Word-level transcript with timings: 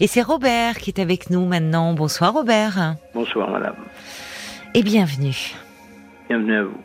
Et 0.00 0.06
c'est 0.06 0.22
Robert 0.22 0.76
qui 0.78 0.90
est 0.90 1.00
avec 1.00 1.30
nous 1.30 1.46
maintenant. 1.46 1.94
Bonsoir 1.94 2.32
Robert. 2.32 2.96
Bonsoir 3.14 3.50
madame. 3.50 3.76
Et 4.74 4.82
bienvenue. 4.82 5.54
Bienvenue 6.28 6.56
à 6.56 6.64
vous. 6.64 6.80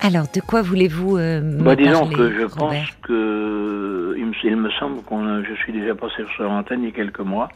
Alors, 0.00 0.26
de 0.32 0.40
quoi 0.40 0.62
voulez-vous 0.62 1.16
euh, 1.16 1.40
me 1.40 1.62
Bah, 1.64 1.74
disons 1.74 2.00
parler, 2.00 2.14
que 2.16 2.30
je 2.32 2.42
Robert? 2.42 2.56
pense 2.56 2.90
que 3.02 4.14
il 4.16 4.26
me, 4.26 4.32
il 4.44 4.56
me 4.56 4.70
semble 4.72 5.02
qu'on 5.02 5.42
je 5.42 5.54
suis 5.54 5.72
déjà 5.72 5.94
passé 5.94 6.22
sur 6.36 6.44
l'antenne 6.44 6.82
il 6.82 6.86
y 6.90 6.92
a 6.92 6.94
quelques 6.94 7.20
mois 7.20 7.48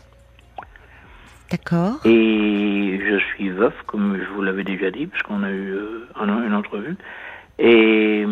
D'accord. 1.50 2.00
et 2.04 3.00
je 3.04 3.18
suis 3.34 3.50
veuf 3.50 3.74
comme 3.86 4.18
je 4.18 4.24
vous 4.34 4.42
l'avais 4.42 4.64
déjà 4.64 4.90
dit 4.90 5.06
puisqu'on 5.06 5.42
a 5.42 5.50
eu 5.50 5.70
euh, 5.72 6.08
un- 6.16 6.46
une 6.46 6.54
entrevue 6.54 6.96
et 7.58 8.24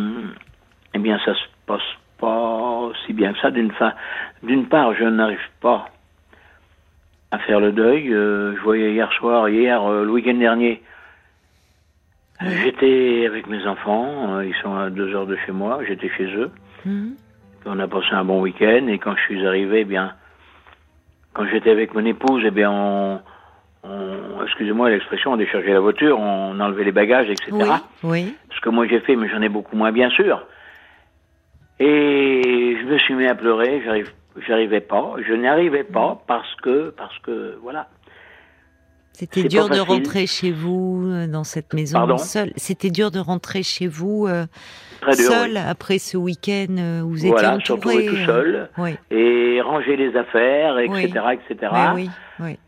eh 0.95 0.99
bien 0.99 1.19
ça 1.25 1.35
se 1.35 1.41
passe 1.67 1.81
pas 2.19 2.91
si 3.07 3.13
bien 3.13 3.33
que 3.33 3.39
ça 3.41 3.51
d'une 3.51 3.73
fin 3.73 3.93
d'une 4.43 4.67
part 4.67 4.95
je 4.95 5.05
n'arrive 5.05 5.39
pas 5.61 5.87
à 7.31 7.39
faire 7.39 7.61
le 7.61 7.73
deuil 7.73 8.13
Euh, 8.13 8.55
je 8.57 8.61
voyais 8.63 8.93
hier 8.93 9.13
soir 9.13 9.49
hier 9.49 9.83
euh, 9.85 10.05
le 10.05 10.11
week-end 10.11 10.35
dernier 10.35 10.83
J'étais 12.41 13.27
avec 13.27 13.49
mes 13.49 13.67
enfants, 13.67 14.37
euh, 14.37 14.47
ils 14.47 14.55
sont 14.63 14.73
à 14.77 14.91
deux 14.91 15.13
heures 15.13 15.27
de 15.27 15.37
chez 15.45 15.51
moi, 15.51 15.81
j'étais 15.89 16.09
chez 16.11 16.27
eux. 16.37 16.53
Mhm. 16.85 17.17
On 17.67 17.79
a 17.81 17.89
passé 17.89 18.07
un 18.13 18.25
bon 18.25 18.41
week-end 18.41 18.87
et 18.87 18.99
quand 19.01 19.17
je 19.17 19.23
suis 19.23 19.45
arrivé, 19.45 19.81
eh 19.81 19.85
bien, 19.85 20.13
quand 21.35 21.45
j'étais 21.49 21.71
avec 21.73 21.95
mon 21.95 22.05
épouse, 22.05 22.43
eh 22.47 22.53
bien, 22.53 22.71
on, 22.71 23.21
on- 23.83 24.43
excusez-moi 24.45 24.89
l'expression, 24.91 25.33
on 25.33 25.37
déchargeait 25.37 25.73
la 25.73 25.81
voiture, 25.81 26.17
on 26.21 26.61
enlevait 26.61 26.85
les 26.85 26.93
bagages, 26.93 27.29
etc. 27.29 27.51
Oui, 27.53 27.67
oui. 28.05 28.37
Ce 28.55 28.61
que 28.61 28.69
moi 28.71 28.87
j'ai 28.87 29.01
fait, 29.01 29.17
mais 29.17 29.29
j'en 29.29 29.43
ai 29.43 29.49
beaucoup 29.49 29.77
moins, 29.77 29.91
bien 29.91 30.11
sûr. 30.11 30.41
Et 31.81 32.77
je 32.81 32.87
me 32.87 32.99
suis 32.99 33.15
mis 33.15 33.27
à 33.27 33.35
pleurer, 33.35 33.83
j'arrive, 33.85 34.11
j'arrivais 34.47 34.81
pas, 34.81 35.15
je 35.27 35.33
n'arrivais 35.35 35.85
pas 35.85 36.21
parce 36.27 36.53
que, 36.63 36.91
parce 36.97 37.17
que, 37.21 37.57
voilà. 37.63 37.89
C'était 39.13 39.43
C'est 39.43 39.49
dur 39.49 39.69
de 39.69 39.81
rentrer 39.81 40.27
chez 40.29 40.53
vous 40.53 41.05
euh, 41.09 41.27
dans 41.27 41.43
cette 41.43 41.75
maison 41.75 41.99
Pardon 41.99 42.19
seul. 42.19 42.53
C'était 42.55 42.91
dur 42.91 43.11
de 43.11 43.19
rentrer 43.19 43.65
chez 43.65 43.89
vous 43.89 44.27
euh, 44.29 44.47
seul 45.13 45.57
après 45.57 45.99
ce 45.99 46.17
week-end 46.17 46.77
euh, 46.79 47.01
où 47.03 47.11
vous 47.11 47.19
étiez 47.19 47.31
Voilà, 47.31 47.55
entouré. 47.57 47.67
se 47.67 47.73
retrouver 47.73 48.07
tout 48.07 48.15
euh, 48.15 48.27
seul. 48.27 48.71
Oui. 48.79 48.91
Et 49.11 49.61
ranger 49.61 49.97
les 49.97 50.17
affaires, 50.17 50.79
etc., 50.79 51.11
Oui. 51.27 51.41
etc. 51.51 51.73
Oui. 52.41 52.59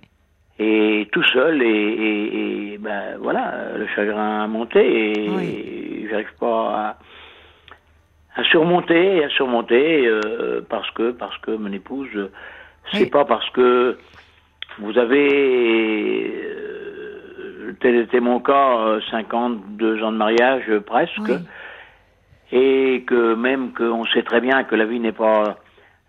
et 0.58 1.08
tout 1.12 1.22
seul 1.32 1.62
et, 1.62 1.66
et, 1.66 2.72
et, 2.74 2.78
ben 2.78 3.16
voilà 3.20 3.54
le 3.78 3.86
chagrin 3.94 4.42
a 4.42 4.46
monté 4.48 4.80
et 4.80 6.08
j'arrive 6.10 6.34
pas 6.40 6.74
à, 6.74 6.98
à 8.36 8.44
surmonter 8.44 9.16
et 9.16 9.24
à 9.24 9.28
surmonter 9.30 10.06
euh, 10.06 10.60
parce 10.68 10.90
que 10.92 11.10
parce 11.10 11.36
que 11.38 11.50
mon 11.52 11.72
épouse 11.72 12.30
c'est 12.92 13.04
Oui. 13.04 13.10
pas 13.10 13.24
parce 13.24 13.48
que 13.50 13.98
vous 14.78 14.96
avez 14.98 16.32
euh, 16.44 17.72
tel 17.80 17.96
était 17.96 18.20
mon 18.20 18.40
cas 18.40 18.78
euh, 18.78 19.00
52 19.10 20.02
ans 20.02 20.12
de 20.12 20.16
mariage 20.16 20.64
euh, 20.68 20.80
presque 20.80 21.18
Oui. 21.28 21.36
et 22.52 23.04
que 23.06 23.34
même 23.34 23.72
qu'on 23.72 24.04
sait 24.06 24.22
très 24.22 24.40
bien 24.40 24.64
que 24.64 24.74
la 24.76 24.84
vie 24.84 25.00
n'est 25.00 25.12
pas 25.12 25.56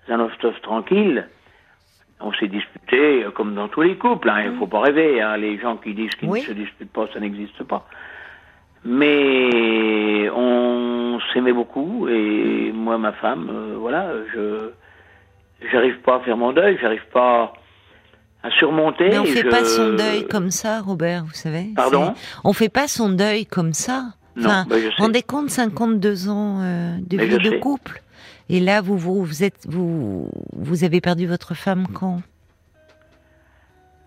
un 0.07 0.19
off 0.19 0.33
tranquille 0.61 1.27
on 2.23 2.31
s'est 2.33 2.47
disputé 2.47 3.23
euh, 3.23 3.31
comme 3.31 3.55
dans 3.55 3.67
tous 3.67 3.81
les 3.81 3.95
couples. 3.97 4.29
hein, 4.29 4.43
Il 4.45 4.57
faut 4.59 4.67
pas 4.67 4.81
rêver. 4.81 5.21
hein, 5.21 5.37
les 5.37 5.57
gens 5.57 5.77
qui 5.77 5.95
disent 5.95 6.11
qu'ils 6.19 6.29
Oui. 6.29 6.41
ne 6.41 6.45
se 6.45 6.51
disputent 6.51 6.91
pas, 6.93 7.07
ça 7.11 7.19
n'existe 7.19 7.63
pas. 7.63 7.83
Mais 8.83 10.29
on 10.35 11.19
s'aimait 11.33 11.53
beaucoup 11.53 12.07
et 12.07 12.71
moi, 12.73 12.97
ma 12.97 13.11
femme, 13.13 13.47
euh, 13.51 13.75
voilà, 13.77 14.11
je 14.33 14.71
j'arrive 15.71 15.99
pas 16.01 16.15
à 16.15 16.19
faire 16.21 16.37
mon 16.37 16.51
deuil, 16.53 16.77
j'arrive 16.81 17.05
pas 17.13 17.53
à 18.43 18.49
surmonter. 18.51 19.09
Mais 19.09 19.19
on 19.19 19.25
fait 19.25 19.43
je- 19.43 19.49
pas 19.49 19.63
son 19.65 19.93
deuil 19.93 20.27
comme 20.27 20.49
ça, 20.49 20.81
Robert, 20.81 21.23
vous 21.25 21.33
savez. 21.33 21.67
Pardon? 21.75 22.13
On 22.43 22.53
fait 22.53 22.69
pas 22.69 22.87
son 22.87 23.09
deuil 23.09 23.45
comme 23.45 23.73
ça. 23.73 24.05
Non, 24.35 24.45
Enfin, 24.49 24.65
bah, 24.67 24.77
je 24.79 24.87
sais. 24.89 24.95
rendez 24.97 25.21
compte 25.21 25.49
52 25.49 26.29
ans 26.29 26.61
euh, 26.61 26.95
de 27.05 27.17
Mais 27.17 27.25
vie 27.27 27.37
de 27.37 27.49
sais. 27.51 27.59
couple. 27.59 28.01
Et 28.49 28.59
là, 28.59 28.81
vous, 28.81 28.97
vous, 28.97 29.23
vous 29.23 29.43
êtes, 29.43 29.65
vous, 29.67 30.27
vous 30.53 30.83
avez 30.83 31.01
perdu 31.01 31.27
votre 31.27 31.53
femme 31.53 31.85
quand? 31.93 32.21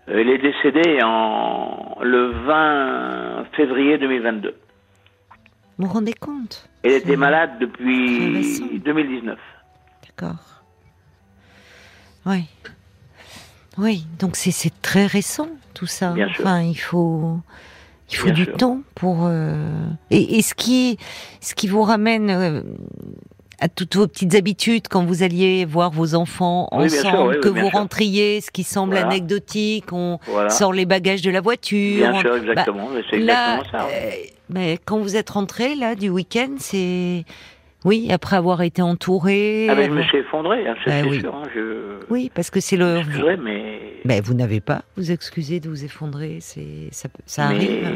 Elle 0.07 0.29
est 0.29 0.37
décédée 0.37 0.99
en 1.03 1.97
le 2.01 2.31
20 2.45 3.45
février 3.55 3.97
2022. 3.97 4.53
Vous 5.77 5.87
vous 5.87 5.93
rendez 5.93 6.13
compte 6.13 6.69
Elle 6.83 6.93
était 6.93 7.15
malade 7.17 7.51
depuis 7.59 8.35
récent. 8.35 8.65
2019. 8.85 9.37
D'accord. 10.05 10.63
Oui. 12.25 12.45
Oui, 13.77 14.07
donc 14.19 14.35
c'est 14.37 14.71
très 14.81 15.05
récent 15.05 15.49
tout 15.73 15.85
ça. 15.85 16.13
Bien 16.13 16.29
sûr. 16.29 16.45
Enfin, 16.45 16.61
il 16.61 16.75
faut 16.75 17.39
il 18.09 18.15
faut 18.15 18.25
Bien 18.27 18.33
du 18.35 18.43
sûr. 18.45 18.57
temps 18.57 18.79
pour 18.95 19.25
euh, 19.25 19.67
et, 20.11 20.37
et 20.37 20.41
ce 20.41 20.53
qui 20.53 20.97
ce 21.41 21.53
qui 21.55 21.67
vous 21.67 21.81
ramène 21.81 22.29
euh, 22.29 22.61
à 23.59 23.69
toutes 23.69 23.95
vos 23.95 24.07
petites 24.07 24.35
habitudes 24.35 24.87
quand 24.89 25.03
vous 25.05 25.23
alliez 25.23 25.65
voir 25.65 25.91
vos 25.91 26.15
enfants 26.15 26.67
Oui, 26.71 26.87
bien 26.87 26.89
sûr, 26.89 27.09
ensemble, 27.09 27.35
oui, 27.35 27.41
que 27.41 27.49
vous 27.49 27.69
sûr. 27.69 27.71
rentriez, 27.79 28.41
ce 28.41 28.51
qui 28.51 28.63
semble 28.63 28.93
Voilà. 28.93 29.07
anecdotique, 29.07 29.91
on 29.93 30.19
Voilà. 30.27 30.49
sort 30.49 30.73
les 30.73 30.85
bagages 30.85 31.21
de 31.21 31.31
la 31.31 31.41
voiture. 31.41 31.97
Bien 31.97 32.13
on- 32.15 32.19
sûr, 32.19 32.31
Bah, 32.31 32.37
exactement. 32.37 32.89
mais 32.93 33.01
c'est 33.09 33.19
là, 33.19 33.57
exactement 33.59 33.87
ça. 33.87 33.93
euh, 33.93 34.09
mais 34.49 34.77
quand 34.83 34.99
vous 34.99 35.15
êtes 35.15 35.29
rentré 35.29 35.75
là 35.75 35.95
du 35.95 36.09
week-end, 36.09 36.55
c'est 36.57 37.23
oui 37.85 38.07
après 38.11 38.35
avoir 38.35 38.61
été 38.61 38.81
entouré. 38.81 39.67
Ah 39.69 39.75
ben, 39.75 39.89
je 39.89 39.95
me 39.95 40.03
suis 40.03 40.17
effondré, 40.17 40.67
hein, 40.67 40.75
c'est 40.83 40.89
Bah 40.91 40.97
c'est 41.03 41.09
oui. 41.09 41.19
sûr. 41.21 41.33
hein, 41.35 41.43
je... 41.55 41.99
Oui, 42.09 42.31
parce 42.33 42.49
que 42.49 42.59
c'est 42.59 42.77
le. 42.77 42.97
Excusez, 42.97 43.37
mais... 43.37 44.21
Vous 44.21 44.33
n'avez 44.35 44.59
pas 44.59 44.83
vous 44.97 45.11
excuser 45.11 45.59
de 45.59 45.69
vous 45.69 45.83
effondrer, 45.83 46.37
c'est 46.41 46.89
ça, 46.91 47.09
ça 47.25 47.49
mais- 47.49 47.55
arrive. 47.55 47.87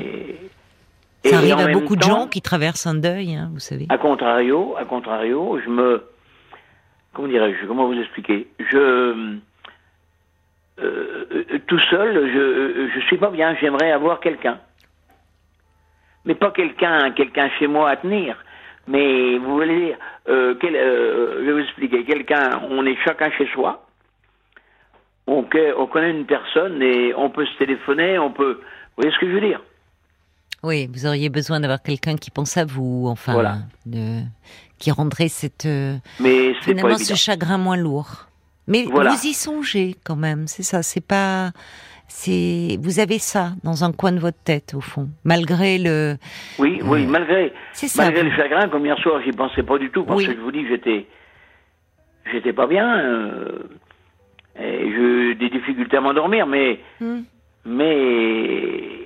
Et 1.23 1.29
Ça 1.29 1.37
arrive 1.37 1.55
en 1.55 1.65
à 1.65 1.71
beaucoup 1.71 1.95
de 1.95 2.01
gens 2.01 2.27
qui 2.27 2.41
traversent 2.41 2.87
un 2.87 2.95
deuil, 2.95 3.35
hein, 3.35 3.49
vous 3.53 3.59
savez. 3.59 3.85
À 3.89 3.97
contrario, 3.97 4.75
à 4.77 4.85
contrario, 4.85 5.59
je 5.63 5.69
me... 5.69 6.03
Comment 7.13 7.27
dirais-je 7.27 7.65
Comment 7.65 7.87
vous 7.87 7.99
expliquer? 7.99 8.47
Je... 8.59 8.77
euh, 8.77 9.39
euh, 10.79 11.43
tout 11.67 11.79
seul, 11.89 12.29
je 12.33 12.89
je 12.95 12.99
suis 13.07 13.17
pas 13.17 13.29
bien. 13.31 13.55
J'aimerais 13.59 13.91
avoir 13.91 14.19
quelqu'un, 14.21 14.59
mais 16.25 16.35
pas 16.35 16.51
quelqu'un, 16.51 17.11
quelqu'un 17.11 17.49
chez 17.59 17.67
moi 17.67 17.89
à 17.89 17.97
tenir. 17.97 18.37
Mais 18.87 19.37
vous 19.37 19.51
voulez 19.55 19.87
dire, 19.87 19.97
euh, 20.29 20.55
quel- 20.61 20.75
euh, 20.75 21.39
je 21.41 21.45
vais 21.45 21.51
vous 21.53 21.59
expliquer. 21.67 22.05
Quelqu'un, 22.05 22.61
on 22.69 22.85
est 22.85 22.95
chacun 23.05 23.29
chez 23.31 23.47
soi. 23.47 23.85
On, 25.27 25.45
on 25.77 25.85
connaît 25.87 26.11
une 26.11 26.25
personne 26.25 26.81
et 26.81 27.13
on 27.15 27.29
peut 27.29 27.45
se 27.45 27.57
téléphoner, 27.57 28.17
on 28.17 28.31
peut. 28.31 28.53
Vous 28.61 28.95
voyez 29.03 29.11
ce 29.11 29.19
que 29.19 29.27
je 29.27 29.31
veux 29.33 29.41
dire? 29.41 29.61
Oui, 30.63 30.89
vous 30.93 31.05
auriez 31.05 31.29
besoin 31.29 31.59
d'avoir 31.59 31.81
quelqu'un 31.81 32.15
qui 32.17 32.31
pense 32.31 32.57
à 32.57 32.65
vous, 32.65 33.05
enfin, 33.07 33.33
Voilà. 33.33 33.57
de- 33.85 34.21
qui 34.77 34.91
rendrait 34.91 35.27
cette 35.29 35.65
euh, 35.65 35.97
Mais 36.19 36.53
finalement 36.61 36.97
ce 36.97 37.15
chagrin 37.15 37.57
moins 37.57 37.77
lourd. 37.77 38.27
Mais 38.67 38.83
Voilà. 38.83 39.11
vous 39.11 39.25
y 39.27 39.33
songez 39.33 39.95
quand 40.05 40.15
même, 40.15 40.47
c'est 40.47 40.63
ça. 40.63 40.83
C'est 40.83 41.05
pas, 41.05 41.51
c'est 42.07 42.77
vous 42.81 42.99
avez 42.99 43.19
ça 43.19 43.53
dans 43.63 43.83
un 43.83 43.91
coin 43.91 44.11
de 44.11 44.19
votre 44.19 44.37
tête 44.43 44.73
au 44.75 44.81
fond, 44.81 45.09
malgré 45.23 45.77
le. 45.79 46.17
Oui, 46.59 46.79
oui, 46.83 47.05
malgré, 47.07 47.51
ça. 47.73 48.03
malgré 48.03 48.23
vous- 48.23 48.29
le 48.29 48.35
chagrin, 48.35 48.67
comme 48.69 48.85
hier 48.85 48.97
soir, 48.99 49.21
j'y 49.23 49.31
pensais 49.31 49.63
pas 49.63 49.77
du 49.77 49.89
tout, 49.91 50.03
parce 50.03 50.19
Oui. 50.19 50.27
que 50.27 50.33
je 50.33 50.39
vous 50.39 50.51
dis, 50.51 50.67
j'étais, 50.67 51.07
j'étais 52.31 52.53
pas 52.53 52.67
bien, 52.67 52.99
euh, 52.99 53.63
j'ai 54.57 54.75
eu 54.77 55.35
des 55.35 55.49
difficultés 55.49 55.97
à 55.97 56.01
m'endormir, 56.01 56.45
mais, 56.45 56.79
Hmm. 56.99 57.21
mais, 57.65 58.98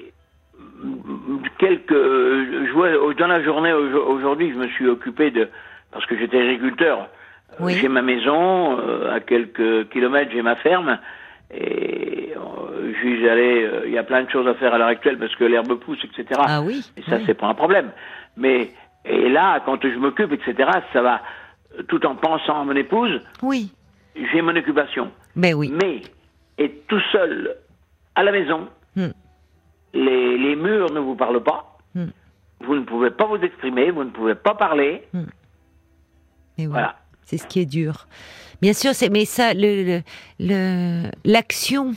quelques, 1.58 1.94
je 1.94 2.72
vois, 2.72 2.90
dans 3.14 3.28
la 3.28 3.44
journée 3.44 3.74
au- 3.74 4.08
aujourd'hui, 4.14 4.52
je 4.52 4.58
me 4.58 4.68
suis 4.70 4.88
occupé 4.88 5.32
de, 5.32 5.50
parce 5.92 6.06
que 6.06 6.18
j'étais 6.18 6.40
agriculteur, 6.40 7.08
Oui. 7.60 7.74
j'ai 7.80 7.88
ma 7.88 8.02
maison, 8.02 8.80
euh, 8.80 9.14
à 9.16 9.20
quelques 9.20 9.90
kilomètres, 9.90 10.32
j'ai 10.34 10.42
ma 10.42 10.56
ferme, 10.56 10.98
et 11.54 12.34
euh, 12.36 12.92
je 12.94 12.98
suis 13.00 13.30
allé, 13.30 13.64
euh, 13.64 13.82
il 13.86 13.92
y 13.92 13.98
a 13.98 14.04
plein 14.04 14.24
de 14.24 14.30
choses 14.30 14.48
à 14.48 14.56
faire 14.56 14.74
à 14.74 14.78
l'heure 14.78 14.88
actuelle, 14.88 15.18
parce 15.20 15.36
que 15.36 15.44
l'herbe 15.44 15.76
pousse, 15.76 16.04
etc. 16.04 16.42
Ah 16.48 16.62
oui. 16.62 16.84
Et 16.98 17.02
ça, 17.04 17.18
oui. 17.18 17.24
c'est 17.26 17.36
pas 17.36 17.48
un 17.48 17.54
problème. 17.54 17.92
Mais, 18.38 18.72
et 19.06 19.30
là, 19.30 19.60
quand 19.66 19.82
je 19.84 19.98
m'occupe, 19.98 20.32
etc., 20.32 20.70
ça 20.94 21.02
va, 21.02 21.22
euh, 21.78 21.84
tout 21.84 22.04
en 22.06 22.16
pensant 22.16 22.62
à 22.62 22.64
mon 22.64 22.76
épouse, 22.76 23.22
Oui. 23.44 23.72
j'ai 24.16 24.42
mon 24.42 24.56
occupation. 24.56 25.12
Ben 25.36 25.54
oui. 25.54 25.72
Mais, 25.72 26.02
être 26.58 26.88
tout 26.88 27.02
seul 27.12 27.56
à 28.16 28.24
la 28.24 28.32
maison. 28.32 28.68
Les, 29.94 30.38
les 30.38 30.56
murs 30.56 30.92
ne 30.92 31.00
vous 31.00 31.16
parlent 31.16 31.44
pas, 31.44 31.70
Hmm. 31.96 32.08
vous 32.62 32.76
ne 32.76 32.82
pouvez 32.82 33.12
pas 33.12 33.26
vous 33.28 33.36
exprimer, 33.38 33.92
vous 33.92 34.04
ne 34.04 34.10
pouvez 34.10 34.34
pas 34.36 34.56
parler, 34.56 35.04
Et 35.14 36.66
oui. 36.66 36.66
voilà. 36.68 36.96
C'est 37.24 37.38
ce 37.38 37.46
qui 37.48 37.60
est 37.62 37.66
dur. 37.66 38.08
Bien 38.62 38.74
sûr, 38.74 38.94
c'est 38.96 39.10
mais 39.10 39.26
ça, 39.26 39.54
le 39.54 39.84
le- 39.84 40.02
le- 40.40 41.10
l'action 41.26 41.94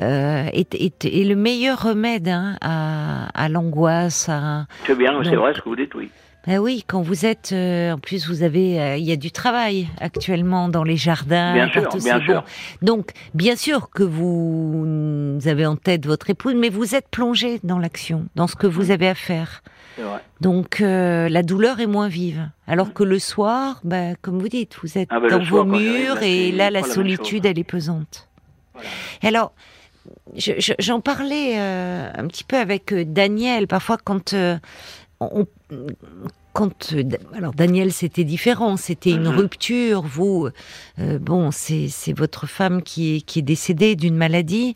euh, 0.00 0.44
est, 0.52 0.74
est, 0.74 1.04
est 1.04 1.24
le 1.24 1.36
meilleur 1.36 1.82
remède 1.82 2.28
hein, 2.28 2.56
à, 2.60 3.28
à 3.34 3.48
l'angoisse. 3.48 4.28
À... 4.28 4.66
C'est 4.86 4.94
bien, 4.96 5.22
c'est 5.24 5.36
vrai 5.36 5.54
ce 5.54 5.60
que 5.60 5.68
vous 5.68 5.76
dites, 5.76 5.94
oui. 5.94 6.10
Ben 6.46 6.58
oui, 6.58 6.84
quand 6.86 7.02
vous 7.02 7.26
êtes, 7.26 7.50
euh, 7.52 7.92
en 7.92 7.98
plus 7.98 8.26
vous 8.26 8.42
avez, 8.42 8.80
euh, 8.80 8.96
il 8.96 9.04
y 9.04 9.12
a 9.12 9.16
du 9.16 9.30
travail 9.30 9.88
actuellement 10.00 10.68
dans 10.70 10.84
les 10.84 10.96
jardins, 10.96 11.52
Bien 11.52 11.70
sûr, 11.70 11.82
bien 11.98 12.18
c'est 12.18 12.24
sûr. 12.24 12.42
bon. 12.80 12.86
Donc, 12.86 13.10
bien 13.34 13.56
sûr 13.56 13.90
que 13.90 14.02
vous, 14.02 15.38
avez 15.46 15.66
en 15.66 15.76
tête 15.76 16.06
votre 16.06 16.30
épouse, 16.30 16.54
mais 16.56 16.70
vous 16.70 16.94
êtes 16.94 17.08
plongé 17.08 17.60
dans 17.62 17.78
l'action, 17.78 18.26
dans 18.36 18.46
ce 18.46 18.56
que 18.56 18.66
vous 18.66 18.90
avez 18.90 19.08
à 19.08 19.14
faire. 19.14 19.62
Vrai. 19.98 20.20
Donc, 20.40 20.80
euh, 20.80 21.28
la 21.28 21.42
douleur 21.42 21.78
est 21.80 21.86
moins 21.86 22.08
vive. 22.08 22.48
Alors 22.66 22.94
que 22.94 23.02
le 23.04 23.18
soir, 23.18 23.80
ben, 23.84 24.16
comme 24.22 24.38
vous 24.38 24.48
dites, 24.48 24.76
vous 24.82 24.96
êtes 24.96 25.08
Ah 25.10 25.20
ben, 25.20 25.26
le 25.28 25.30
dans 25.38 25.44
vos 25.44 25.64
murs 25.64 26.22
et 26.22 26.52
là, 26.52 26.70
la 26.70 26.82
solitude, 26.82 27.44
elle 27.44 27.58
est 27.58 27.64
pesante. 27.64 28.28
Voilà. 28.72 28.88
Et 29.22 29.26
alors, 29.26 29.52
je- 30.36 30.52
je- 30.58 30.72
j'en 30.78 31.00
parlais 31.00 31.58
un 31.58 32.26
petit 32.28 32.44
peu 32.44 32.56
avec 32.56 32.94
Daniel. 33.12 33.66
Parfois, 33.66 33.98
quand 34.02 34.34
on, 35.20 35.46
quand 36.52 36.92
euh, 36.94 37.04
alors 37.34 37.52
Daniel, 37.54 37.92
c'était 37.92 38.24
différent. 38.24 38.76
C'était 38.76 39.10
une 39.12 39.28
Mhm. 39.28 39.36
rupture. 39.36 40.02
Vous, 40.02 40.48
euh, 40.98 41.18
bon, 41.18 41.50
c'est 41.50 41.88
c'est 41.88 42.12
votre 42.12 42.46
femme 42.46 42.82
qui 42.82 43.16
est 43.16 43.20
qui 43.20 43.38
est 43.40 43.42
décédée 43.42 43.96
d'une 43.96 44.16
maladie, 44.16 44.74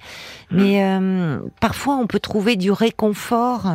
Mhm. 0.51 0.59
mais 0.59 0.85
euh, 0.85 1.39
parfois 1.61 1.97
on 1.97 2.07
peut 2.07 2.21
trouver 2.21 2.57
du 2.57 2.71
réconfort. 2.71 3.67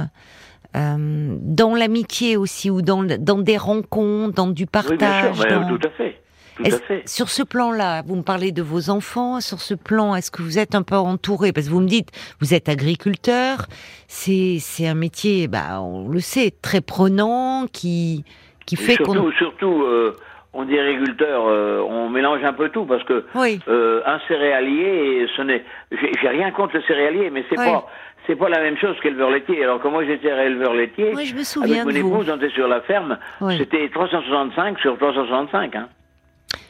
euh, 0.76 1.36
dans 1.42 1.74
l'amitié 1.74 2.38
aussi 2.38 2.70
ou 2.70 2.84
dans, 2.84 3.02
dans 3.04 3.40
des 3.40 3.58
rencontres, 3.58 4.36
dans 4.36 4.46
du 4.46 4.66
Oui, 4.66 4.70
bien 4.98 5.20
sûr, 5.20 5.30
partage. 5.32 5.40
mais, 5.40 5.50
dans- 5.50 5.78
tout 5.78 5.88
à 5.88 5.90
fait. 5.90 6.22
Tout 6.60 6.66
est-ce- 6.68 6.76
à 6.76 6.80
fait. 6.80 7.08
Sur 7.10 7.30
ce 7.30 7.42
plan-là, 7.44 8.02
vous 8.06 8.16
me 8.16 8.22
parlez 8.22 8.52
de 8.52 8.62
vos 8.62 8.90
enfants. 8.90 9.40
Sur 9.42 9.60
ce 9.62 9.74
plan, 9.74 10.14
est-ce 10.16 10.30
que 10.32 10.42
vous 10.42 10.60
êtes 10.60 10.76
un 10.76 10.84
peu 10.84 10.96
entouré? 10.96 11.52
Parce 11.54 11.68
que 11.68 11.72
vous 11.72 11.80
me 11.82 11.88
dites, 11.88 12.10
vous 12.42 12.54
êtes 12.54 12.70
agriculteur. 12.70 13.66
C'est 14.08 14.58
c'est 14.60 14.88
un 14.88 14.94
métier, 14.96 15.48
bah, 15.48 15.82
on 15.82 16.08
le 16.10 16.20
sait, 16.20 16.52
très 16.62 16.82
prenant, 16.82 17.66
qui 17.72 18.24
qui 18.66 18.76
fait 18.76 18.98
qu'on. 18.98 19.14
surtout, 19.14 19.32
surtout 19.34 19.84
euh, 19.84 20.16
on 20.54 20.64
dit 20.66 20.78
agriculteur, 20.78 21.46
euh, 21.48 21.82
on 21.88 22.10
mélange 22.10 22.44
un 22.44 22.54
peu 22.54 22.70
tout 22.70 22.86
parce 22.86 23.04
que 23.04 23.26
Oui, 23.36 23.60
euh, 23.68 24.02
un 24.06 24.20
céréalier, 24.28 25.28
ce 25.38 25.42
n'est, 25.44 25.64
j'ai 25.92 26.28
rien 26.30 26.52
contre 26.52 26.76
le 26.76 26.82
céréalier, 26.84 27.30
mais 27.32 27.44
c'est 27.50 27.58
Oui. 27.60 27.66
pas, 27.66 27.88
c'est 28.28 28.36
pas 28.36 28.50
la 28.50 28.60
même 28.60 28.78
chose 28.78 28.96
qu'éleveur 29.02 29.32
laitier. 29.32 29.64
Alors 29.64 29.82
que 29.82 29.88
moi 29.88 30.06
j'étais 30.06 30.28
éleveur 30.28 30.74
laitier, 30.74 31.14
moi 31.14 31.24
je 31.24 31.34
me 31.36 31.44
souviens 31.44 31.84
avec 31.88 32.04
mon 32.04 32.10
épouse, 32.10 32.30
on 32.32 32.36
était 32.38 32.50
sur 32.50 32.68
la 32.68 32.82
ferme, 32.82 33.18
Oui. 33.42 33.58
c'était 33.58 33.90
365 33.90 34.78
sur 34.80 34.98
365. 34.98 35.76
Hein. 35.76 35.88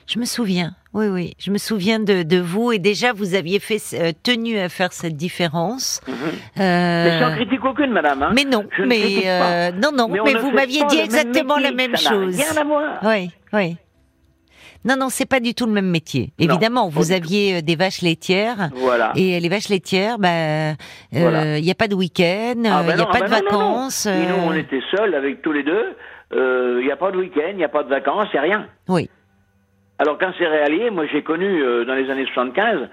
Je 0.10 0.18
me 0.18 0.26
souviens. 0.26 0.72
Oui, 0.94 1.06
oui, 1.08 1.36
je 1.38 1.52
me 1.52 1.60
souviens 1.60 2.00
de, 2.00 2.24
de 2.24 2.38
vous 2.40 2.72
et 2.72 2.80
déjà 2.80 3.14
vous 3.14 3.36
aviez 3.36 3.60
fait 3.60 3.78
euh, 3.94 4.12
tenu 4.24 4.58
à 4.58 4.68
faire 4.68 4.92
cette 4.92 5.16
différence. 5.16 6.02
Mhm. 6.08 6.14
Euh, 6.16 7.04
Mais 7.04 7.20
sans 7.20 7.36
critique 7.36 7.64
aucune, 7.64 7.92
madame. 7.92 8.24
Hein. 8.24 8.32
mais 8.34 8.44
non, 8.44 8.66
Je 8.76 8.82
mais 8.84 9.22
euh, 9.28 9.72
non, 9.72 9.92
non, 9.96 10.08
mais, 10.10 10.34
vous 10.34 10.50
m'aviez 10.50 10.84
dit 10.86 10.98
exactement 10.98 11.58
la 11.60 11.72
même 11.72 11.96
ça 11.96 12.10
chose. 12.10 12.36
Rien 12.36 12.60
à 12.60 12.64
voir. 12.66 13.00
Oui, 13.04 13.30
oui. 13.54 13.78
Non, 14.84 14.96
non, 14.98 15.10
c'est 15.10 15.28
pas 15.28 15.40
du 15.40 15.54
tout 15.54 15.68
le 15.68 15.74
même 15.74 15.90
métier. 15.92 16.34
Évidemment, 16.40 16.90
vous 16.90 17.12
aviez 17.12 17.58
euh, 17.58 17.62
des 17.62 17.76
vaches 17.76 18.02
laitières. 18.02 18.70
Voilà. 18.74 19.12
Et 19.16 19.40
les 19.40 19.50
vaches 19.50 19.70
laitières, 19.70 20.18
bah, 20.18 20.72
il 21.12 21.20
Voilà. 21.20 21.60
n'y 21.62 21.70
a 21.70 21.76
pas 21.76 21.88
de 21.88 21.94
week-end, 21.94 22.56
il 22.58 22.66
Ah 22.68 22.82
ben 22.82 22.86
n'y 22.88 22.92
a 22.94 22.96
non, 22.96 23.12
pas 23.12 23.20
ah 23.22 23.26
de 23.28 23.30
ben 23.30 23.42
non, 23.44 23.58
vacances. 23.60 24.08
Et 24.08 24.26
nous, 24.26 24.36
euh, 24.36 24.48
on 24.48 24.54
était 24.54 24.82
seuls 24.96 25.14
avec 25.14 25.44
tous 25.44 25.52
les 25.52 25.62
deux. 25.64 25.96
Il 26.32 26.84
n'y 26.84 26.92
a 26.92 26.98
pas 26.98 27.12
de 27.12 27.18
week-end, 27.18 27.50
il 27.52 27.58
n'y 27.58 27.64
a 27.64 27.70
pas 27.70 27.84
de 27.84 27.90
vacances, 27.90 28.28
il 28.34 28.38
n'y 28.38 28.40
a 28.40 28.42
rien. 28.44 28.68
Oui, 28.88 29.08
Alors 30.00 30.18
qu'un 30.18 30.34
céréalier, 30.34 30.90
moi 30.90 31.06
j'ai 31.12 31.22
connu 31.24 31.62
euh, 31.62 31.84
dans 31.86 31.94
les 31.94 32.10
années 32.10 32.26
75, 32.26 32.88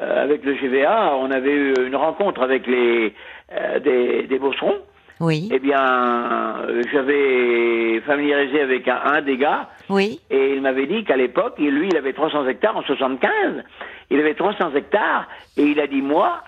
euh, 0.00 0.22
avec 0.22 0.44
le 0.44 0.54
GVA, 0.54 1.16
on 1.16 1.30
avait 1.30 1.52
eu 1.52 1.74
une 1.86 1.96
rencontre 1.96 2.40
avec 2.42 2.66
les 2.66 3.14
euh, 3.52 3.78
des, 3.80 4.22
des 4.28 4.38
bosserons. 4.38 4.78
oui, 5.20 5.48
Eh 5.52 5.58
bien, 5.58 6.56
j'avais 6.92 8.00
familiarisé 8.06 8.60
avec 8.60 8.86
un, 8.88 9.00
un 9.04 9.20
des 9.22 9.36
gars, 9.36 9.68
oui, 9.90 10.20
et 10.30 10.54
il 10.54 10.62
m'avait 10.62 10.86
dit 10.86 11.04
qu'à 11.04 11.16
l'époque, 11.16 11.58
lui, 11.58 11.88
il 11.90 11.96
avait 11.96 12.12
300 12.14 12.46
hectares 12.48 12.76
en 12.76 12.82
75. 12.82 13.64
Il 14.10 14.18
avait 14.20 14.34
300 14.34 14.74
hectares, 14.74 15.28
et 15.56 15.62
il 15.64 15.80
a 15.80 15.86
dit, 15.86 16.00
moi, 16.00 16.42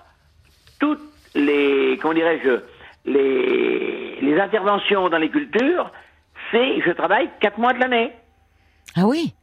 toutes 0.79 1.01
les, 1.35 1.97
comment 2.01 2.13
dirais-je, 2.13 2.59
les, 3.05 4.17
les 4.21 4.39
interventions 4.39 5.09
dans 5.09 5.17
les 5.19 5.29
cultures, 5.29 5.91
c'est, 6.51 6.81
je 6.81 6.91
travaille 6.91 7.29
quatre 7.39 7.59
mois 7.59 7.73
de 7.73 7.79
l'année. 7.79 8.11
ah 8.97 9.05
oui, 9.05 9.33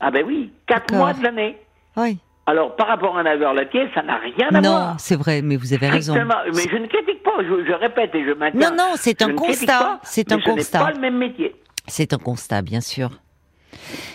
Ah 0.00 0.10
ben 0.10 0.24
oui, 0.26 0.50
quatre 0.66 0.94
mois 0.94 1.12
de 1.12 1.22
l'année. 1.22 1.56
oui. 1.96 2.18
Alors, 2.46 2.74
par 2.76 2.86
rapport 2.86 3.14
à 3.18 3.20
un 3.20 3.26
éleveur 3.26 3.52
laitier, 3.52 3.90
ça 3.94 4.02
n'a 4.02 4.16
rien 4.16 4.48
à 4.54 4.60
Non, 4.62 4.70
voir. 4.70 5.00
c'est 5.00 5.16
vrai, 5.16 5.42
mais 5.42 5.56
vous 5.56 5.74
avez 5.74 5.86
raison. 5.90 6.14
Mais 6.14 6.62
je 6.62 6.76
ne 6.78 6.86
critique 6.86 7.22
pas, 7.22 7.32
je, 7.42 7.66
je 7.66 7.72
répète 7.74 8.14
et 8.14 8.24
je 8.24 8.32
maintiens. 8.32 8.70
Non, 8.70 8.74
non, 8.74 8.92
c'est 8.94 9.20
un 9.20 9.34
constat, 9.34 10.00
c'est 10.02 10.32
un 10.32 10.38
ce 10.38 10.44
constat. 10.44 10.78
pas 10.78 10.92
le 10.92 10.98
même 10.98 11.18
métier. 11.18 11.54
C'est 11.86 12.14
un 12.14 12.18
constat, 12.18 12.62
bien 12.62 12.80
sûr. 12.80 13.10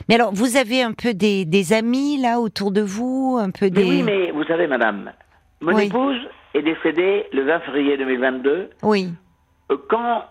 Mais 0.10 0.16
alors, 0.16 0.34
vous 0.34 0.58
avez 0.58 0.82
un 0.82 0.94
peu 0.94 1.14
des, 1.14 1.46
des 1.46 1.74
amis 1.74 2.18
là 2.20 2.40
autour 2.40 2.72
de 2.72 2.82
vous, 2.82 3.38
un 3.40 3.52
peu 3.52 3.66
Mais 3.66 3.70
des. 3.70 3.84
oui, 3.84 4.02
mais 4.02 4.32
vous 4.32 4.44
savez, 4.46 4.66
madame, 4.66 5.12
mon 5.62 5.76
Oui. 5.76 5.86
épouse 5.86 6.18
est 6.56 6.64
décédée 6.64 7.28
le 7.34 7.44
20 7.46 7.60
février 7.60 7.98
2022. 7.98 8.72
Oui, 8.82 9.10
Euh, 9.72 9.78
Quand, 9.88 10.24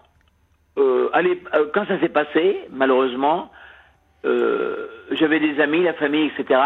euh, 0.76 1.08
allez, 1.12 1.40
euh, 1.54 1.66
quand 1.72 1.86
ça 1.86 2.00
s'est 2.00 2.08
passé, 2.08 2.62
malheureusement, 2.72 3.48
euh, 4.24 4.88
j'avais 5.14 5.40
des 5.40 5.60
amis, 5.60 5.82
la 5.82 5.94
famille, 5.94 6.30
etc. 6.36 6.60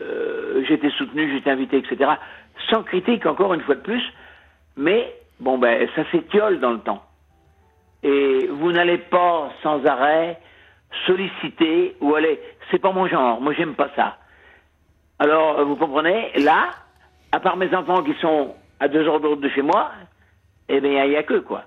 Euh, 0.00 0.64
j'étais 0.66 0.90
soutenu, 0.90 1.30
j'étais 1.32 1.50
invité, 1.50 1.78
etc. 1.78 2.12
Sans 2.70 2.82
critique, 2.82 3.26
encore 3.26 3.54
une 3.54 3.60
fois 3.62 3.74
de 3.74 3.80
plus. 3.80 4.02
Mais, 4.76 5.14
bon, 5.40 5.58
ben, 5.58 5.88
ça 5.94 6.02
s'étiole 6.10 6.60
dans 6.60 6.72
le 6.72 6.80
temps. 6.80 7.02
Et 8.02 8.48
vous 8.48 8.72
n'allez 8.72 8.98
pas 8.98 9.50
sans 9.62 9.84
arrêt 9.86 10.38
solliciter 11.06 11.96
ou 12.00 12.14
aller. 12.14 12.40
C'est 12.70 12.78
pas 12.78 12.92
mon 12.92 13.06
genre, 13.06 13.40
moi 13.40 13.52
j'aime 13.54 13.74
pas 13.74 13.88
ça. 13.96 14.18
Alors, 15.18 15.58
euh, 15.58 15.64
vous 15.64 15.76
comprenez, 15.76 16.32
là, 16.36 16.70
à 17.32 17.40
part 17.40 17.56
mes 17.56 17.74
enfants 17.74 18.02
qui 18.02 18.14
sont 18.20 18.54
à 18.80 18.88
deux 18.88 19.06
heures 19.06 19.20
de 19.20 19.28
route 19.28 19.40
de 19.40 19.48
chez 19.48 19.62
moi, 19.62 19.90
eh 20.68 20.80
bien, 20.80 21.04
il 21.04 21.10
n'y 21.10 21.16
a 21.16 21.22
que 21.22 21.38
quoi. 21.38 21.64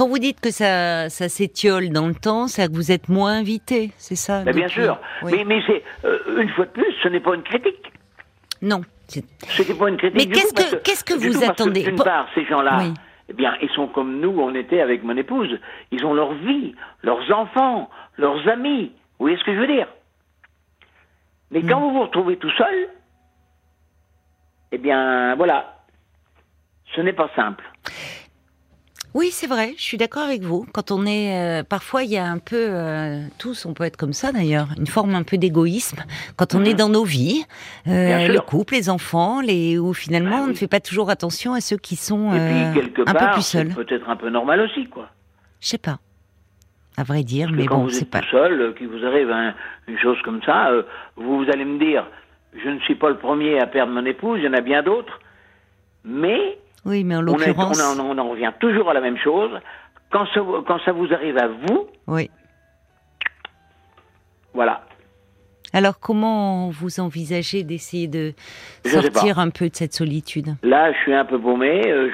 Quand 0.00 0.08
vous 0.08 0.18
dites 0.18 0.40
que 0.40 0.50
ça, 0.50 1.10
ça 1.10 1.28
s'étiole 1.28 1.90
dans 1.90 2.06
le 2.06 2.14
temps, 2.14 2.48
c'est 2.48 2.66
que 2.68 2.72
vous 2.72 2.90
êtes 2.90 3.10
moins 3.10 3.34
invité, 3.34 3.90
c'est 3.98 4.14
ça 4.16 4.42
Mais 4.46 4.54
bien 4.54 4.66
sûr. 4.66 4.98
Oui. 5.22 5.32
Mais, 5.36 5.44
mais 5.44 5.62
c'est, 5.66 5.82
euh, 6.06 6.40
une 6.40 6.48
fois 6.48 6.64
de 6.64 6.70
plus, 6.70 6.90
ce 7.02 7.08
n'est 7.08 7.20
pas 7.20 7.34
une 7.34 7.42
critique. 7.42 7.92
Non. 8.62 8.80
c'est- 9.08 9.26
Ce 9.46 9.62
n'est 9.62 9.78
pas 9.78 9.90
une 9.90 9.98
critique. 9.98 10.16
Mais 10.18 10.24
du 10.24 10.32
qu'est-ce 10.32 10.54
que- 10.54 10.76
qu'est-ce 10.76 11.04
que 11.04 11.12
vous 11.12 11.44
attendez 11.44 11.82
D'une 11.82 11.96
part, 11.96 12.26
ces 12.34 12.46
gens-là, 12.46 12.78
Oui. 12.80 12.94
eh 13.28 13.34
bien, 13.34 13.54
ils 13.60 13.68
sont 13.74 13.88
comme 13.88 14.20
nous, 14.20 14.40
on 14.40 14.54
était 14.54 14.80
avec 14.80 15.02
mon 15.04 15.18
épouse. 15.18 15.58
Ils 15.90 16.02
ont 16.06 16.14
leur 16.14 16.32
vie, 16.32 16.74
leurs 17.02 17.30
enfants, 17.30 17.90
leurs 18.16 18.48
amis. 18.48 18.92
Vous 19.18 19.26
voyez 19.26 19.36
ce 19.36 19.44
que 19.44 19.52
je 19.54 19.58
veux 19.60 19.66
dire? 19.66 19.88
Mais 21.50 21.60
quand 21.60 21.78
vous 21.78 21.90
vous 21.92 22.02
retrouvez 22.04 22.38
tout 22.38 22.50
seul, 22.56 22.88
eh 24.72 24.78
bien, 24.78 25.34
voilà. 25.36 25.76
Ce 26.96 27.02
n'est 27.02 27.12
pas 27.12 27.28
simple. 27.36 27.64
Oui, 29.12 29.30
c'est 29.32 29.48
vrai, 29.48 29.74
je 29.76 29.82
suis 29.82 29.96
d'accord 29.96 30.22
avec 30.22 30.42
vous. 30.42 30.64
Quand 30.72 30.92
on 30.92 31.04
est, 31.04 31.36
euh, 31.60 31.64
parfois, 31.64 32.04
il 32.04 32.10
y 32.10 32.16
a 32.16 32.24
un 32.26 32.38
peu, 32.38 32.54
euh, 32.70 33.20
tous, 33.40 33.66
on 33.66 33.74
peut 33.74 33.82
être 33.82 33.96
comme 33.96 34.12
ça 34.12 34.30
d'ailleurs, 34.30 34.68
une 34.78 34.86
forme 34.86 35.16
un 35.16 35.24
peu 35.24 35.36
d'égoïsme. 35.36 35.98
Quand 36.36 36.54
on 36.54 36.64
est 36.64 36.74
dans 36.74 36.88
nos 36.88 37.02
vies, 37.02 37.42
euh, 37.88 38.28
le 38.28 38.40
couple, 38.40 38.74
les 38.74 38.88
enfants, 38.88 39.40
les, 39.40 39.78
où 39.78 39.92
finalement 39.94 40.36
Ah 40.38 40.44
on 40.44 40.46
ne 40.48 40.54
fait 40.54 40.68
pas 40.68 40.78
toujours 40.78 41.10
attention 41.10 41.54
à 41.54 41.60
ceux 41.60 41.76
qui 41.76 41.96
sont 41.96 42.32
Et 42.32 42.38
euh, 42.38 42.72
puis, 42.72 42.80
quelque 42.82 43.00
un 43.02 43.12
peu 43.12 43.18
part, 43.18 43.32
plus 43.32 43.42
c'est 43.42 43.58
seuls. 43.58 43.74
peut-être 43.74 44.08
un 44.08 44.14
peu 44.16 44.30
normal 44.30 44.60
aussi, 44.60 44.86
quoi. 44.86 45.08
Je 45.60 45.66
sais 45.66 45.78
pas, 45.78 45.98
à 46.96 47.02
vrai 47.02 47.24
dire, 47.24 47.48
Parce 47.48 47.58
mais 47.58 47.66
quand 47.66 47.78
bon, 47.78 47.82
vous 47.84 47.90
c'est 47.90 48.02
êtes 48.02 48.10
pas. 48.10 48.20
tout 48.20 48.30
seul, 48.30 48.60
euh, 48.60 48.72
qu'il 48.74 48.86
vous 48.86 49.04
arrive 49.04 49.28
un- 49.32 49.54
une 49.88 49.98
chose 49.98 50.18
comme 50.24 50.40
ça, 50.44 50.70
euh, 50.70 50.82
vous, 51.16 51.38
vous 51.44 51.50
allez 51.50 51.64
me 51.64 51.80
dire, 51.80 52.06
je 52.54 52.68
ne 52.68 52.78
suis 52.80 52.94
pas 52.94 53.08
le 53.08 53.16
premier 53.18 53.58
à 53.58 53.66
perdre 53.66 53.92
mon 53.92 54.06
épouse, 54.06 54.38
il 54.40 54.44
y 54.44 54.48
en 54.48 54.54
a 54.54 54.60
bien 54.60 54.84
d'autres, 54.84 55.18
mais 56.04 56.58
Oui, 56.86 57.04
mais 57.04 57.16
en 57.16 57.20
on, 57.20 57.26
est- 57.26 57.30
on, 57.30 57.36
l'occurrence, 57.38 57.80
en, 57.98 58.00
on 58.00 58.18
en 58.18 58.28
revient 58.30 58.52
toujours 58.60 58.88
à 58.90 58.94
la 58.94 59.00
même 59.00 59.18
chose. 59.18 59.50
Quand 60.10 60.26
ça, 60.34 60.40
vous- 60.40 60.62
quand 60.62 60.78
ça 60.84 60.92
vous 60.92 61.12
arrive 61.12 61.36
à 61.38 61.48
vous, 61.48 61.86
oui. 62.06 62.30
voilà. 64.54 64.82
Alors, 65.72 66.00
comment 66.00 66.70
vous 66.70 66.98
envisagez 66.98 67.62
d'essayer 67.62 68.08
de 68.08 68.32
sortir 68.84 69.38
un 69.38 69.50
peu 69.50 69.68
de 69.68 69.76
cette 69.76 69.92
solitude? 69.94 70.56
Là, 70.64 70.92
je 70.92 70.98
suis 70.98 71.14
un 71.14 71.24
peu 71.24 71.38
paumé. 71.38 71.86
euh, 71.86 72.10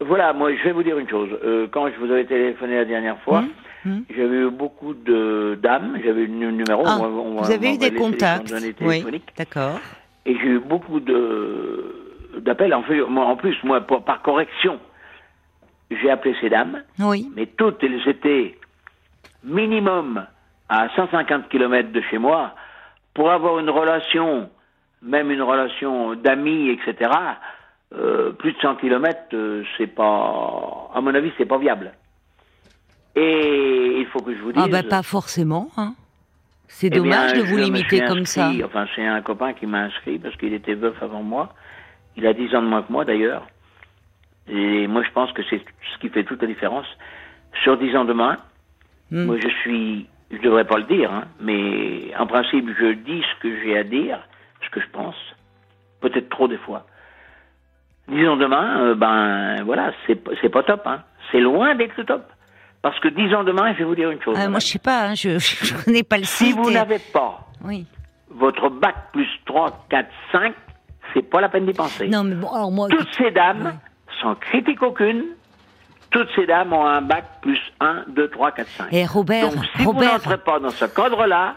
je, 0.00 0.04
voilà, 0.04 0.34
moi, 0.34 0.54
je 0.54 0.62
vais 0.64 0.72
vous 0.72 0.82
dire 0.82 0.98
une 0.98 1.08
chose. 1.08 1.30
Euh, 1.44 1.66
quand 1.72 1.88
je 1.88 1.96
vous 2.04 2.12
avais 2.12 2.26
téléphoné 2.26 2.76
la 2.76 2.84
dernière 2.84 3.18
fois, 3.22 3.38
Hum, 3.86 3.92
hum. 3.92 4.04
j'avais 4.14 4.36
eu 4.36 4.50
beaucoup 4.50 4.92
de 4.92 5.58
dames. 5.62 5.98
J'avais 6.04 6.22
eu 6.22 6.26
le 6.26 6.50
numéro. 6.50 6.82
Ah, 6.84 6.98
on 7.00 7.04
on 7.38 7.42
vous 7.42 7.50
avez 7.50 7.74
eu 7.74 7.78
des 7.78 7.94
contacts 7.94 8.52
Oui, 8.82 9.02
d'accord. 9.38 9.80
Et 10.26 10.34
j'ai 10.34 10.48
eu 10.48 10.60
beaucoup 10.60 11.00
de 11.00 12.01
d'appels. 12.40 12.74
En, 12.74 12.82
fait, 12.82 13.00
moi, 13.02 13.24
en 13.26 13.36
plus, 13.36 13.56
moi, 13.64 13.80
pour- 13.80 14.04
par 14.04 14.22
correction, 14.22 14.78
j'ai 15.90 16.10
appelé 16.10 16.34
ces 16.40 16.48
dames, 16.48 16.82
Oui, 16.98 17.30
mais 17.36 17.46
toutes, 17.46 17.82
elles 17.84 18.06
étaient 18.08 18.56
minimum 19.44 20.24
à 20.68 20.88
150 20.96 21.48
km 21.48 21.92
de 21.92 22.00
chez 22.10 22.18
moi. 22.18 22.54
Pour 23.14 23.30
avoir 23.30 23.58
une 23.58 23.68
relation, 23.70 24.48
même 25.02 25.30
une 25.30 25.42
relation 25.42 26.14
d'amis, 26.14 26.70
etc., 26.70 27.10
euh, 27.94 28.32
plus 28.32 28.52
de 28.52 28.58
100 28.60 28.76
km, 28.76 29.18
c'est 29.76 29.86
pas, 29.88 30.90
à 30.94 31.00
mon 31.02 31.14
avis, 31.14 31.30
c'est 31.36 31.44
pas 31.44 31.58
viable. 31.58 31.92
Et 33.14 33.98
il 33.98 34.06
faut 34.06 34.20
que 34.20 34.34
je 34.34 34.40
vous 34.40 34.52
dise. 34.52 34.62
Ah 34.64 34.68
bah 34.68 34.82
pas 34.82 35.02
forcément. 35.02 35.68
Hein. 35.76 35.92
C'est 36.68 36.86
Eh 36.86 36.90
bien, 36.90 37.02
dommage 37.02 37.34
de 37.34 37.42
vous 37.42 37.58
limiter 37.58 38.02
comme 38.04 38.24
ça. 38.24 38.50
Enfin, 38.64 38.86
c'est 38.96 39.04
un 39.06 39.20
copain 39.20 39.52
qui 39.52 39.66
m'a 39.66 39.80
inscrit 39.82 40.18
parce 40.18 40.34
qu'il 40.36 40.54
était 40.54 40.72
veuf 40.74 40.94
avant 41.02 41.22
moi. 41.22 41.52
Il 42.16 42.26
a 42.26 42.32
10 42.34 42.54
ans 42.54 42.62
de 42.62 42.66
moins 42.68 42.82
que 42.82 42.92
moi 42.92 43.04
d'ailleurs. 43.04 43.46
Et 44.48 44.86
moi, 44.86 45.02
je 45.02 45.10
pense 45.12 45.32
que 45.32 45.42
c'est 45.48 45.60
ce 45.94 45.98
qui 46.00 46.08
fait 46.08 46.24
toute 46.24 46.40
la 46.42 46.48
différence. 46.48 46.86
Sur 47.62 47.76
10 47.78 47.96
ans 47.96 48.04
de 48.04 48.12
moins, 48.12 48.38
Hmm. 49.10 49.24
moi, 49.26 49.36
je 49.42 49.48
suis. 49.60 50.06
Je 50.30 50.38
devrais 50.38 50.64
pas 50.64 50.78
le 50.78 50.84
dire, 50.84 51.12
hein, 51.12 51.24
mais 51.40 52.10
en 52.18 52.26
principe, 52.26 52.66
je 52.80 52.92
dis 52.94 53.22
ce 53.22 53.40
que 53.42 53.60
j'ai 53.62 53.76
à 53.76 53.84
dire, 53.84 54.18
ce 54.64 54.70
que 54.70 54.80
je 54.80 54.88
pense. 54.90 55.14
Peut-être 56.00 56.30
trop 56.30 56.48
des 56.48 56.56
fois. 56.56 56.86
10 58.08 58.26
ans 58.28 58.36
demain, 58.38 58.80
euh, 58.80 58.94
ben 58.94 59.62
voilà, 59.64 59.92
c'est 60.06 60.48
pas 60.48 60.62
top, 60.62 60.82
hein. 60.86 61.02
C'est 61.30 61.40
loin 61.40 61.74
d'être 61.74 61.96
le 61.98 62.04
top. 62.04 62.26
Parce 62.80 62.98
que 63.00 63.08
10 63.08 63.34
ans 63.34 63.44
demain, 63.44 63.72
je 63.74 63.78
vais 63.80 63.84
vous 63.84 63.94
dire 63.94 64.10
une 64.10 64.20
chose. 64.22 64.36
Ah, 64.40 64.48
moi 64.48 64.58
je 64.58 64.66
sais 64.66 64.78
pas, 64.78 65.08
hein, 65.08 65.14
je, 65.14 65.38
je 65.38 65.84
connais 65.84 66.02
pas 66.02 66.16
le 66.16 66.24
si 66.24 66.52
vous 66.52 66.70
et- 66.70 66.74
n'avez 66.74 66.98
pas 66.98 67.46
Oui. 67.64 67.86
votre 68.30 68.70
bac 68.70 68.94
plus 69.12 69.28
3, 69.44 69.84
4, 69.90 70.08
5, 70.32 70.54
c'est 71.14 71.22
pas 71.22 71.40
la 71.40 71.48
peine 71.48 71.66
d'y 71.66 71.72
penser. 71.72 72.08
Non 72.08 72.24
mais 72.24 72.34
bon, 72.34 72.48
alors 72.50 72.70
moi. 72.70 72.88
Toutes 72.88 73.12
ces 73.16 73.30
dames, 73.30 73.78
sans 74.20 74.34
critique 74.36 74.82
aucune, 74.82 75.24
toutes 76.10 76.28
ces 76.36 76.46
dames 76.46 76.72
ont 76.72 76.84
un 76.86 77.00
bac 77.02 77.24
plus 77.42 77.58
1, 77.80 78.04
2, 78.08 78.28
3, 78.28 78.52
4, 78.52 78.68
5. 78.68 78.86
Et 78.92 79.06
Robert, 79.06 79.50
Donc 79.50 79.64
si 79.76 79.82
vous 79.82 79.92
Robert. 79.92 80.12
n'entrez 80.14 80.38
pas 80.38 80.58
dans 80.60 80.70
ce 80.70 80.84
cadre-là, 80.84 81.56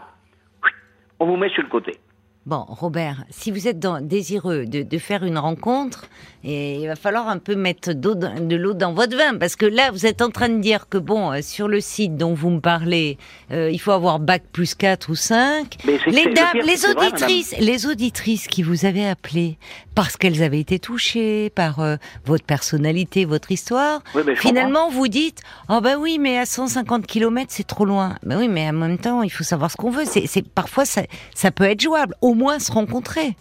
on 1.18 1.26
vous 1.26 1.36
met 1.36 1.48
sur 1.50 1.62
le 1.62 1.68
côté. 1.68 1.98
Bon, 2.46 2.64
Robert, 2.68 3.24
si 3.28 3.50
vous 3.50 3.66
êtes 3.66 3.80
dans- 3.80 4.00
désireux 4.00 4.66
de, 4.66 4.82
de 4.82 4.98
faire 4.98 5.24
une 5.24 5.36
rencontre, 5.36 6.04
et 6.44 6.76
il 6.76 6.86
va 6.86 6.94
falloir 6.94 7.28
un 7.28 7.38
peu 7.38 7.56
mettre 7.56 7.92
de 7.92 8.54
l'eau 8.56 8.72
dans 8.72 8.92
votre 8.92 9.16
vin, 9.16 9.36
parce 9.36 9.56
que 9.56 9.66
là, 9.66 9.90
vous 9.90 10.06
êtes 10.06 10.22
en 10.22 10.30
train 10.30 10.48
de 10.48 10.60
dire 10.60 10.88
que 10.88 10.96
bon, 10.96 11.32
euh, 11.32 11.40
sur 11.42 11.66
le 11.66 11.80
site 11.80 12.16
dont 12.16 12.34
vous 12.34 12.50
me 12.50 12.60
parlez, 12.60 13.18
euh, 13.50 13.68
il 13.72 13.80
faut 13.80 13.90
avoir 13.90 14.20
bac 14.20 14.44
plus 14.52 14.76
4 14.76 15.10
ou 15.10 15.16
5. 15.16 15.76
Mais 15.84 15.98
c'est- 16.04 16.10
Les 16.12 16.32
dames, 16.32 16.46
pire, 16.52 16.64
les 16.64 16.76
vrai, 16.76 17.08
auditrices, 17.08 17.54
les 17.58 17.86
auditrices 17.86 18.46
qui 18.46 18.62
vous 18.62 18.84
avaient 18.86 19.06
appelé 19.08 19.58
parce 19.96 20.16
qu'elles 20.16 20.44
avaient 20.44 20.60
été 20.60 20.78
touchées 20.78 21.50
par 21.50 21.80
euh, 21.80 21.96
votre 22.26 22.44
personnalité, 22.44 23.24
votre 23.24 23.50
histoire, 23.50 24.02
Oui, 24.14 24.22
finalement 24.36 24.88
vous 24.88 25.08
dites, 25.08 25.42
oh 25.68 25.80
ben 25.80 25.96
oui, 25.98 26.18
mais 26.20 26.38
à 26.38 26.46
150 26.46 27.08
km 27.08 27.46
c'est 27.48 27.66
trop 27.66 27.84
loin. 27.86 28.14
Ben 28.22 28.38
oui, 28.38 28.46
mais 28.46 28.68
en 28.68 28.72
même 28.72 28.98
temps, 28.98 29.22
il 29.24 29.30
faut 29.30 29.42
savoir 29.42 29.68
ce 29.72 29.76
qu'on 29.76 29.90
veut. 29.90 30.04
C'est, 30.04 30.28
c'est 30.28 30.46
parfois 30.48 30.84
ça, 30.84 31.02
ça 31.34 31.50
peut 31.50 31.64
être 31.64 31.80
jouable. 31.80 32.14
Au 32.20 32.34
moins 32.36 32.58
se 32.58 32.70
rencontrer. 32.72 33.36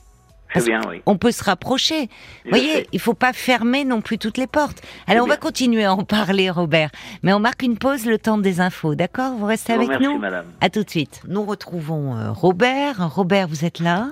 Bien, 0.55 0.79
oui. 0.89 1.01
On 1.05 1.17
peut 1.17 1.31
se 1.31 1.43
rapprocher. 1.43 2.03
Vous 2.45 2.51
voyez, 2.51 2.73
sais. 2.75 2.87
il 2.93 2.99
faut 3.01 3.13
pas 3.13 3.33
fermer 3.33 3.83
non 3.83 3.99
plus 3.99 4.17
toutes 4.17 4.37
les 4.37 4.47
portes. 4.47 4.81
Alors 5.05 5.25
on 5.25 5.27
va 5.27 5.35
continuer 5.35 5.83
à 5.83 5.93
en 5.93 6.05
parler, 6.05 6.49
Robert. 6.49 6.91
Mais 7.23 7.33
on 7.33 7.39
marque 7.39 7.61
une 7.63 7.77
pause, 7.77 8.05
le 8.05 8.17
temps 8.17 8.37
des 8.37 8.61
infos, 8.61 8.95
d'accord? 8.95 9.33
Vous 9.33 9.45
restez 9.45 9.73
avec 9.73 9.87
remercie, 9.87 10.05
nous. 10.05 10.17
madame. 10.17 10.45
À 10.61 10.69
tout 10.69 10.83
de 10.83 10.89
suite. 10.89 11.21
Nous 11.27 11.43
retrouvons 11.43 12.15
euh, 12.15 12.31
Robert. 12.31 13.13
Robert, 13.13 13.49
vous 13.49 13.65
êtes 13.65 13.79
là? 13.79 14.11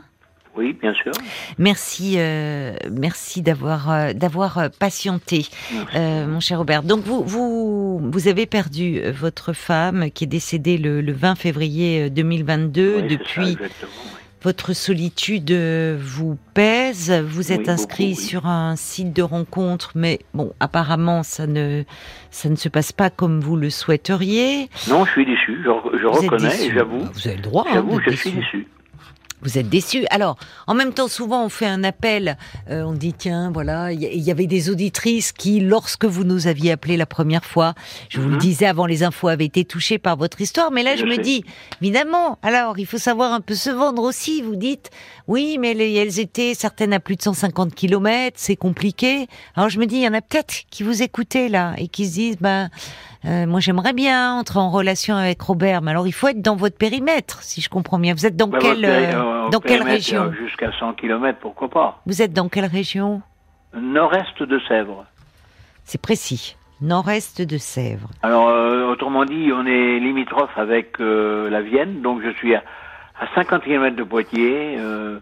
Oui, 0.58 0.74
bien 0.74 0.94
sûr. 0.94 1.14
Merci, 1.58 2.16
euh, 2.18 2.74
merci 2.92 3.42
d'avoir 3.42 3.90
euh, 3.90 4.14
d'avoir 4.14 4.70
patienté, 4.80 5.48
euh, 5.96 6.28
mon 6.28 6.40
cher 6.42 6.60
Robert. 6.60 6.84
Donc 6.84 7.04
vous 7.06 7.24
vous 7.24 8.00
vous 8.12 8.28
avez 8.28 8.46
perdu 8.46 9.02
votre 9.14 9.54
femme 9.54 10.12
qui 10.12 10.26
est 10.26 10.28
décédée 10.28 10.78
le, 10.78 11.02
le 11.02 11.14
20 11.14 11.36
février 11.36 12.04
euh, 12.04 12.10
2022. 12.10 12.82
Oui, 12.82 12.94
c'est 12.96 13.02
ça, 13.02 13.08
Depuis. 13.18 13.58
Votre 14.44 14.74
solitude 14.74 15.52
vous 15.52 16.38
pèse? 16.54 17.12
Vous 17.26 17.52
êtes 17.52 17.62
Oui, 17.68 17.70
inscrit 17.70 18.10
beaucoup, 18.12 18.20
oui. 18.22 18.28
sur 18.28 18.46
un 18.46 18.76
site 18.76 19.14
de 19.14 19.22
rencontre, 19.22 19.92
mais 19.96 20.20
bon, 20.34 20.54
apparemment 20.60 21.24
ça 21.24 21.48
ne 21.48 21.84
ça 22.32 22.50
ne 22.50 22.56
se 22.56 22.70
passe 22.70 22.92
pas 22.92 23.10
comme 23.10 23.40
vous 23.40 23.56
le 23.56 23.70
souhaiteriez. 23.70 24.70
Non, 24.90 25.06
je 25.06 25.12
suis 25.12 25.26
déçu, 25.26 25.58
je, 25.64 26.06
reconnais 26.08 26.72
j'avoue. 26.74 27.08
Vous 27.14 27.28
avez 27.28 27.38
le 27.38 27.42
droit. 27.44 27.66
hein, 27.68 27.74
J'avoue, 27.76 28.00
je 28.06 28.12
suis 28.16 28.32
déçu. 28.32 28.68
Déçu. 29.44 29.54
Vous 29.54 29.60
êtes 29.60 29.70
déçus. 29.70 30.06
Alors, 30.10 30.38
en 30.68 30.74
même 30.74 30.94
temps, 30.94 31.08
souvent, 31.08 31.44
on 31.46 31.50
fait 31.50 31.66
un 31.68 31.84
appel. 31.84 32.38
euh, 32.70 32.84
on 32.84 32.94
dit 32.94 33.14
tiens, 33.14 33.52
voilà, 33.54 33.92
il 33.92 34.02
y, 34.02 34.32
avait 34.32 34.48
des 34.48 34.70
auditrices 34.70 35.32
qui, 35.32 35.60
lorsque 35.60 36.06
vous 36.06 36.24
nous 36.24 36.48
aviez 36.48 36.72
appelé 36.72 36.98
la 36.98 37.06
première 37.06 37.44
fois, 37.46 37.74
je 38.10 38.20
vous 38.20 38.28
le 38.30 38.36
Mhm. 38.36 38.40
disais 38.42 38.66
avant 38.66 38.86
les 38.86 39.04
infos, 39.04 39.28
avaient 39.28 39.46
été 39.46 39.66
touchées 39.66 39.98
par 40.00 40.18
votre 40.18 40.40
histoire. 40.42 40.72
Mais 40.72 40.84
là, 40.84 40.96
je, 40.96 41.02
Je 41.02 41.06
me 41.06 41.16
sais. 41.16 41.22
dis, 41.22 41.44
évidemment. 41.82 42.38
Alors, 42.42 42.80
il 42.80 42.86
faut 42.86 42.98
savoir 42.98 43.34
un 43.34 43.42
peu 43.42 43.56
se 43.56 43.70
vendre 43.70 44.02
aussi. 44.04 44.42
Vous 44.42 44.56
dites, 44.56 44.90
oui, 45.28 45.58
mais 45.60 45.74
les- 45.74 45.94
elles 45.94 46.20
étaient 46.20 46.54
certaines 46.54 46.94
à 46.94 47.00
plus 47.00 47.16
de 47.16 47.22
150 47.22 47.76
kilomètres, 47.76 48.38
c'est 48.40 48.56
compliqué. 48.56 49.28
Alors, 49.56 49.70
je 49.70 49.80
me 49.80 49.86
dis, 49.86 49.96
il 49.98 50.04
y 50.04 50.08
en 50.08 50.14
a 50.14 50.22
peut-être 50.22 50.64
qui 50.72 50.84
vous 50.84 51.02
écoutaient 51.04 51.50
là 51.50 51.74
et 51.78 51.88
qui 51.88 52.08
se 52.08 52.14
disent, 52.14 52.38
ben. 52.40 52.70
Euh, 53.26 53.46
moi, 53.46 53.60
j'aimerais 53.60 53.94
bien 53.94 54.34
entrer 54.34 54.60
en 54.60 54.70
relation 54.70 55.16
avec 55.16 55.42
Robert, 55.42 55.82
mais 55.82 55.92
alors 55.92 56.08
il 56.08 56.12
faut 56.12 56.28
être 56.28 56.42
dans 56.42 56.56
votre 56.56 56.78
périmètre, 56.78 57.42
si 57.42 57.62
je 57.62 57.70
comprends 57.70 58.00
bien. 58.00 58.14
Vous 58.14 58.26
êtes 58.26 58.36
dans 58.36 58.48
Bah, 58.48 58.58
quelle, 58.62 58.84
euh, 58.86 59.46
euh, 59.46 59.50
dans 59.50 59.60
quelle 59.60 59.84
région? 59.84 60.32
Jusqu'à 60.34 60.72
100 60.80 60.94
km, 60.94 61.38
pourquoi 61.42 61.70
pas. 61.70 62.02
Vous 62.06 62.22
êtes 62.22 62.34
dans 62.34 62.50
quelle 62.50 62.66
région? 62.66 63.22
Nord-est 63.76 64.44
de 64.44 64.60
Sèvres. 64.68 65.06
C'est 65.84 66.02
précis. 66.02 66.56
Nord-est 66.82 67.42
de 67.42 67.58
Sèvres. 67.58 68.10
Alors, 68.24 68.50
euh, 68.50 68.92
autrement 68.92 69.24
dit, 69.26 69.52
on 69.54 69.66
est 69.66 70.00
limitrophe 70.00 70.58
avec 70.58 71.00
la 71.00 71.62
Vienne, 71.62 72.02
donc 72.02 72.22
je 72.24 72.30
suis 72.32 72.54
à, 72.56 72.64
à 73.20 73.28
50 73.36 73.64
km 73.64 73.96
de 73.96 74.04
Poitiers, 74.04 74.76
euh, 74.80 75.20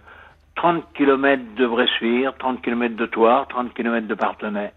30 0.56 0.84
km 0.96 1.42
de 1.56 1.68
Bressuire, 1.68 2.34
30 2.40 2.62
km 2.62 2.96
de 2.96 3.06
Toire, 3.06 3.48
30 3.48 3.74
km 3.74 4.08
de 4.08 4.16
Partenay. 4.16 4.72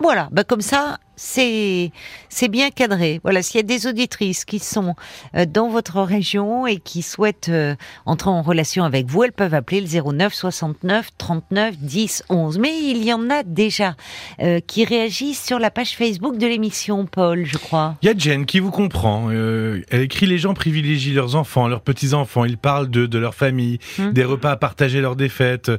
Voilà, 0.00 0.28
bah 0.30 0.44
comme 0.44 0.60
ça, 0.60 0.98
c'est 1.16 1.90
c'est 2.28 2.46
bien 2.48 2.70
cadré. 2.70 3.20
Voilà, 3.24 3.42
s'il 3.42 3.56
y 3.56 3.60
a 3.60 3.66
des 3.66 3.86
auditrices 3.88 4.44
qui 4.44 4.60
sont 4.60 4.94
euh, 5.34 5.44
dans 5.44 5.68
votre 5.68 6.00
région 6.02 6.66
et 6.68 6.76
qui 6.76 7.02
souhaitent 7.02 7.48
euh, 7.48 7.74
entrer 8.06 8.30
en 8.30 8.42
relation 8.42 8.84
avec 8.84 9.06
vous, 9.06 9.24
elles 9.24 9.32
peuvent 9.32 9.54
appeler 9.54 9.80
le 9.80 9.88
09 10.12 10.32
69 10.32 11.08
39 11.18 11.76
10 11.78 12.22
11. 12.28 12.58
Mais 12.60 12.70
il 12.80 13.02
y 13.04 13.12
en 13.12 13.28
a 13.30 13.42
déjà 13.42 13.96
euh, 14.40 14.60
qui 14.60 14.84
réagissent 14.84 15.44
sur 15.44 15.58
la 15.58 15.70
page 15.72 15.96
Facebook 15.96 16.38
de 16.38 16.46
l'émission, 16.46 17.04
Paul, 17.06 17.44
je 17.44 17.58
crois. 17.58 17.96
Il 18.02 18.06
y 18.06 18.12
a 18.12 18.16
Jen 18.16 18.46
qui 18.46 18.60
vous 18.60 18.70
comprend. 18.70 19.28
euh, 19.30 19.82
elle 19.90 20.02
écrit 20.02 20.26
les 20.26 20.38
gens 20.38 20.54
privilégient 20.54 21.12
leurs 21.14 21.34
enfants, 21.34 21.66
leurs 21.66 21.80
petits-enfants. 21.82 22.44
Ils 22.44 22.58
parlent 22.58 22.88
de, 22.90 23.06
de 23.06 23.18
leur 23.18 23.34
famille, 23.34 23.78
Mhm. 23.98 24.12
des 24.12 24.24
repas 24.24 24.52
à 24.52 24.56
partager 24.56 25.00
lors 25.00 25.16
des 25.16 25.28
fêtes. 25.28 25.72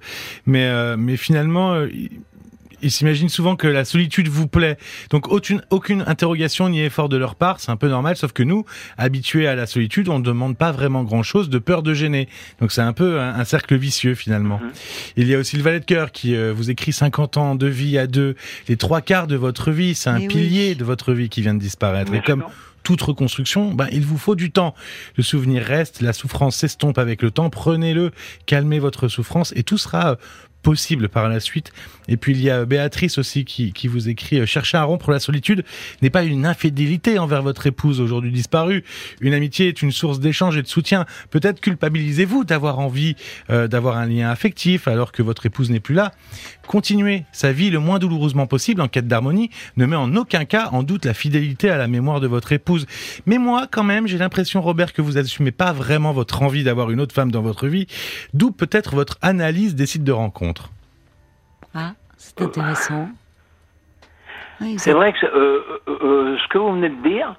Mais, 0.46 0.66
euh, 0.66 0.98
mais 0.98 1.16
finalement, 1.16 1.74
euh, 1.74 1.88
ils 2.82 2.92
s'imaginent 2.92 3.30
souvent 3.30 3.56
que 3.56 3.68
la 3.68 3.86
solitude 3.86 4.28
vous 4.28 4.48
plaît. 4.48 4.78
Donc 5.10 5.28
aucune, 5.32 5.62
aucune 5.70 6.04
interrogation 6.08 6.70
ni 6.70 6.82
effort 6.82 7.10
de 7.10 7.18
leur 7.18 7.36
part, 7.36 7.60
c'est 7.60 7.72
un 7.72 7.78
peu 7.78 7.90
normal. 7.90 8.16
Sauf 8.16 8.32
que 8.32 8.44
nous, 8.44 8.66
habitués 8.98 9.48
à 9.48 9.56
la 9.56 9.68
solitude, 9.68 10.10
on 10.10 10.20
ne 10.20 10.24
demande 10.24 10.58
pas 10.58 10.72
vraiment 10.72 11.04
grand-chose 11.04 11.50
de 11.50 11.60
peur 11.60 11.84
de 11.84 11.94
gêner. 11.94 12.28
Donc 12.60 12.72
c'est 12.72 12.82
un 12.82 12.94
peu 12.94 13.20
un, 13.20 13.36
un 13.36 13.46
cercle 13.46 13.76
vicieux 13.76 14.16
finalement. 14.16 14.60
Mhm. 14.60 14.72
Il 15.18 15.28
y 15.28 15.36
a 15.36 15.40
aussi 15.40 15.58
le 15.58 15.64
valet 15.64 15.80
de 15.80 15.86
cœur 15.86 16.12
qui 16.12 16.36
euh, 16.36 16.54
vous 16.56 16.70
écrit 16.70 16.94
50 16.94 17.38
ans 17.38 17.56
de 17.56 17.68
vie 17.68 17.98
à 17.98 18.08
deux, 18.08 18.36
les 18.68 18.78
trois 18.78 19.02
quarts 19.02 19.28
de 19.28 19.36
votre 19.36 19.72
vie. 19.72 19.96
C'est 19.96 20.10
un 20.10 20.14
Mais 20.14 20.22
oui. 20.22 20.28
pilier 20.28 20.76
de 20.76 20.84
votre 20.84 21.14
vie 21.14 21.30
qui 21.30 21.42
vient 21.42 21.54
de 21.54 21.60
disparaître. 21.60 22.14
Et 22.14 22.22
comme 22.22 22.44
toute 22.84 23.02
reconstruction, 23.02 23.74
ben, 23.74 23.88
il 23.92 24.06
vous 24.06 24.18
faut 24.18 24.36
du 24.36 24.52
temps. 24.52 24.74
Le 25.16 25.24
souvenir 25.24 25.64
reste, 25.64 26.02
la 26.02 26.14
souffrance 26.14 26.56
s'estompe 26.56 26.98
avec 26.98 27.22
le 27.22 27.32
temps. 27.32 27.50
Prenez-le, 27.50 28.12
calmez 28.46 28.80
votre 28.80 29.08
souffrance 29.08 29.54
et 29.56 29.64
tout 29.64 29.78
sera 29.78 30.12
euh, 30.12 30.16
possible 30.64 31.10
par 31.10 31.30
la 31.30 31.40
suite. 31.40 31.72
Et 32.10 32.18
puis 32.18 32.34
il 32.34 32.42
y 32.42 32.50
a 32.50 32.66
Béatrice 32.66 33.18
aussi 33.18 33.46
qui, 33.46 33.72
qui 33.72 33.88
vous 33.88 34.10
écrit 34.10 34.40
euh, 34.40 34.46
chercher 34.46 34.78
à 34.78 34.84
rompre 34.84 35.12
la 35.12 35.20
solitude 35.20 35.64
n'est 36.02 36.10
pas 36.10 36.24
une 36.24 36.46
infidélité 36.46 37.20
envers 37.20 37.42
votre 37.42 37.68
épouse 37.68 38.02
aujourd'hui 38.02 38.32
disparue. 38.32 38.84
Une 39.22 39.34
amitié 39.34 39.70
est 39.70 39.82
une 39.82 39.92
source 39.92 40.20
d'échange 40.20 40.58
et 40.58 40.62
de 40.62 40.68
soutien. 40.68 41.06
Peut-être 41.30 41.62
culpabilisez-vous 41.62 42.44
d'avoir 42.44 42.80
envie 42.80 43.16
euh, 43.50 43.68
d'avoir 43.68 43.98
un 43.98 44.08
lien 44.08 44.30
affectif 44.30 44.88
alors 44.88 45.12
que 45.12 45.22
votre 45.22 45.46
épouse 45.46 45.70
n'est 45.70 45.80
plus 45.80 45.96
là. 45.96 46.12
Continuez 46.68 47.24
sa 47.32 47.52
vie 47.52 47.70
le 47.70 47.80
moins 47.80 48.00
douloureusement 48.00 48.48
possible 48.48 48.82
en 48.82 48.88
quête 48.88 49.08
d'harmonie 49.08 49.50
ne 49.78 49.86
met 49.86 49.96
en 49.96 50.16
aucun 50.16 50.46
cas 50.46 50.70
en 50.72 50.84
doute 50.84 51.06
la 51.06 51.14
fidélité 51.14 51.70
à 51.70 51.78
la 51.78 51.88
mémoire 51.88 52.20
de 52.20 52.28
votre 52.28 52.52
épouse. 52.52 52.86
Mais 53.26 53.38
moi, 53.38 53.68
quand 53.70 53.84
même, 53.84 54.08
j'ai 54.08 54.18
l'impression, 54.18 54.62
Robert, 54.62 54.94
que 54.94 55.02
vous 55.02 55.18
assumez 55.18 55.52
pas 55.52 55.74
vraiment 55.74 56.14
votre 56.14 56.42
envie 56.42 56.64
d'avoir 56.64 56.92
une 56.92 57.02
autre 57.02 57.14
femme 57.14 57.32
dans 57.32 57.42
votre 57.42 57.68
vie, 57.68 57.88
d'où 58.34 58.52
peut-être 58.52 58.96
votre 58.96 59.18
analyse 59.22 59.76
des 59.76 59.86
sites 59.86 60.04
de 60.04 60.12
rencontres. 60.12 60.72
Ah, 61.76 61.92
c'est 62.18 62.42
intéressant. 62.42 63.10
Oui, 64.62 64.74
vous 64.74 64.80
C'est 64.80 64.94
vrai 64.94 65.14
que 65.14 65.26
euh, 65.26 65.64
euh, 65.88 65.98
euh, 66.04 66.38
ce 66.38 66.48
que 66.50 66.58
vous 66.58 66.74
venez 66.74 66.90
de 66.90 67.02
dire, 67.08 67.36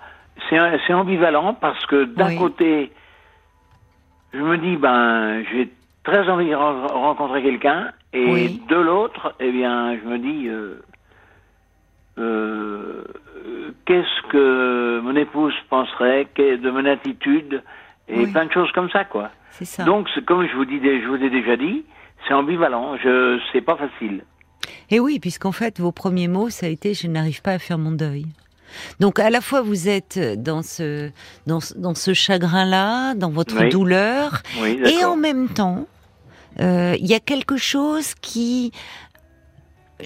c'est 0.48 0.92
ambivalent 0.94 1.54
parce 1.54 1.84
que 1.86 2.04
d'un 2.04 2.28
Oui. 2.28 2.36
côté, 2.38 2.92
je 4.32 4.38
me 4.38 4.56
dis, 4.58 4.76
ben, 4.76 5.42
j'ai 5.52 5.70
très 6.04 6.28
envie 6.28 6.48
de 6.50 6.54
ren- 6.54 6.86
rencontrer 6.86 7.42
quelqu'un, 7.42 7.92
et 8.12 8.32
Oui. 8.32 8.62
de 8.68 8.76
l'autre, 8.76 9.34
eh 9.38 9.52
bien, 9.52 9.96
je 9.98 10.08
me 10.08 10.18
dis, 10.18 10.48
euh, 12.18 13.04
qu'est-ce 13.84 14.22
que 14.28 15.00
mon 15.02 15.14
épouse 15.16 15.54
penserait 15.68 16.26
de 16.36 16.70
mon 16.70 16.84
attitude 16.86 17.62
et 18.08 18.26
plein 18.26 18.46
de 18.46 18.52
choses 18.52 18.72
comme 18.72 18.90
ça, 18.90 19.04
quoi. 19.04 19.30
Ça. 19.50 19.84
Donc, 19.84 20.08
comme 20.26 20.46
je 20.46 20.56
vous, 20.56 20.64
dis, 20.64 20.80
je 20.82 21.06
vous 21.06 21.22
ai 21.22 21.28
déjà 21.30 21.56
dit, 21.56 21.84
c'est 22.26 22.34
ambivalent. 22.34 22.96
Je, 22.98 23.38
c'est 23.52 23.60
pas 23.60 23.76
facile. 23.76 24.24
Et 24.90 25.00
oui, 25.00 25.18
puisqu'en 25.20 25.52
fait, 25.52 25.80
vos 25.80 25.92
premiers 25.92 26.28
mots, 26.28 26.50
ça 26.50 26.66
a 26.66 26.68
été 26.68 26.94
je 26.94 27.06
n'arrive 27.06 27.42
pas 27.42 27.52
à 27.52 27.58
faire 27.58 27.78
mon 27.78 27.92
deuil. 27.92 28.26
Donc 29.00 29.18
à 29.18 29.30
la 29.30 29.40
fois 29.40 29.62
vous 29.62 29.88
êtes 29.88 30.18
dans 30.40 30.62
ce 30.62 31.10
dans, 31.46 31.58
dans 31.76 31.94
ce 31.96 32.14
chagrin-là, 32.14 33.14
dans 33.14 33.30
votre 33.30 33.58
Oui. 33.60 33.68
douleur, 33.68 34.42
Oui, 34.62 34.80
et 34.84 35.04
en 35.04 35.16
même 35.16 35.48
temps, 35.48 35.86
euh, 36.60 36.94
il 37.00 37.06
y 37.08 37.14
a 37.14 37.18
quelque 37.20 37.56
chose 37.56 38.14
qui 38.14 38.70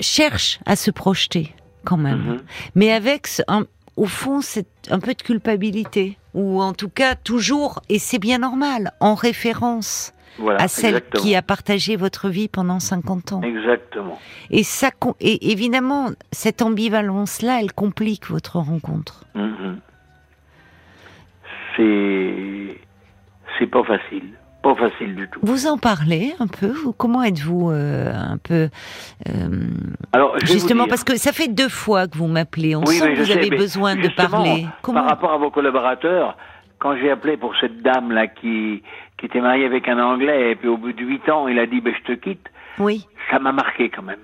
cherche 0.01 0.61
à 0.65 0.77
se 0.77 0.91
projeter 0.91 1.55
quand 1.85 1.99
même, 1.99 2.23
Mhm. 2.25 2.43
mais 2.75 2.91
avec 2.91 3.29
un- 3.49 3.67
au 3.97 4.07
fond 4.07 4.41
c'est 4.41 4.67
un 4.91 4.99
peu 4.99 5.13
de 5.13 5.21
culpabilité 5.23 6.17
ou 6.33 6.63
en 6.63 6.73
tout 6.73 6.89
cas 6.89 7.15
toujours 7.17 7.81
et 7.91 7.99
c'est 7.99 8.19
bien 8.19 8.39
normal 8.39 8.93
en 9.01 9.15
référence 9.15 10.14
Voilà, 10.39 10.63
à 10.63 10.69
celle 10.69 10.97
exactement. 10.97 11.23
qui 11.23 11.35
a 11.37 11.43
partagé 11.43 11.97
votre 11.97 12.29
vie 12.29 12.49
pendant 12.49 12.81
50 12.81 13.33
ans. 13.33 13.43
Exactement. 13.43 14.19
Et 14.51 14.63
ça, 14.65 14.91
et 15.21 15.53
évidemment, 15.53 16.09
cette 16.33 16.63
ambivalence-là, 16.63 17.61
elle 17.61 17.73
complique 17.73 18.29
votre 18.29 18.59
rencontre. 18.59 19.25
Mhm. 19.35 19.79
C'est 21.77 22.79
c'est 23.59 23.67
pas 23.67 23.85
facile, 23.85 24.31
pas 24.63 24.75
facile 24.75 25.15
du 25.15 25.29
tout. 25.29 25.41
Vous 25.43 25.67
en 25.67 25.79
parlez 25.79 26.35
un 26.41 26.47
peu 26.47 26.69
vous 26.69 26.93
Comment 26.93 27.23
êtes-vous 27.23 27.71
euh, 27.71 28.13
un 28.13 28.39
peu 28.39 28.69
euh, 29.29 29.49
Alors 30.13 30.39
justement 30.41 30.87
parce 30.87 31.05
que 31.05 31.17
ça 31.17 31.33
fait 31.33 31.49
deux 31.49 31.69
fois 31.69 32.07
que 32.09 32.17
vous 32.17 32.27
m'appelez. 32.27 32.75
On 32.77 32.81
Oui, 32.85 32.97
sent 32.97 33.13
que 33.15 33.19
vous 33.21 33.27
sais, 33.27 33.33
avez 33.33 33.51
besoin 33.51 33.97
de 33.97 34.09
parler. 34.09 34.67
Comment 34.83 35.01
Par 35.01 35.11
rapport 35.11 35.33
à 35.33 35.39
vos 35.39 35.51
collaborateurs, 35.51 36.37
quand 36.79 36.97
j'ai 36.97 37.11
appelé 37.11 37.37
pour 37.37 37.55
cette 37.61 37.83
dame 37.83 38.13
là 38.13 38.27
qui 38.27 38.83
qui 39.19 39.27
était 39.27 39.41
mariée 39.41 39.65
avec 39.67 39.89
un 39.89 39.99
Anglais 39.99 40.51
et 40.53 40.57
puis 40.57 40.69
au 40.69 40.77
bout 40.77 40.93
de 40.93 41.03
huit 41.03 41.29
ans 41.29 41.49
il 41.49 41.59
a 41.59 41.67
dit 41.67 41.81
ben 41.81 41.95
je 41.97 42.13
te 42.15 42.19
quitte, 42.19 42.47
Oui. 42.79 43.07
ça 43.31 43.39
m'a 43.39 43.53
marqué 43.53 43.89
quand 43.91 44.03
même. 44.03 44.21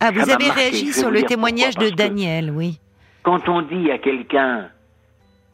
Ah, 0.00 0.10
vous 0.10 0.20
avez 0.30 0.46
marqué, 0.46 0.60
réagi 0.62 0.92
sur 0.92 1.10
le 1.10 1.22
témoignage 1.22 1.76
de 1.76 1.90
Daniel, 1.90 2.50
oui. 2.50 2.80
Quand 3.22 3.48
on 3.48 3.62
dit 3.62 3.90
à 3.90 3.98
quelqu'un 3.98 4.68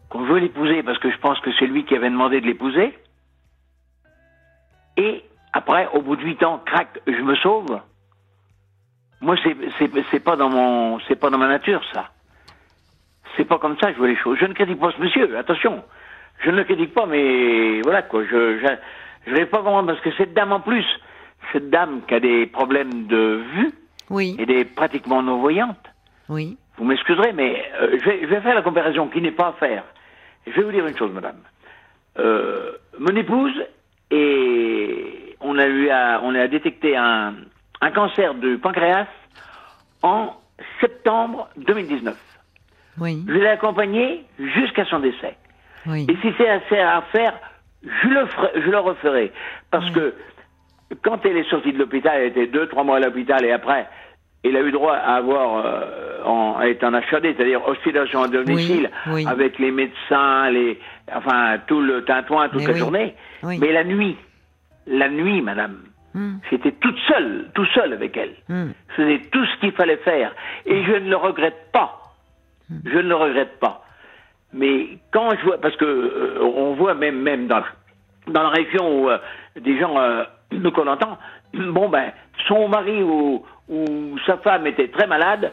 qu'on 0.09 0.23
veut 0.25 0.39
l'épouser 0.39 0.83
parce 0.85 0.99
que 0.99 1.11
je 1.11 1.19
pense 1.19 1.41
que 1.41 1.51
c'est 1.59 1.67
lui 1.67 1.85
qui 1.85 1.97
avait 1.97 2.11
demandé 2.11 2.41
de 2.41 2.47
l'épouser, 2.47 2.97
et 4.97 5.25
après, 5.53 5.89
au 5.93 6.01
bout 6.01 6.17
de 6.17 6.23
huit 6.23 6.43
ans, 6.43 6.61
crac, 6.65 6.89
je 7.07 7.23
me 7.23 7.35
sauve. 7.37 7.81
Moi, 9.21 9.37
c'est 9.43 9.57
c'est 9.79 9.91
c'est 10.11 10.21
pas 10.21 10.37
dans 10.37 10.49
mon 10.51 10.99
c'est 11.09 11.17
pas 11.17 11.31
dans 11.31 11.39
ma 11.39 11.49
nature 11.49 11.83
ça. 11.93 12.11
C'est 13.37 13.45
pas 13.45 13.59
comme 13.59 13.77
ça 13.79 13.89
que 13.89 13.95
je 13.95 13.99
vois 13.99 14.09
les 14.09 14.17
choses. 14.17 14.39
Je 14.41 14.47
ne 14.47 14.55
critique 14.55 14.79
pas 14.79 14.93
ce 14.93 15.01
monsieur. 15.01 15.37
Attention, 15.37 15.83
je 16.41 16.51
ne 16.51 16.57
le 16.57 16.65
critique 16.65 16.95
pas, 16.95 17.07
mais 17.07 17.81
voilà 17.83 18.03
quoi. 18.03 18.23
Je 18.25 18.59
je 18.59 18.67
je 19.27 19.33
vais 19.35 19.47
pas 19.47 19.59
comprendre 19.59 19.89
parce 19.89 20.01
que 20.01 20.13
cette 20.13 20.35
dame 20.35 20.53
en 20.53 20.61
plus, 20.61 20.85
cette 21.53 21.71
dame 21.71 22.03
qui 22.07 22.15
a 22.15 22.21
des 22.21 22.47
problèmes 22.47 23.07
de 23.07 23.43
vue 23.55 23.73
Oui, 24.11 24.37
et 24.39 24.47
des 24.47 24.65
pratiquement 24.65 25.23
non 25.23 25.39
voyantes. 25.39 25.87
oui. 26.29 26.57
Vous 26.79 26.85
m'excuserez, 26.85 27.33
mais 27.33 27.65
euh, 27.81 27.97
je, 27.99 28.05
vais, 28.05 28.21
je 28.21 28.27
vais 28.27 28.41
faire 28.43 28.55
la 28.55 28.61
comparaison 28.61 29.09
qui 29.09 29.23
n'est 29.23 29.31
pas 29.31 29.47
à 29.49 29.53
faire. 29.55 29.83
Je 30.47 30.53
vais 30.53 30.63
vous 30.63 30.71
dire 30.73 30.87
une 30.87 30.95
chose, 30.95 31.11
madame. 31.11 31.39
Euh, 32.19 32.73
mon 32.99 33.17
épouse, 33.17 33.55
et 34.11 35.37
on 35.41 35.57
a 35.59 35.67
eu 35.67 35.89
à, 35.89 36.21
on 36.23 36.35
a 36.35 36.47
détecté 36.49 36.95
un, 36.95 37.35
un 37.81 37.91
cancer 37.93 38.35
du 38.35 38.59
pancréas 38.59 39.07
en 40.03 40.35
septembre 40.83 41.49
2019. 41.57 42.15
Oui, 43.01 43.23
Je 43.27 43.33
l'ai 43.33 43.49
accompagnée 43.49 44.25
jusqu'à 44.39 44.85
son 44.85 44.99
décès. 45.01 45.35
Oui. 45.89 46.07
Et 46.09 46.17
si 46.17 46.33
c'est 46.39 46.49
assez 46.49 46.79
à 46.79 47.03
faire, 47.13 47.35
je 47.83 48.09
le, 48.09 48.27
ferai, 48.27 48.51
je 48.57 48.71
le 48.71 48.79
referai. 48.79 49.33
Parce 49.71 49.89
que 49.91 50.15
quand 51.03 51.25
elle 51.25 51.37
est 51.37 51.49
sortie 51.51 51.73
de 51.73 51.79
l'hôpital, 51.79 52.21
elle 52.21 52.29
était 52.29 52.47
deux, 52.47 52.67
trois 52.69 52.85
mois 52.85 52.97
à 52.97 53.01
l'hôpital 53.01 53.45
et 53.45 53.53
après, 53.53 53.87
elle 54.45 54.57
a 54.57 54.61
eu 54.61 54.71
droit 54.71 54.95
à 54.95 55.17
avoir, 55.17 55.65
euh, 55.67 56.23
en, 56.25 56.61
être 56.63 56.85
en 56.85 56.95
HAD, 56.95 57.23
c'est-à-dire 57.23 57.67
hospitalisation 57.67 58.23
à 58.23 58.29
domicile, 58.29 58.91
Oui, 59.09 59.13
oui. 59.15 59.27
avec 59.27 59.59
les 59.59 59.71
médecins, 59.73 60.51
les, 60.51 60.79
enfin, 61.13 61.59
tout 61.67 61.81
le 61.81 62.05
tintouin 62.05 62.49
toute 62.49 62.61
Mais 62.61 62.67
la 62.69 62.73
oui, 62.75 62.79
journée. 62.79 63.15
Mais 63.43 63.73
la 63.73 63.85
nuit, 63.85 64.17
la 64.87 65.09
nuit, 65.09 65.43
madame, 65.43 65.79
Hum, 66.15 66.41
j'étais 66.51 66.73
toute 66.73 66.97
seule, 67.09 67.51
tout 67.55 67.67
seul 67.75 67.93
avec 67.93 68.17
elle. 68.17 68.33
hum. 68.49 68.73
Je 68.91 68.95
faisais 69.03 69.19
tout 69.31 69.45
ce 69.45 69.61
qu'il 69.61 69.73
fallait 69.73 69.99
faire. 69.99 70.35
Et 70.65 70.83
je 70.85 70.93
ne 70.93 71.11
le 71.11 71.17
regrette 71.17 71.71
pas. 71.73 72.01
Je 72.87 72.97
ne 72.99 73.09
le 73.09 73.15
regrette 73.15 73.59
pas. 73.61 73.85
Mais 74.57 74.99
quand 75.13 75.31
je 75.39 75.45
vois, 75.45 75.59
parce 75.61 75.77
que 75.77 75.85
euh, 75.85 76.39
on 76.43 76.75
voit 76.75 76.95
même 76.95 77.21
même 77.21 77.47
dans 77.47 77.63
dans 78.29 78.43
la 78.43 78.49
région 78.51 79.03
où 79.03 79.09
euh, 79.11 79.19
des 79.61 79.79
gens 79.79 79.99
euh, 79.99 80.25
de 80.51 80.69
Colantan, 80.71 81.19
bon 81.55 81.89
ben 81.89 82.13
son 82.49 82.69
mari 82.69 83.03
ou 83.03 83.45
ou 83.69 84.17
sa 84.27 84.39
femme 84.39 84.67
était 84.67 84.89
très 84.89 85.07
malade, 85.07 85.53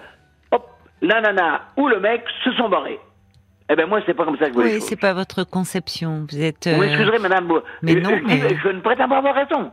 hop, 0.52 0.66
la 1.02 1.22
nana 1.22 1.62
ou 1.78 1.88
le 1.88 2.00
mec 2.00 2.24
se 2.44 2.52
sont 2.54 2.70
barrés. 2.70 3.00
Eh 3.70 3.76
ben 3.76 3.88
moi 3.88 4.00
c'est 4.06 4.14
pas 4.14 4.26
comme 4.26 4.38
ça 4.38 4.46
que 4.46 4.52
je 4.52 4.56
vois 4.56 4.64
Oui, 4.66 4.82
c'est 4.82 5.00
pas 5.00 5.14
votre 5.14 5.44
conception. 5.44 6.26
Vous 6.32 6.42
êtes. 6.42 6.68
Vous 6.68 6.76
euh, 6.82 6.86
m'excuserez, 6.86 7.20
madame. 7.20 7.46
vous- 7.48 7.60
mais 7.82 7.94
je- 7.94 8.00
non, 8.00 8.10
je, 8.10 8.24
mais- 8.24 8.74
ne 8.74 8.80
prétends 8.82 9.08
pas 9.10 9.18
avoir 9.18 9.36
raison. 9.36 9.72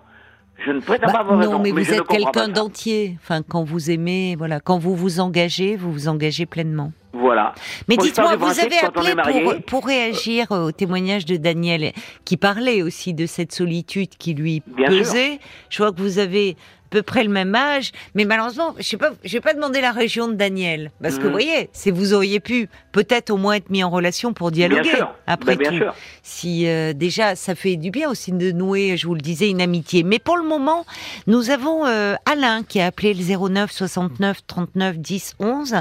Je 0.65 0.73
ne 0.73 0.81
prétends 0.81 1.07
Bah, 1.07 1.13
pas 1.15 1.19
avoir 1.21 1.37
non, 1.37 1.41
raison. 1.43 1.59
mais 1.61 1.71
vous 1.71 1.85
je 1.85 1.91
ne 1.93 1.97
êtes 2.01 2.07
quelqu'un 2.07 2.49
d'entier. 2.49 3.17
Enfin, 3.23 3.41
quand 3.43 3.65
vous 3.65 3.91
aimez, 3.91 4.35
voilà, 4.37 4.61
quand 4.61 4.79
vous 4.79 4.95
vous 4.95 5.19
engagez, 5.21 5.75
vous 5.77 5.91
vous 5.91 6.09
engagez 6.09 6.45
pleinement. 6.47 6.93
Voilà. 7.31 7.55
Mais 7.87 7.97
dites-moi, 7.97 8.35
vous 8.35 8.59
avez 8.59 8.79
appelé 8.79 9.15
pour, 9.15 9.63
pour 9.65 9.87
réagir 9.87 10.51
au 10.51 10.73
témoignage 10.73 11.27
de 11.27 11.37
Daniel, 11.37 11.93
qui 12.25 12.37
parlait 12.37 12.83
aussi 12.83 13.15
de 13.15 13.25
cette 13.25 13.53
solitude 13.53 14.09
qui 14.19 14.35
lui 14.35 14.65
Bien 14.67 14.89
pesait. 14.89 15.39
Je 15.69 15.79
vois 15.79 15.93
que 15.93 16.01
vous 16.01 16.19
avez 16.19 16.57
peu 16.91 17.03
près 17.03 17.23
le 17.25 17.31
même 17.31 17.55
âge, 17.55 17.93
mais 18.15 18.25
malheureusement, 18.25 18.75
je 18.79 18.83
sais 18.83 18.97
pas, 18.97 19.11
je 19.25 19.33
vais 19.33 19.41
pas 19.41 19.55
demander 19.55 19.81
la 19.81 19.93
région 19.93 20.29
de 20.29 20.35
Daniel, 20.35 20.91
parce 21.03 21.15
que 21.17 21.21
Mhm. 21.21 21.27
vous 21.27 21.33
voyez, 21.33 21.71
c'est 21.73 21.91
vous 21.91 22.13
auriez 22.15 22.41
pu 22.41 22.69
peut-être 22.93 23.31
au 23.31 23.37
moins 23.37 23.55
être 23.55 23.71
mis 23.71 23.83
en 23.85 23.91
relation 23.91 24.33
pour 24.33 24.51
dialoguer. 24.51 24.83
Bien 24.83 24.97
sûr. 24.97 25.15
Après 25.27 25.57
Ben, 25.57 25.59
bien 25.59 25.71
tout, 25.71 25.77
sûr. 25.77 25.95
si 26.23 26.67
euh, 26.69 26.93
déjà 26.93 27.37
ça 27.37 27.55
fait 27.55 27.77
du 27.77 27.91
bien 27.91 28.11
aussi 28.11 28.33
de 28.33 28.51
nouer, 28.53 28.97
je 28.97 29.07
vous 29.07 29.15
le 29.15 29.21
disais, 29.21 29.49
une 29.49 29.61
amitié. 29.61 30.03
Mais 30.03 30.19
pour 30.19 30.37
le 30.37 30.43
moment, 30.45 30.85
nous 31.27 31.51
avons 31.51 31.87
euh, 31.87 32.15
Alain 32.31 32.63
qui 32.65 32.81
a 32.81 32.87
appelé 32.87 33.15
le 33.15 33.23
09 33.49 33.71
69 33.71 34.39
39 34.47 34.99
10 34.99 35.35
11 35.39 35.77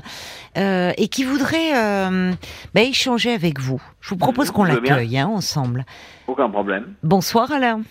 euh, 0.57 0.91
et 0.97 1.07
qui 1.07 1.23
voudrait 1.23 1.75
euh, 1.75 2.31
bah, 2.75 2.81
échanger 2.81 3.33
avec 3.33 3.59
vous. 3.59 3.81
Je 4.01 4.09
vous 4.09 4.17
propose 4.17 4.49
Mhm, 4.49 4.53
qu'on 4.53 4.63
l'accueille 4.65 5.17
hein, 5.17 5.27
ensemble. 5.27 5.85
Aucun 6.27 6.49
problème. 6.49 6.93
Bonsoir 7.01 7.51
Alain. 7.51 7.81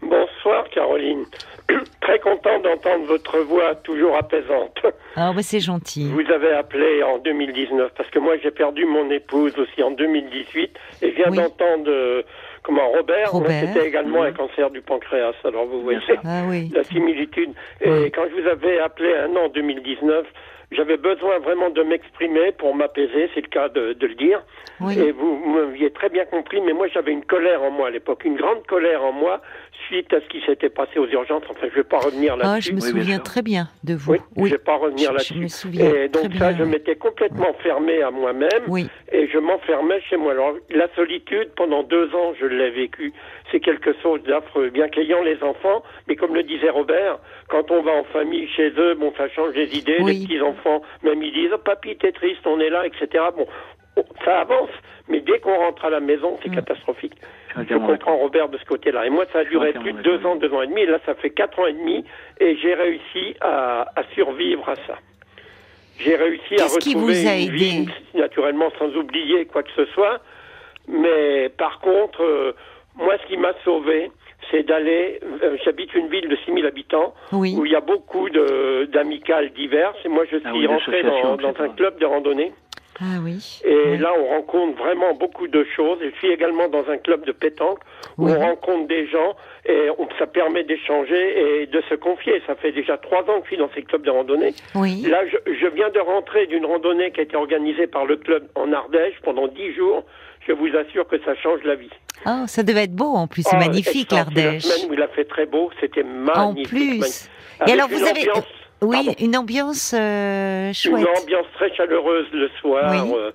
Bonsoir 0.00 0.64
Caroline. 0.74 1.24
Très 2.02 2.18
content 2.18 2.58
d'entendre 2.58 3.04
votre 3.06 3.38
voix 3.40 3.74
toujours 3.76 4.16
apaisante. 4.16 4.76
Ah 5.16 5.32
bah 5.34 5.42
c'est 5.42 5.60
gentil. 5.60 6.10
Vous 6.10 6.30
avez 6.32 6.52
appelé 6.52 7.02
en 7.04 7.18
2019 7.18 7.92
parce 7.96 8.10
que 8.10 8.18
moi 8.18 8.34
j'ai 8.42 8.50
perdu 8.50 8.84
mon 8.84 9.08
épouse 9.10 9.56
aussi 9.58 9.82
en 9.82 9.92
2018 9.92 10.76
et 11.02 11.10
je 11.10 11.14
viens 11.14 11.30
Oui. 11.30 11.36
d'entendre 11.36 11.84
euh, 11.88 12.22
comment 12.64 12.88
Robert, 12.90 13.30
Robert. 13.30 13.62
c'était 13.72 13.86
également 13.86 14.22
un 14.24 14.32
cancer 14.32 14.70
du 14.70 14.80
pancréas. 14.80 15.32
Alors 15.44 15.66
vous 15.66 15.80
voyez. 15.82 16.00
Ah 16.24 16.42
oui. 16.48 16.70
la 16.74 16.82
similitude. 16.84 17.50
Et 17.80 18.10
quand 18.10 18.24
je 18.34 18.40
vous 18.42 18.48
avais 18.48 18.78
appelé 18.80 19.14
un 19.14 19.30
an 19.36 19.44
en 19.44 19.48
2019, 19.50 20.26
j'avais 20.74 20.96
besoin 20.96 21.38
vraiment 21.38 21.70
de 21.70 21.82
m'exprimer 21.82 22.52
pour 22.52 22.74
m'apaiser, 22.74 23.30
c'est 23.34 23.40
le 23.42 23.48
cas 23.48 23.68
de, 23.68 23.92
de 23.94 24.06
le 24.06 24.14
dire. 24.14 24.42
Oui. 24.80 24.98
Et 24.98 25.12
vous 25.12 25.36
m'aviez 25.46 25.90
très 25.90 26.08
bien 26.08 26.24
compris, 26.24 26.60
mais 26.60 26.72
moi 26.72 26.88
j'avais 26.88 27.12
une 27.12 27.24
colère 27.24 27.62
en 27.62 27.70
moi 27.70 27.88
à 27.88 27.90
l'époque, 27.90 28.24
une 28.24 28.36
grande 28.36 28.66
colère 28.66 29.04
en 29.04 29.12
moi 29.12 29.40
suite 29.86 30.12
à 30.12 30.20
ce 30.20 30.26
qui 30.28 30.40
s'était 30.46 30.68
passé 30.70 30.98
aux 30.98 31.06
urgences. 31.08 31.42
Enfin, 31.48 31.66
je 31.70 31.74
vais 31.74 31.84
pas 31.84 31.98
revenir 31.98 32.34
Ah, 32.40 32.44
là-dessus. 32.54 32.70
je 32.70 32.74
me 32.74 32.80
Oui, 32.80 32.88
souviens 32.90 33.18
très 33.18 33.42
bien 33.42 33.68
de 33.84 33.94
vous. 33.94 34.14
Oui, 34.36 34.48
je 34.48 34.54
vais 34.54 34.58
pas 34.58 34.76
revenir 34.76 35.08
Je- 35.10 35.12
là-dessus. 35.14 35.34
Je 35.34 35.38
me 35.40 35.48
souviens 35.48 35.94
Et 35.94 36.08
donc 36.08 36.30
très 36.30 36.38
ça, 36.38 36.52
bien. 36.52 36.58
je 36.58 36.64
m'étais 36.64 36.96
complètement 36.96 37.52
fermé 37.62 38.02
à 38.02 38.10
moi-même 38.10 38.62
Oui. 38.68 38.88
et 39.12 39.28
je 39.28 39.38
m'enfermais 39.38 40.00
chez 40.08 40.16
moi. 40.16 40.32
Alors 40.32 40.54
la 40.70 40.88
solitude, 40.94 41.50
pendant 41.56 41.82
deux 41.82 42.14
ans, 42.14 42.32
je 42.40 42.46
l'ai 42.46 42.70
vécu. 42.70 43.12
C'est 43.50 43.60
quelque 43.60 43.92
chose 44.02 44.22
d'affreux. 44.22 44.70
Bien 44.70 44.88
qu'ayant 44.88 45.22
les 45.22 45.42
enfants, 45.42 45.82
mais 46.08 46.16
comme 46.16 46.34
le 46.34 46.42
disait 46.42 46.70
Robert, 46.70 47.18
quand 47.48 47.70
on 47.70 47.82
va 47.82 47.92
en 47.92 48.04
famille 48.04 48.48
chez 48.48 48.70
eux, 48.78 48.94
bon, 48.94 49.12
ça 49.16 49.28
change 49.28 49.54
les 49.54 49.76
idées. 49.76 49.98
Oui. 50.00 50.14
Les 50.20 50.26
petits 50.26 50.40
enfants, 50.40 50.82
même 51.02 51.22
ils 51.22 51.32
disent, 51.32 51.50
oh, 51.54 51.58
papy, 51.58 51.96
t'es 51.96 52.12
triste, 52.12 52.46
on 52.46 52.60
est 52.60 52.70
là, 52.70 52.86
etc. 52.86 53.24
Bon, 53.36 53.46
ça 54.24 54.40
avance, 54.40 54.70
mais 55.08 55.20
dès 55.20 55.38
qu'on 55.40 55.54
rentre 55.56 55.84
à 55.84 55.90
la 55.90 56.00
maison, 56.00 56.38
c'est 56.42 56.48
Mm. 56.48 56.54
catastrophique. 56.54 57.14
Je 57.68 57.74
comprends. 57.74 58.16
Robert 58.16 58.48
de 58.48 58.56
ce 58.56 58.64
côté-là. 58.64 59.04
Et 59.06 59.10
moi, 59.10 59.26
ça 59.32 59.40
a 59.40 59.44
duré 59.44 59.72
plus 59.74 59.92
de 59.92 60.00
deux 60.00 60.24
ans, 60.24 60.36
deux 60.36 60.50
ans 60.54 60.62
et 60.62 60.66
demi. 60.66 60.82
Et 60.82 60.86
là, 60.86 60.98
ça 61.04 61.14
fait 61.14 61.28
quatre 61.30 61.58
ans 61.58 61.66
et 61.66 61.74
demi. 61.74 62.02
Et 62.40 62.56
j'ai 62.56 62.72
réussi 62.72 63.34
à, 63.42 63.82
à 63.94 64.04
survivre 64.14 64.66
à 64.68 64.76
ça. 64.86 64.96
J'ai 65.98 66.16
réussi 66.16 66.54
à 66.54 66.66
qui 66.78 66.94
retrouver 66.94 67.12
vous 67.22 67.28
a 67.28 67.34
une 67.34 67.50
vie, 67.50 67.78
aidé 67.82 67.92
naturellement 68.14 68.70
sans 68.78 68.88
oublier 68.96 69.44
quoi 69.44 69.62
que 69.62 69.70
ce 69.76 69.84
soit. 69.92 70.20
Mais 70.88 71.50
par 71.50 71.78
contre, 71.80 72.22
euh, 72.22 72.54
moi, 72.96 73.16
ce 73.22 73.26
qui 73.26 73.36
m'a 73.36 73.52
sauvé, 73.64 74.10
c'est 74.50 74.64
d'aller. 74.64 75.20
euh, 75.42 75.56
J'habite 75.64 75.94
une 75.94 76.08
ville 76.08 76.28
de 76.28 76.36
6000 76.44 76.66
habitants 76.66 77.14
Oui. 77.32 77.54
où 77.58 77.64
il 77.64 77.72
y 77.72 77.76
a 77.76 77.80
beaucoup 77.80 78.28
d'amicales 78.92 79.50
diverses. 79.52 79.96
Et 80.04 80.08
moi, 80.08 80.24
je 80.30 80.36
suis 80.38 80.46
Ah 80.46 80.52
oui, 80.54 80.66
rentré 80.66 81.02
dans, 81.02 81.38
un 81.60 81.68
club 81.70 81.98
de 81.98 82.06
randonnée 82.06 82.52
Ah 83.00 83.18
oui. 83.24 83.60
Et 83.64 83.90
Oui. 83.92 83.98
là, 83.98 84.12
on 84.18 84.26
rencontre 84.26 84.78
vraiment 84.78 85.14
beaucoup 85.14 85.48
de 85.48 85.64
choses. 85.74 85.98
Je 86.02 86.10
suis 86.18 86.28
également 86.30 86.68
dans 86.68 86.88
un 86.90 86.98
club 86.98 87.24
de 87.24 87.32
pétanque 87.32 87.78
où 88.18 88.26
Oui. 88.26 88.32
on 88.36 88.40
rencontre 88.40 88.86
des 88.88 89.06
gens 89.06 89.34
et 89.66 89.88
on- 89.98 90.08
ça 90.18 90.26
permet 90.26 90.64
d'échanger 90.64 91.62
et 91.62 91.66
de 91.66 91.80
se 91.88 91.94
confier. 91.94 92.42
Ça 92.46 92.54
fait 92.56 92.72
déjà 92.72 92.98
trois 92.98 93.20
ans 93.22 93.38
que 93.40 93.44
je 93.44 93.48
suis 93.48 93.56
dans 93.56 93.70
ces 93.74 93.82
clubs 93.82 94.02
de 94.02 94.10
randonnée. 94.10 94.52
Oui. 94.74 95.02
Là, 95.08 95.22
je, 95.26 95.36
je 95.54 95.66
viens 95.68 95.88
de 95.90 96.00
rentrer 96.00 96.46
d'une 96.46 96.66
randonnée 96.66 97.10
qui 97.12 97.20
a 97.20 97.22
été 97.22 97.36
organisée 97.36 97.86
par 97.86 98.04
le 98.04 98.16
club 98.16 98.46
en 98.54 98.72
Ardèche 98.72 99.14
pendant 99.22 99.46
dix 99.48 99.72
jours. 99.72 100.04
Je 100.46 100.52
vous 100.52 100.68
assure 100.76 101.06
que 101.06 101.16
ça 101.24 101.34
change 101.36 101.60
la 101.64 101.76
vie. 101.76 101.90
Oh, 102.26 102.44
ça 102.46 102.62
devait 102.62 102.84
être 102.84 102.94
beau 102.94 103.14
en 103.14 103.26
plus, 103.26 103.42
c'est 103.42 103.56
Oh, 103.56 103.58
magnifique 103.58 104.10
l'Ardèche. 104.12 104.64
La 104.64 104.70
semaine 104.74 104.90
où 104.90 104.94
il 104.94 105.02
a 105.02 105.08
fait 105.08 105.24
très 105.24 105.46
beau, 105.46 105.70
c'était 105.80 106.02
En 106.02 106.06
magnifique. 106.06 106.68
plus. 106.68 106.98
magnifique. 106.98 107.30
Et 107.66 107.72
alors 107.72 107.88
une 107.90 107.96
vous 107.98 108.02
avez, 108.04 108.20
ambiance- 108.30 108.44
oui, 108.82 108.96
Pardon. 108.96 109.14
une 109.20 109.36
ambiance 109.36 109.94
euh, 109.96 110.68
Une 110.68 110.74
chouette. 110.74 111.06
ambiance 111.22 111.46
très 111.54 111.72
chaleureuse 111.76 112.26
le 112.32 112.48
soir. 112.60 113.04
Oui. 113.06 113.12
euh, 113.16 113.30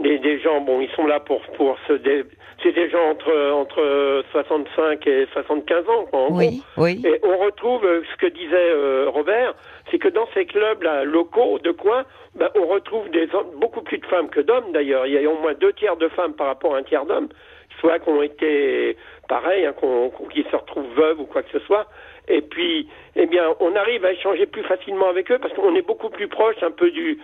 des, 0.00 0.18
des 0.18 0.40
gens, 0.40 0.60
bon, 0.60 0.80
ils 0.80 0.90
sont 0.90 1.06
là 1.06 1.20
pour 1.20 1.40
pour 1.56 1.76
se 1.86 1.92
dé... 1.94 2.24
c'est 2.62 2.72
des 2.72 2.88
gens 2.90 3.10
entre 3.10 3.32
entre 3.52 4.22
65 4.32 5.06
et 5.06 5.26
75 5.32 5.88
ans, 5.88 6.04
quoi, 6.10 6.20
en 6.20 6.36
Oui, 6.36 6.62
oui. 6.76 7.00
Et 7.04 7.20
on 7.24 7.38
retrouve 7.38 7.84
euh, 7.84 8.02
ce 8.10 8.16
que 8.16 8.26
disait 8.32 8.50
euh, 8.54 9.06
Robert, 9.08 9.54
c'est 9.90 9.98
que 9.98 10.08
dans 10.08 10.26
ces 10.34 10.46
clubs 10.46 10.82
là 10.82 11.04
locaux 11.04 11.58
de 11.58 11.70
coin, 11.70 12.04
ben, 12.34 12.48
on 12.54 12.66
retrouve 12.66 13.08
des 13.10 13.28
hommes- 13.34 13.52
beaucoup 13.56 13.82
plus 13.82 13.98
de 13.98 14.06
femmes 14.06 14.28
que 14.28 14.40
d'hommes 14.40 14.72
d'ailleurs. 14.72 15.06
Il 15.06 15.12
y 15.14 15.24
a 15.26 15.28
au 15.30 15.38
moins 15.38 15.54
deux 15.54 15.72
tiers 15.72 15.96
de 15.96 16.08
femmes 16.08 16.34
par 16.34 16.46
rapport 16.46 16.74
à 16.74 16.78
un 16.78 16.82
tiers 16.82 17.04
d'hommes, 17.06 17.28
soit 17.80 17.98
qui 17.98 18.08
ont 18.08 18.22
été 18.22 18.96
pareil, 19.28 19.66
hein, 19.66 19.74
qui 20.32 20.42
se 20.44 20.56
retrouvent 20.56 20.92
veuves 20.94 21.20
ou 21.20 21.26
quoi 21.26 21.42
que 21.42 21.50
ce 21.50 21.64
soit. 21.66 21.86
Et 22.28 22.42
puis, 22.42 22.88
eh 23.16 23.26
bien, 23.26 23.44
on 23.60 23.74
arrive 23.74 24.04
à 24.04 24.12
échanger 24.12 24.46
plus 24.46 24.62
facilement 24.62 25.08
avec 25.08 25.30
eux 25.32 25.38
parce 25.38 25.52
qu'on 25.54 25.74
est 25.74 25.86
beaucoup 25.86 26.10
plus 26.10 26.28
proche, 26.28 26.62
un 26.62 26.70
peu 26.70 26.90
du, 26.90 27.18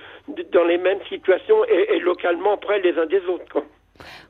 dans 0.53 0.65
les 0.65 0.79
mêmes 0.79 1.03
situations 1.09 1.65
et, 1.67 1.97
et 1.97 2.01
localement 2.01 2.57
près 2.57 2.81
les 2.81 2.99
uns 2.99 3.07
des 3.07 3.25
autres. 3.27 3.49
Quoi. 3.53 3.63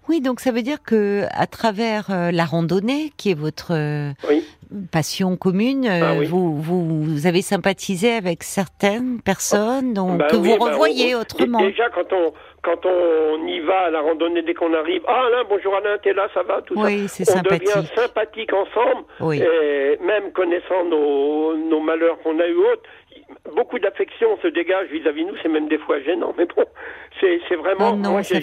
Oui, 0.09 0.21
donc 0.21 0.41
ça 0.41 0.53
veut 0.53 0.63
dire 0.63 0.83
que 0.83 1.25
à 1.33 1.47
travers 1.47 2.07
euh, 2.11 2.31
la 2.31 2.45
randonnée, 2.45 3.13
qui 3.17 3.31
est 3.33 3.39
votre 3.39 3.73
euh, 3.75 4.11
Oui. 4.29 4.45
passion 4.93 5.37
commune, 5.37 5.87
euh, 5.87 6.01
Ah 6.03 6.15
oui. 6.19 6.27
vous, 6.27 6.61
vous 6.61 7.03
vous 7.03 7.27
avez 7.27 7.43
sympathisé 7.43 8.13
avec 8.13 8.43
certaines 8.43 9.21
personnes 9.21 9.95
donc, 9.95 10.19
Ben 10.19 10.27
que 10.29 10.37
oui, 10.37 10.51
vous 10.51 10.59
ben, 10.65 10.73
revoyez 10.73 11.15
on- 11.15 11.21
autrement. 11.21 11.61
Déjà, 11.61 11.89
quand 11.91 12.13
on, 12.13 12.33
quand 12.63 12.85
on 12.87 13.47
y 13.47 13.61
va 13.61 13.87
à 13.87 13.91
la 13.91 14.01
randonnée, 14.01 14.43
dès 14.43 14.55
qu'on 14.55 14.73
arrive, 14.75 15.03
ah 15.09 15.25
Alain, 15.27 15.45
bonjour 15.49 15.75
Alain, 15.77 15.97
t'es 16.03 16.13
là, 16.13 16.29
ça 16.35 16.43
va, 16.43 16.63
tout 16.63 16.75
Oui, 16.77 17.09
ça. 17.09 17.35
On 17.39 17.43
devient 17.43 17.67
sympathique. 17.67 17.95
sympathique 17.97 18.51
ensemble, 18.53 19.35
et 19.35 19.99
même 20.05 20.33
connaissant 20.33 20.85
nos, 20.89 21.57
nos 21.57 21.81
malheurs 21.81 22.19
qu'on 22.23 22.39
a 22.41 22.47
eu 22.47 22.57
autres, 22.57 22.83
beaucoup 23.55 23.79
d'affection 23.79 24.39
se 24.43 24.49
dégage 24.49 24.89
vis-à-vis 24.89 25.25
de 25.25 25.31
nous, 25.31 25.37
c'est 25.43 25.49
même 25.49 25.69
des 25.69 25.79
fois 25.79 26.01
gênant, 26.01 26.35
mais 26.37 26.47
bon, 26.47 26.65
c'est 27.21 27.57
vraiment, 27.57 27.93
Oh 27.93 27.97
non, 27.97 28.11
moi 28.13 28.23
j'ai 28.23 28.39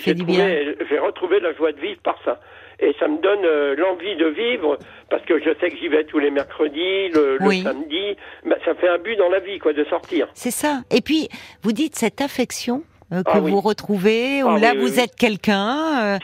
retrouvé 0.99 1.39
la 1.39 1.53
joie 1.53 1.71
de 1.71 1.79
vivre 1.79 1.99
par 2.03 2.17
ça. 2.25 2.39
Et 2.79 2.93
ça 2.99 3.07
me 3.07 3.21
donne 3.21 3.45
euh, 3.45 3.75
l'envie 3.75 4.15
de 4.15 4.25
vivre, 4.27 4.77
parce 5.09 5.23
que 5.25 5.39
je 5.39 5.51
sais 5.61 5.69
que 5.69 5.77
j'y 5.77 5.87
vais 5.87 6.03
tous 6.05 6.19
les 6.19 6.31
mercredis, 6.31 7.09
le, 7.09 7.37
le 7.39 7.51
samedi, 7.61 8.17
Ben, 8.43 8.57
ça 8.65 8.73
fait 8.73 8.89
un 8.89 8.97
but 8.97 9.15
dans 9.15 9.29
la 9.29 9.39
vie, 9.39 9.59
quoi, 9.59 9.73
de 9.73 9.83
sortir. 9.85 10.27
C'est 10.33 10.51
ça. 10.51 10.81
Et 10.91 11.01
puis, 11.01 11.29
vous 11.61 11.71
dites 11.71 11.95
cette 11.95 12.19
affection 12.19 12.83
que 13.21 13.29
Ah 13.31 13.39
oui. 13.41 13.51
vous 13.51 13.61
retrouvez, 13.61 14.41
où 14.41 14.47
Ah 14.49 14.57
là 14.57 14.71
oui, 14.73 14.79
vous 14.79 14.93
oui, 14.97 14.99
êtes 15.03 15.15
quelqu'un, 15.15 16.15
euh, 16.15 16.17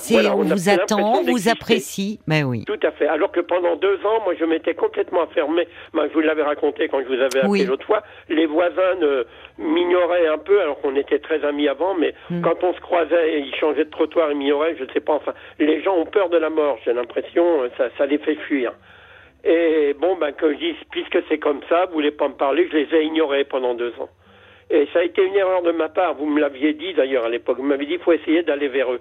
C'est 0.00 0.14
Voilà, 0.14 0.34
on 0.36 0.42
vous 0.42 0.68
attend, 0.68 1.20
on 1.20 1.22
vous 1.22 1.48
apprécie. 1.48 2.18
Ben 2.26 2.42
oui. 2.44 2.64
Tout 2.64 2.80
à 2.82 2.90
fait. 2.90 3.06
Alors 3.06 3.30
que 3.30 3.40
pendant 3.40 3.76
deux 3.76 3.96
ans, 4.04 4.20
moi, 4.24 4.34
je 4.38 4.44
m'étais 4.44 4.74
complètement 4.74 5.26
fermé. 5.28 5.68
Ben, 5.94 6.08
je 6.08 6.12
vous 6.14 6.20
l'avais 6.20 6.42
raconté 6.42 6.88
quand 6.88 7.00
je 7.02 7.06
vous 7.06 7.20
avais 7.22 7.40
appelé 7.44 7.64
l'autre 7.66 7.86
fois. 7.86 8.02
Les 8.28 8.46
voisins 8.46 8.94
ne- 9.00 9.24
m'ignoraient 9.58 10.26
un 10.26 10.38
peu, 10.38 10.60
alors 10.60 10.80
qu'on 10.80 10.96
était 10.96 11.18
très 11.18 11.44
amis 11.44 11.68
avant, 11.68 11.94
mais 11.94 12.14
Hmm. 12.30 12.40
quand 12.40 12.64
on 12.64 12.72
se 12.74 12.80
croisait, 12.80 13.40
ils 13.40 13.54
changeaient 13.60 13.84
de 13.84 13.90
trottoir, 13.90 14.30
ils 14.32 14.38
m'ignoraient, 14.38 14.74
je 14.78 14.84
ne 14.84 14.90
sais 14.92 15.00
pas. 15.00 15.14
Enfin, 15.14 15.34
les 15.58 15.82
gens 15.82 15.94
ont 15.96 16.06
peur 16.06 16.30
de 16.30 16.38
la 16.38 16.48
mort, 16.50 16.78
j'ai 16.84 16.92
l'impression, 16.94 17.62
euh, 17.62 17.68
ça, 17.76 17.84
ça 17.98 18.06
les 18.06 18.18
fait 18.18 18.36
fuir. 18.36 18.72
Et 19.44 19.94
bon, 20.00 20.16
ben, 20.16 20.32
que 20.32 20.52
je 20.52 20.58
dise, 20.58 20.76
puisque 20.90 21.18
c'est 21.28 21.38
comme 21.38 21.60
ça, 21.68 21.86
vous 21.86 21.94
voulez 21.94 22.12
pas 22.12 22.28
me 22.28 22.34
parler, 22.34 22.68
je 22.70 22.76
les 22.76 22.94
ai 22.96 23.04
ignorés 23.04 23.44
pendant 23.44 23.74
deux 23.74 23.92
ans. 24.00 24.08
Et 24.74 24.88
ça 24.92 25.00
a 25.00 25.02
été 25.04 25.22
une 25.24 25.34
erreur 25.34 25.62
de 25.62 25.70
ma 25.72 25.88
part. 25.90 26.14
Vous 26.14 26.26
me 26.26 26.40
l'aviez 26.40 26.72
dit 26.72 26.94
d'ailleurs 26.94 27.26
à 27.26 27.28
l'époque. 27.28 27.58
Vous 27.58 27.62
m'avez 27.64 27.86
dit, 27.86 27.92
il 27.94 27.98
faut 28.00 28.12
essayer 28.12 28.42
d'aller 28.42 28.68
vers 28.68 28.90
eux. 28.92 29.00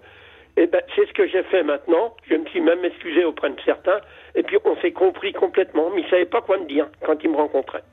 Et 0.58 0.68
ben, 0.68 0.82
c'est 0.96 1.08
ce 1.08 1.14
que 1.14 1.26
j'ai 1.28 1.44
fait 1.44 1.64
maintenant. 1.64 2.14
Je 2.30 2.36
me 2.36 2.46
suis 2.48 2.60
même 2.60 2.84
excusé 2.84 3.24
auprès 3.24 3.50
de 3.50 3.56
certains. 3.64 4.02
Et 4.36 4.44
puis, 4.44 4.58
on 4.66 4.76
s'est 4.82 4.92
compris 4.92 5.32
complètement. 5.32 5.90
Mais 5.96 6.02
ils 6.02 6.10
savaient 6.10 6.26
pas 6.26 6.42
quoi 6.42 6.58
me 6.58 6.66
dire 6.66 6.88
quand 7.06 7.16
ils 7.24 7.30
me 7.30 7.38
rencontraient. 7.38 7.84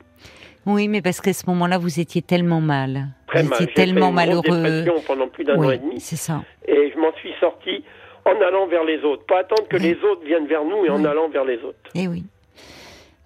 Oui, 0.65 0.89
mais 0.89 1.01
parce 1.01 1.21
qu'à 1.21 1.31
ce 1.31 1.49
moment-là, 1.49 1.77
vous 1.77 2.01
étiez 2.01 2.21
tellement 2.21 2.59
mal. 2.59 3.07
Très 3.27 3.43
vous 3.43 3.49
mal. 3.49 3.61
étiez 3.61 3.65
J'ai 3.67 3.81
fait 3.81 3.85
tellement 3.87 4.09
une 4.09 4.15
malheureux. 4.15 4.85
pendant 5.07 5.27
plus 5.29 5.45
d'un 5.45 5.55
an 5.57 5.63
et 5.63 5.67
Oui, 5.67 5.79
demi. 5.79 5.99
c'est 6.01 6.17
ça. 6.17 6.41
Et 6.67 6.91
je 6.93 6.99
m'en 6.99 7.13
suis 7.13 7.31
sorti 7.39 7.83
en 8.25 8.39
allant 8.41 8.67
vers 8.67 8.83
les 8.83 8.99
autres. 9.05 9.25
Pas 9.25 9.39
attendre 9.39 9.67
que 9.69 9.77
Oui. 9.77 9.83
les 9.83 10.03
autres 10.03 10.23
viennent 10.25 10.47
vers 10.47 10.65
nous 10.65 10.85
et 10.85 10.89
en 10.89 10.99
Oui. 10.99 11.07
allant 11.07 11.29
vers 11.29 11.45
les 11.45 11.57
autres. 11.63 11.79
Eh 11.95 12.09
oui. 12.09 12.23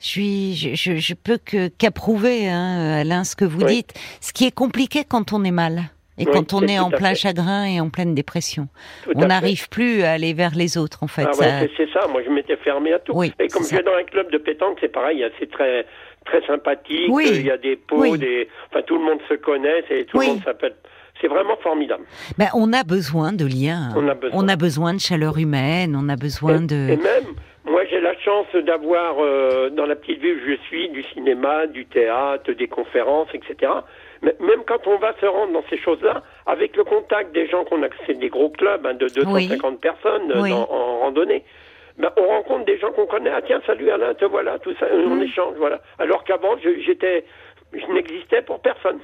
Je 0.04 0.08
suis, 0.10 0.54
je, 0.56 0.76
je, 0.76 0.98
je 0.98 1.14
peux 1.14 1.38
que 1.38 1.70
qu'approuver, 1.70 2.50
hein, 2.50 3.00
Alain, 3.00 3.24
ce 3.24 3.38
que 3.38 3.46
vous 3.46 3.62
Oui. 3.62 3.76
dites. 3.78 3.94
Ce 4.20 4.34
qui 4.34 4.46
est 4.46 4.52
compliqué 4.54 5.06
quand 5.08 5.32
on 5.32 5.46
est 5.46 5.52
mal 5.52 5.84
et 6.18 6.26
Oui, 6.26 6.32
quand 6.34 6.52
on 6.54 6.62
est 6.68 6.78
en 6.78 6.90
plein 6.90 7.12
fait. 7.12 7.16
chagrin 7.16 7.64
et 7.64 7.80
en 7.80 7.90
pleine 7.90 8.14
dépression. 8.14 8.68
Tout 9.06 9.12
on 9.16 9.26
n'arrive 9.28 9.70
plus 9.70 10.04
à 10.04 10.12
aller 10.12 10.34
vers 10.34 10.56
les 10.56 10.78
autres, 10.78 11.04
en 11.04 11.08
fait. 11.08 11.26
Ah 11.30 11.32
Ça- 11.34 11.46
ouais, 11.46 11.72
c'est- 11.78 11.92
ça. 11.94 12.06
Moi, 12.08 12.22
je 12.26 12.30
m'étais 12.30 12.58
fermé 12.58 12.92
à 12.92 13.00
tout. 13.00 13.14
Oui, 13.16 13.32
et 13.40 13.48
comme 13.48 13.64
je 13.64 13.76
vais 13.78 13.82
dans 13.84 13.96
un 13.96 14.04
club 14.04 14.30
de 14.30 14.38
pétanque, 14.38 14.78
c'est 14.82 14.92
pareil. 14.92 15.26
C'est 15.40 15.50
très 15.50 15.86
très 16.26 16.46
sympathique. 16.48 17.08
Oui. 17.10 17.30
Il 17.32 17.46
y 17.46 17.52
a 17.52 17.58
des 17.58 17.78
pots, 17.78 18.02
Oui. 18.02 18.18
des. 18.20 18.50
Enfin, 18.70 18.82
tout 18.86 18.98
le 18.98 19.06
monde 19.06 19.20
se 19.30 19.36
connaît. 19.36 19.84
C'est 19.88 20.06
tout 20.06 20.20
le 20.20 20.26
monde 20.28 20.44
s'appelle. 20.44 20.76
C'est 21.22 21.28
vraiment 21.30 21.56
formidable. 21.64 22.04
Ben, 22.38 22.50
on 22.56 22.74
a 22.74 22.84
besoin 22.84 23.32
de 23.32 23.46
liens. 23.46 23.90
hein. 23.92 23.96
On 23.96 24.08
a 24.10 24.14
besoin. 24.16 24.38
On 24.44 24.48
a 24.50 24.56
besoin 24.58 24.94
de 24.94 25.00
chaleur 25.00 25.38
humaine. 25.38 25.96
On 25.98 26.10
a 26.10 26.18
besoin 26.18 26.62
Et, 26.62 26.68
de. 26.68 26.76
et 26.76 26.98
même, 26.98 27.24
moi, 27.66 27.84
j'ai 27.90 28.02
la 28.02 28.18
chance 28.20 28.48
d'avoir 28.56 29.16
euh, 29.20 29.70
dans 29.70 29.86
la 29.86 29.96
petite 29.96 30.20
ville 30.20 30.38
où 30.38 30.50
je 30.52 30.56
suis 30.68 30.90
du 30.90 31.04
cinéma, 31.04 31.68
du 31.68 31.86
théâtre, 31.86 32.52
des 32.52 32.68
conférences, 32.68 33.30
etc. 33.34 33.72
Mais 34.22 34.36
même 34.40 34.64
quand 34.66 34.86
on 34.88 34.98
va 34.98 35.14
se 35.20 35.26
rendre 35.26 35.54
dans 35.54 35.64
ces 35.70 35.78
choses-là, 35.78 36.24
avec 36.46 36.76
le 36.76 36.84
contact 36.84 37.34
des 37.34 37.48
gens 37.48 37.64
qu'on 37.66 37.82
a, 37.84 37.88
c'est 38.06 38.18
des 38.20 38.30
gros 38.30 38.50
clubs 38.50 38.86
hein, 38.86 38.94
de 38.94 39.08
250 39.08 39.80
personnes 39.82 40.32
euh, 40.32 40.42
Oui. 40.42 40.50
dans- 40.50 40.70
en 40.70 41.00
randonnée. 41.00 41.44
Ben, 41.98 42.12
on 42.18 42.24
rencontre 42.28 42.66
des 42.66 42.78
gens 42.80 42.92
qu'on 42.92 43.06
connaît. 43.06 43.32
Ah 43.34 43.42
tiens, 43.42 43.62
salut 43.68 43.90
Alain, 43.92 44.14
te 44.16 44.26
voilà, 44.26 44.58
tout 44.60 44.74
ça. 44.80 44.88
On 44.92 45.16
Mhm. 45.16 45.22
échange, 45.24 45.56
voilà. 45.58 45.80
Alors 46.00 46.24
qu'avant, 46.24 46.58
je- 46.64 46.80
j'étais, 46.82 47.24
je 47.72 47.86
n'existais 47.94 48.42
pour 48.42 48.60
personne. 48.62 49.00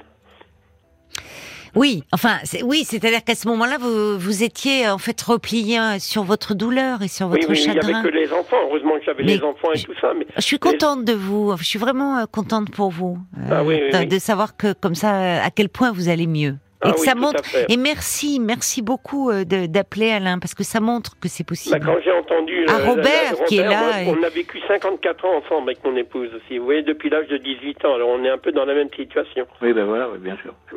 Oui, 1.76 2.02
enfin, 2.12 2.36
oui, 2.64 2.84
c'est-à-dire 2.84 3.22
qu'à 3.24 3.34
ce 3.34 3.46
moment-là, 3.48 3.76
vous, 3.78 4.18
vous 4.18 4.42
étiez 4.42 4.88
en 4.88 4.98
fait 4.98 5.20
replié 5.22 5.78
euh, 5.78 5.98
sur 5.98 6.22
votre 6.24 6.54
douleur 6.54 7.02
et 7.02 7.08
sur 7.08 7.26
Oui, 7.28 7.38
votre 7.38 7.50
oui, 7.50 7.56
il 7.64 7.68
n'y 7.70 7.74
chagrin. 7.76 8.00
avait 8.00 8.08
que 8.10 8.14
les 8.14 8.32
enfants. 8.32 8.56
Heureusement 8.68 8.94
que 8.98 9.04
j'avais 9.04 9.22
les 9.22 9.42
enfants 9.42 9.72
et 9.72 9.78
je- 9.78 9.86
tout 9.86 9.94
ça. 10.00 10.12
Mais 10.16 10.26
Je 10.36 10.40
suis 10.42 10.58
contente 10.58 11.04
de 11.04 11.12
vous. 11.12 11.54
Je 11.58 11.64
suis 11.64 11.78
vraiment 11.78 12.18
euh, 12.18 12.24
contente 12.30 12.70
pour 12.70 12.90
vous 12.90 13.18
euh, 13.38 13.48
Ah 13.50 13.64
oui, 13.64 13.80
oui, 13.82 13.90
de, 13.92 13.98
oui. 13.98 14.06
de 14.06 14.18
savoir 14.18 14.56
que 14.56 14.72
comme 14.72 14.94
ça, 14.94 15.14
euh, 15.14 15.38
à 15.44 15.50
quel 15.50 15.68
point 15.68 15.92
vous 15.92 16.08
allez 16.08 16.26
mieux. 16.26 16.56
Et 16.82 16.88
Ah 16.88 16.92
que 16.92 17.00
oui, 17.00 17.04
ça 17.06 17.12
à 17.12 17.14
montre. 17.14 17.42
Et 17.68 17.76
merci, 17.76 18.40
merci 18.40 18.80
beaucoup 18.80 19.30
euh, 19.30 19.44
d'appeler 19.44 20.10
Alain 20.12 20.38
parce 20.38 20.54
que 20.54 20.64
ça 20.64 20.80
montre 20.80 21.18
que 21.20 21.28
c'est 21.28 21.44
possible. 21.44 21.78
Bah, 21.78 21.84
quand 21.84 21.98
j'ai 22.02 22.10
entendu 22.12 22.64
Ah, 22.68 22.78
euh, 22.80 22.86
Robert, 22.88 23.44
qui 23.46 23.58
est 23.58 23.64
là 23.64 23.80
moi, 23.80 24.00
et- 24.02 24.06
on 24.08 24.22
a 24.22 24.30
vécu 24.30 24.58
54 24.66 25.24
ans 25.26 25.36
ensemble 25.44 25.68
avec 25.70 25.84
mon 25.84 25.94
épouse 25.96 26.30
aussi. 26.34 26.56
Vous 26.56 26.64
voyez, 26.64 26.82
depuis 26.82 27.10
l'âge 27.10 27.28
de 27.28 27.36
18 27.36 27.84
ans. 27.84 27.94
Alors 27.94 28.08
on 28.08 28.24
est 28.24 28.30
un 28.30 28.38
peu 28.38 28.50
dans 28.52 28.64
la 28.64 28.72
même 28.74 28.88
situation. 28.96 29.46
Oui, 29.60 29.74
ben 29.74 29.84
voilà, 29.84 30.08
oui, 30.10 30.18
bien 30.20 30.36
sûr. 30.42 30.54
je. 30.72 30.76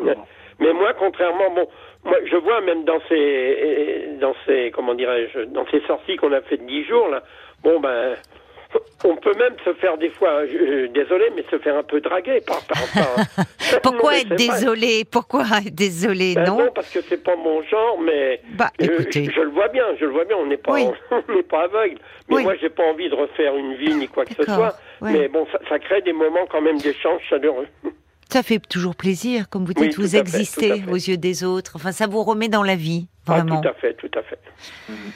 Mais 0.60 0.74
moi, 0.74 0.94
contrairement, 0.98 1.50
bon, 1.52 1.68
moi, 2.04 2.18
je 2.26 2.36
vois 2.38 2.62
même 2.62 2.84
dans 2.86 3.00
ces, 3.10 4.08
dans 4.20 4.36
ces, 4.46 4.72
comment 4.76 4.94
dirais-je, 4.94 5.42
dans 5.46 5.66
ces 5.72 5.82
sorties 5.82 6.16
qu'on 6.18 6.32
a 6.34 6.42
fait 6.42 6.58
de 6.58 6.64
10 6.66 6.86
jours 6.86 7.08
là. 7.10 7.24
Bon 7.64 7.80
ben, 7.80 8.16
on 9.06 9.16
peut 9.18 9.34
même 9.38 9.54
se 9.64 9.72
faire 9.76 9.98
des 9.98 10.10
fois, 10.10 10.30
euh, 10.44 10.88
désolé, 10.90 11.26
mais 11.36 11.44
se 11.52 11.60
faire 11.60 11.78
un 11.78 11.84
peu 11.84 12.02
draguer 12.02 12.42
par, 12.46 12.60
par, 12.66 12.82
par- 12.94 13.26
Pourquoi 13.84 14.12
Non, 14.14 14.18
être 14.18 14.36
désolé? 14.36 15.04
Pourquoi 15.10 15.44
être 15.66 15.74
désolé? 15.76 16.34
Ben 16.36 16.46
Non. 16.46 16.58
non, 16.58 16.72
parce 16.74 16.90
que 16.92 17.02
c'est 17.02 17.24
pas 17.24 17.36
mon 17.36 17.62
genre, 17.64 18.00
mais 18.02 18.42
Bah, 18.58 18.70
euh, 18.82 19.00
je, 19.12 19.30
je 19.32 19.42
le 19.42 19.50
vois 19.50 19.68
bien, 19.70 19.86
je 20.00 20.06
le 20.06 20.12
vois 20.12 20.26
bien. 20.26 20.38
On 20.38 20.46
n'est 20.48 20.58
pas, 20.58 20.74
Oui. 20.74 20.86
on 21.12 21.34
n'est 21.34 21.44
pas 21.44 21.64
aveugle. 21.64 21.98
Mais 22.30 22.38
Oui. 22.38 22.44
moi, 22.44 22.56
j'ai 22.60 22.70
pas 22.70 22.84
envie 22.84 23.10
de 23.10 23.16
refaire 23.16 23.56
une 23.56 23.76
vie 23.76 23.94
ni 23.94 24.08
quoi 24.08 24.26
que 24.26 24.34
ce 24.34 24.44
soit. 24.44 24.76
ouais. 25.02 25.12
Mais 25.14 25.28
bon, 25.28 25.46
ça, 25.52 25.60
ça 25.70 25.80
crée 25.80 26.02
des 26.02 26.14
moments 26.14 26.46
quand 26.50 26.62
même 26.62 26.78
d'échanges 26.80 27.22
chaleureux. 27.30 27.68
Ça 28.34 28.42
fait 28.42 28.58
toujours 28.58 28.96
plaisir, 28.96 29.48
comme 29.48 29.64
vous 29.64 29.76
dites, 29.76 29.96
vous 29.96 30.16
existez 30.16 30.84
aux 30.90 30.96
yeux 30.96 31.18
des 31.18 31.44
autres. 31.44 31.74
Enfin, 31.76 31.92
ça 31.92 32.08
vous 32.08 32.24
remet 32.24 32.50
dans 32.50 32.64
la 32.64 32.76
vie, 32.76 33.06
vraiment. 33.28 33.60
Ah, 33.60 33.62
tout 33.64 33.70
à 33.70 33.74
fait, 33.74 33.94
tout 33.96 34.12
à 34.18 34.22
fait. 34.24 34.40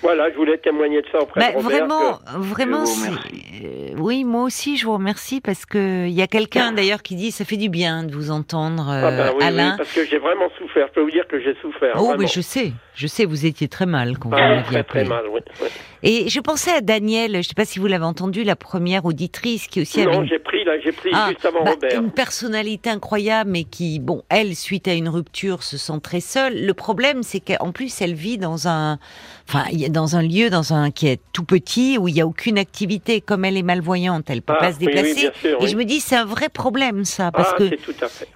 Voilà, 0.01 0.31
je 0.31 0.35
voulais 0.37 0.57
témoigner 0.57 1.01
de 1.01 1.07
ça 1.11 1.19
auprès 1.21 1.39
Bah, 1.41 1.51
de 1.51 1.57
Robert. 1.57 1.69
vraiment, 1.87 2.13
que- 2.17 2.37
vraiment, 2.37 2.83
euh, 2.83 3.89
oui, 3.97 4.23
moi 4.23 4.43
aussi, 4.43 4.77
je 4.77 4.85
vous 4.85 4.93
remercie 4.93 5.41
parce 5.41 5.65
que 5.65 6.05
il 6.07 6.13
y 6.13 6.21
a 6.21 6.27
quelqu'un 6.27 6.71
d'ailleurs 6.71 7.01
qui 7.03 7.15
dit 7.15 7.31
ça 7.31 7.45
fait 7.45 7.57
du 7.57 7.69
bien 7.69 8.03
de 8.03 8.13
vous 8.13 8.31
entendre, 8.31 8.85
Ah 8.89 9.11
ben 9.11 9.19
euh, 9.19 9.31
oui, 9.37 9.43
Alain. 9.45 9.75
parce 9.77 9.91
que 9.91 10.05
j'ai 10.05 10.17
vraiment 10.19 10.49
souffert. 10.57 10.87
Je 10.89 10.93
peux 10.93 11.01
vous 11.01 11.11
dire 11.11 11.27
que 11.27 11.39
j'ai 11.41 11.55
souffert. 11.61 11.93
oh, 11.95 12.05
vraiment. 12.07 12.17
mais 12.21 12.27
je 12.27 12.41
sais, 12.41 12.71
je 12.95 13.07
sais, 13.07 13.25
vous 13.25 13.45
étiez 13.45 13.67
très 13.67 13.85
mal 13.85 14.17
quand 14.17 14.29
vous 14.29 14.35
Ah, 14.37 14.41
m'aviez 14.49 14.63
très 14.63 14.83
très 14.83 14.99
appelé. 14.99 15.03
mal, 15.05 15.25
oui. 15.31 15.41
oui. 15.61 15.67
Et 16.03 16.29
je 16.29 16.39
pensais 16.39 16.71
à 16.71 16.81
Daniel, 16.81 17.31
je 17.33 17.37
ne 17.37 17.41
sais 17.41 17.55
pas 17.55 17.65
si 17.65 17.79
vous 17.79 17.87
l'avez 17.87 18.05
entendu, 18.05 18.43
la 18.43 18.55
première 18.55 19.05
auditrice 19.05 19.67
qui 19.67 19.81
aussi 19.81 20.01
avait 20.01 20.11
Non, 20.11 20.21
une 20.21 20.29
j'ai 20.29 20.37
pris, 20.39 20.63
là, 20.63 20.79
j'ai 20.79 20.91
pris 20.91 21.09
Ah, 21.11 21.29
juste 21.29 21.43
avant 21.45 21.63
bah, 21.63 21.71
Robert. 21.71 21.99
Une 21.99 22.11
personnalité 22.11 22.89
incroyable, 22.91 23.49
mais 23.49 23.63
qui, 23.63 23.99
bon, 23.99 24.21
elle, 24.29 24.55
suite 24.55 24.87
à 24.87 24.93
une 24.93 25.09
rupture, 25.09 25.63
se 25.63 25.77
sent 25.77 25.99
très 26.03 26.19
seule. 26.19 26.65
Le 26.65 26.73
problème, 26.75 27.23
c'est 27.23 27.39
qu'en 27.39 27.71
plus, 27.71 27.89
elle 28.01 28.13
vit 28.13 28.38
dans 28.38 28.67
un, 28.67 28.99
enfin, 29.47 29.63
dans 29.89 30.15
un 30.15 30.21
lieu, 30.21 30.49
dans 30.49 30.73
un 30.73 30.91
qui 30.91 31.07
est 31.07 31.19
tout 31.33 31.43
petit, 31.43 31.97
où 31.97 32.07
il 32.07 32.15
y 32.15 32.21
a 32.21 32.25
aucune 32.27 32.57
activité. 32.57 33.21
Comme 33.21 33.45
elle 33.45 33.57
est 33.57 33.63
malvoyante, 33.63 34.29
elle 34.29 34.41
peut 34.41 34.53
Ah, 34.57 34.60
pas 34.60 34.71
se 34.73 34.79
oui, 34.79 34.88
oui, 34.88 34.93
déplacer. 34.95 35.31
Et 35.62 35.67
je 35.67 35.75
me 35.75 35.83
dis, 35.86 35.99
c'est 35.99 36.15
un 36.15 36.25
vrai 36.25 36.49
problème, 36.49 37.05
ça, 37.05 37.31
parce 37.31 37.51
ah, 37.53 37.57
que 37.57 37.69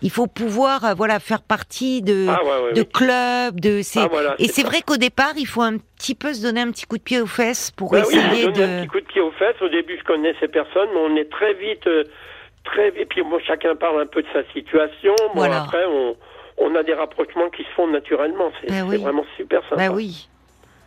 il 0.01 0.09
faut 0.11 0.27
pouvoir, 0.27 0.85
euh, 0.85 0.93
voilà, 0.93 1.19
faire 1.19 1.41
partie 1.41 2.01
de, 2.01 2.27
Ah, 2.29 2.39
ouais, 2.43 2.73
de 2.73 2.83
clubs, 2.83 3.59
de. 3.59 3.81
Ah, 3.97 4.07
voilà, 4.11 4.35
et 4.39 4.47
c'est 4.47 4.63
vrai 4.63 4.81
qu'au 4.81 4.97
départ, 4.97 5.33
il 5.37 5.45
faut 5.47 5.61
un 5.61 5.77
petit 5.97 6.15
peu 6.15 6.33
se 6.33 6.41
donner 6.41 6.61
un 6.61 6.71
petit 6.71 6.85
coup 6.85 6.97
de 6.97 7.03
pied 7.03 7.19
aux 7.21 7.27
fesses 7.27 7.71
pour 7.71 7.91
Bah 7.91 7.99
essayer 8.01 8.21
donné 8.45 8.63
un 8.63 8.67
de. 8.77 8.81
petit 8.81 8.87
coup 8.87 8.99
de 8.99 9.05
pied 9.05 9.21
aux 9.21 9.31
fesses. 9.31 9.61
Au 9.61 9.69
début, 9.69 9.97
je 9.99 10.03
connaissais 10.03 10.47
personne, 10.47 10.89
mais 10.93 10.99
on 10.99 11.15
est 11.15 11.29
très 11.29 11.53
vite, 11.53 11.85
euh, 11.87 12.03
très 12.63 12.91
vite. 12.91 13.09
Puis 13.09 13.21
bon, 13.21 13.37
chacun 13.45 13.75
parle 13.75 14.01
un 14.01 14.05
peu 14.07 14.21
de 14.21 14.27
sa 14.33 14.43
situation. 14.53 15.13
Bon, 15.19 15.31
Voilà. 15.35 15.63
après, 15.63 15.85
on, 15.87 16.15
on 16.61 16.75
a 16.75 16.83
des 16.83 16.93
rapprochements 16.93 17.49
qui 17.49 17.63
se 17.63 17.69
font 17.75 17.87
naturellement. 17.87 18.51
C'est 18.61 18.81
oui. 18.83 18.97
vraiment 18.97 19.25
super 19.37 19.61
sympa. 19.69 19.75
Bah 19.87 19.93
oui. 19.93 20.27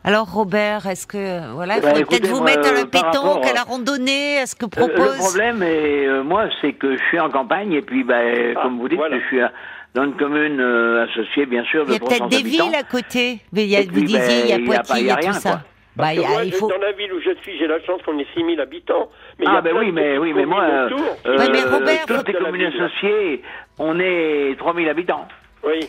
Alors 0.06 0.30
Robert, 0.30 0.86
est-ce 0.86 1.06
que 1.06 1.52
voilà, 1.54 1.76
il 1.76 1.80
Bah, 1.82 1.88
faudrait 1.88 2.04
peut-être 2.04 2.26
vous 2.26 2.42
mettre 2.42 2.68
à 2.68 2.72
la 2.72 2.80
euh, 2.80 2.84
pétanque, 2.84 3.46
à 3.46 3.52
la 3.54 3.62
randonnée, 3.62 4.38
à 4.38 4.46
ce 4.46 4.54
que 4.54 4.66
Euh, 4.66 4.68
propose. 4.68 5.16
Le 5.16 5.18
problème, 5.18 5.62
est, 5.62 6.06
euh, 6.06 6.22
moi, 6.22 6.44
c'est 6.60 6.74
que 6.74 6.94
je 6.96 7.02
suis 7.04 7.18
en 7.18 7.30
campagne 7.30 7.72
et 7.72 7.80
puis, 7.80 8.04
bah, 8.04 8.16
Ah, 8.54 8.62
comme 8.62 8.78
vous 8.78 8.88
dites, 8.88 8.98
voilà. 8.98 9.18
je 9.18 9.24
suis 9.28 9.40
à- 9.40 9.50
dans 9.94 10.04
une 10.04 10.16
commune 10.16 10.60
euh, 10.60 11.06
associée, 11.06 11.46
bien 11.46 11.64
sûr, 11.64 11.84
Il 11.84 11.86
de 11.88 11.92
y 11.92 11.96
a 11.96 11.98
300 12.00 12.18
peut-être 12.18 12.28
des 12.28 12.36
habitants. 12.48 12.64
villes 12.66 12.74
à 12.74 12.82
côté. 12.82 13.38
Mais 13.54 13.62
il 13.64 13.70
y 13.70 13.76
a, 13.76 13.80
Et 13.80 13.84
vous 13.86 13.92
puis, 13.92 14.02
disiez, 14.02 14.18
ben, 14.18 14.28
il 14.44 14.48
y 14.50 14.52
a 14.52 14.56
il 14.56 14.66
y 14.66 14.74
a 14.74 14.76
pas- 14.78 14.82
Poitiers, 14.84 15.00
il 15.00 15.06
y 15.06 15.10
a 15.10 15.14
a 15.14 15.16
tout 15.16 15.22
rien, 15.22 15.32
ça. 15.32 15.50
quoi. 15.50 15.60
Bah, 15.96 16.12
il 16.12 16.20
y 16.20 16.24
a- 16.24 16.28
moi, 16.28 16.44
il 16.44 16.52
je- 16.52 16.56
faut. 16.58 16.68
dans 16.68 16.76
la 16.78 16.92
ville 16.92 17.12
où 17.14 17.20
je 17.20 17.30
suis, 17.40 17.56
j'ai 17.58 17.66
la 17.68 17.80
chance 17.84 18.02
qu'on 18.02 18.18
ait 18.18 18.26
6000 18.34 18.60
habitants. 18.60 19.08
Mais 19.38 19.46
Ah, 19.48 19.60
ben 19.62 19.74
oui, 19.78 19.90
mais, 19.92 20.18
oui, 20.18 20.32
mais 20.34 20.44
moi, 20.44 20.64
euh, 20.64 20.86
autour. 20.86 21.00
euh, 21.26 21.38
Ouais, 21.38 21.48
mais 21.50 21.62
Robert, 21.62 22.04
toutes 22.06 22.28
les 22.28 22.34
communes 22.34 22.66
associées, 22.74 23.42
on 23.78 23.98
est 24.00 24.54
3000 24.58 24.88
habitants. 24.88 25.26
Oui. 25.66 25.80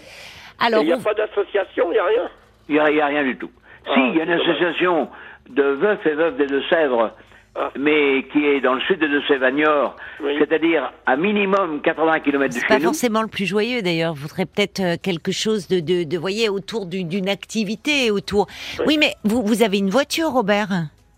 Alors, 0.59 0.81
il 0.83 0.87
n'y 0.87 0.93
a 0.93 0.97
pas 0.97 1.13
d'association, 1.13 1.85
il 1.89 1.93
n'y 1.93 1.97
a 1.99 2.05
rien? 2.05 2.29
Il 2.69 2.73
n'y 2.75 3.01
a, 3.01 3.05
rien 3.07 3.23
du 3.23 3.37
tout. 3.37 3.49
Ah, 3.85 3.91
si, 3.93 3.99
il 4.11 4.15
y 4.17 4.21
a 4.21 4.23
une 4.23 4.31
association 4.31 5.09
de 5.49 5.63
veufs 5.63 6.05
et 6.05 6.13
veuves 6.13 6.37
des 6.37 6.47
Deux-Sèvres, 6.47 7.11
Ah. 7.57 7.69
mais 7.77 8.23
qui 8.33 8.45
est 8.45 8.59
dans 8.61 8.73
le 8.73 8.81
sud 8.81 8.99
de 8.99 9.07
Deux-Sèvres 9.07 9.95
Oui. 10.23 10.35
c'est-à-dire 10.39 10.91
à 11.05 11.15
minimum 11.15 11.81
80 11.81 12.19
km 12.21 12.47
de 12.47 12.53
c'est 12.53 12.61
chez 12.61 12.67
pas 12.67 12.79
nous. 12.79 12.85
forcément 12.85 13.21
le 13.21 13.27
plus 13.27 13.45
joyeux 13.45 13.81
d'ailleurs. 13.81 14.13
Vous 14.13 14.23
voudrez 14.23 14.45
peut-être 14.45 14.79
euh, 14.81 14.95
quelque 15.01 15.31
chose 15.31 15.67
de, 15.67 15.79
de, 15.79 16.03
de 16.03 16.17
voyez, 16.17 16.49
autour 16.49 16.85
d'une 16.85 17.29
activité, 17.29 18.11
autour. 18.11 18.47
Oui, 18.87 18.97
mais 18.99 19.13
vous, 19.23 19.43
vous 19.45 19.61
avez 19.63 19.77
une 19.77 19.89
voiture, 19.89 20.29
Robert? 20.31 20.69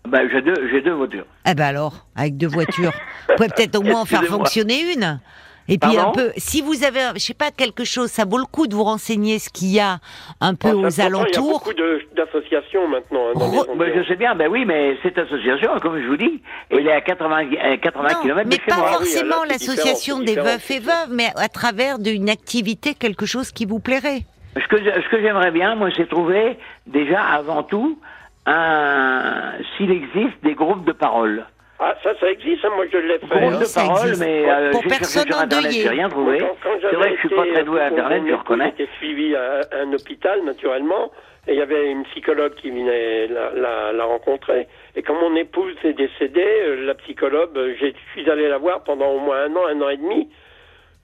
Ben, 0.08 0.28
j'ai 0.32 0.40
deux, 0.42 0.68
j'ai 0.70 0.80
deux 0.80 0.92
voitures. 0.94 1.26
Eh 1.46 1.54
ben 1.54 1.64
alors, 1.66 2.06
avec 2.16 2.36
deux 2.36 2.46
voitures, 2.48 2.92
vous 3.28 3.34
pouvez 3.36 3.48
peut-être 3.48 3.76
au 3.78 3.82
moins 3.82 4.02
en 4.02 4.04
faire 4.04 4.24
fonctionner 4.24 4.92
une. 4.94 5.20
Et 5.70 5.76
puis 5.78 5.98
un 5.98 6.10
peu, 6.12 6.30
si 6.38 6.62
vous 6.62 6.82
avez, 6.84 7.00
je 7.16 7.20
sais 7.20 7.34
pas, 7.34 7.50
quelque 7.50 7.84
chose, 7.84 8.10
ça 8.10 8.24
vaut 8.24 8.38
le 8.38 8.46
coup 8.46 8.66
de 8.66 8.74
vous 8.74 8.84
renseigner 8.84 9.38
ce 9.38 9.50
qu'il 9.50 9.68
y 9.68 9.80
a 9.80 9.98
un 10.40 10.54
peu 10.54 10.68
Ah, 10.68 10.74
aux 10.74 10.80
pourtant, 10.82 10.88
Il 10.96 10.98
y 10.98 11.02
a 11.02 11.06
alentours. 11.06 11.50
beaucoup 11.64 11.72
d'associations 12.16 12.88
maintenant. 12.88 13.20
hein, 13.28 13.32
dans 13.38 13.50
Re- 13.50 13.76
Ben, 13.76 13.92
je 13.94 14.08
sais 14.08 14.16
bien, 14.16 14.34
ben 14.34 14.48
oui, 14.50 14.64
mais 14.64 14.96
cette 15.02 15.18
association, 15.18 15.70
comme 15.80 16.00
je 16.00 16.06
vous 16.06 16.16
dis, 16.16 16.42
elle 16.70 16.86
est 16.86 16.92
à 16.92 17.00
80, 17.02 17.50
à 17.60 17.76
80 17.76 18.08
Non, 18.14 18.22
km 18.22 18.44
de 18.44 18.48
mais 18.48 18.56
chez 18.56 18.62
pas 18.66 18.76
moi. 18.76 18.88
oui, 18.88 18.94
forcément 18.96 19.44
l'association 19.44 20.20
des 20.20 20.36
veufs 20.36 20.70
et 20.70 20.78
veuves, 20.80 21.10
mais 21.10 21.28
à 21.36 21.48
travers 21.48 21.98
d'une 21.98 22.30
activité, 22.30 22.94
quelque 22.94 23.26
chose 23.26 23.52
qui 23.52 23.66
vous 23.66 23.78
plairait. 23.78 24.22
Ce 24.56 24.66
que, 24.68 24.78
ce 24.78 25.08
que 25.10 25.20
j'aimerais 25.20 25.50
bien, 25.50 25.74
moi, 25.74 25.90
c'est 25.94 26.08
trouver, 26.08 26.56
déjà, 26.86 27.20
avant 27.22 27.62
tout, 27.62 27.98
un, 28.46 29.52
s'il 29.76 29.90
existe 29.90 30.42
des 30.42 30.54
groupes 30.54 30.84
de 30.86 30.92
parole. 30.92 31.44
Ah, 31.80 31.94
ça, 32.02 32.12
ça 32.18 32.28
existe, 32.30 32.64
hein, 32.64 32.70
moi 32.74 32.86
je 32.92 32.98
l'ai 32.98 33.18
fait. 33.20 33.26
Groupes 33.26 33.52
Oui, 33.52 33.58
de 33.60 33.64
ça 33.64 33.82
parole, 33.82 34.08
existe. 34.08 34.20
mais 34.26 34.42
Pour- 34.42 34.52
euh, 34.52 34.70
pour 34.72 34.80
Internet, 34.84 35.36
endeuillées. 35.54 35.70
j'ai 35.82 35.88
rien 35.88 36.08
trouvé. 36.08 36.38
C'est 36.80 36.94
vrai 36.96 37.10
que 37.10 37.14
je 37.14 37.20
suis 37.20 37.36
pas 37.36 37.46
très 37.46 37.62
doué 37.64 37.80
à 37.80 37.84
euh, 37.84 37.86
Internet, 37.90 38.22
je 38.28 38.34
reconnais. 38.34 38.74
J'étais 38.76 38.90
suivi 38.98 39.36
à 39.36 39.60
un 39.80 39.92
hôpital, 39.92 40.42
naturellement, 40.44 41.12
et 41.46 41.52
il 41.52 41.58
y 41.58 41.62
avait 41.62 41.90
une 41.90 42.02
psychologue 42.06 42.54
qui 42.56 42.70
venait 42.70 43.28
la, 43.28 43.50
la, 43.54 43.92
la 43.92 44.04
rencontrer. 44.04 44.66
Et 44.96 45.02
quand 45.02 45.14
mon 45.14 45.36
épouse 45.36 45.74
est 45.84 45.92
décédée, 45.92 46.44
euh, 46.66 46.84
la 46.84 46.94
psychologue, 46.94 47.50
euh, 47.56 47.74
je 47.80 47.86
suis 48.12 48.28
allé 48.28 48.48
la 48.48 48.58
voir 48.58 48.82
pendant 48.82 49.10
au 49.12 49.20
moins 49.20 49.44
un 49.44 49.54
an, 49.54 49.66
un 49.68 49.80
an 49.80 49.88
et 49.88 49.96
demi, 49.98 50.28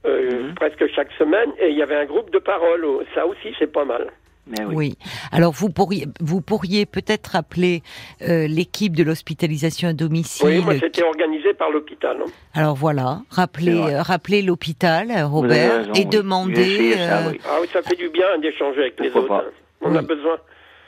euh, 0.07 0.31
Mhm. 0.49 0.55
presque 0.55 0.87
chaque 0.95 1.13
semaine, 1.13 1.53
et 1.61 1.69
il 1.69 1.77
y 1.77 1.83
avait 1.83 1.97
un 1.97 2.05
groupe 2.05 2.31
de 2.31 2.39
parole. 2.41 2.85
Oh, 2.85 3.03
Ça 3.15 3.27
aussi, 3.27 3.55
c'est 3.61 3.73
pas 3.73 3.85
mal. 3.85 4.09
Mais 4.47 4.65
oui. 4.67 4.75
Oui. 4.75 4.99
Alors 5.33 5.53
vous 5.53 5.71
pourriez, 5.71 6.07
vous 6.21 6.41
pourriez 6.41 6.85
peut-être 6.87 7.35
appeler 7.37 7.83
euh, 8.23 8.47
l'équipe 8.47 8.95
de 8.95 9.03
l'hospitalisation 9.03 9.89
à 9.89 9.93
domicile. 9.95 10.47
Oui, 10.47 10.59
moi 10.61 10.75
qui- 10.75 10.81
c'était 10.81 11.03
organisé 11.03 11.55
par 11.55 11.71
l'hôpital. 11.71 12.19
hein. 12.21 12.31
Alors 12.53 12.75
voilà, 12.77 13.23
rappelez, 13.31 13.73
euh, 13.75 14.03
rappelez 14.03 14.43
l'hôpital, 14.43 15.11
euh, 15.11 15.27
Robert, 15.27 15.79
raison, 15.79 15.93
et 15.95 16.05
oui. 16.91 16.95
ça, 16.95 17.19
euh, 17.19 17.31
oui. 17.33 17.41
Ah 17.49 17.59
oui, 17.61 17.69
ça 17.73 17.83
fait 17.83 17.97
du 17.97 18.09
bien 18.11 18.39
d'échanger 18.43 18.81
avec 18.83 19.01
les 19.01 19.11
autres. 19.13 19.33
hein. 19.33 19.45
On 19.81 19.95
a 19.95 20.03
besoin. 20.03 20.37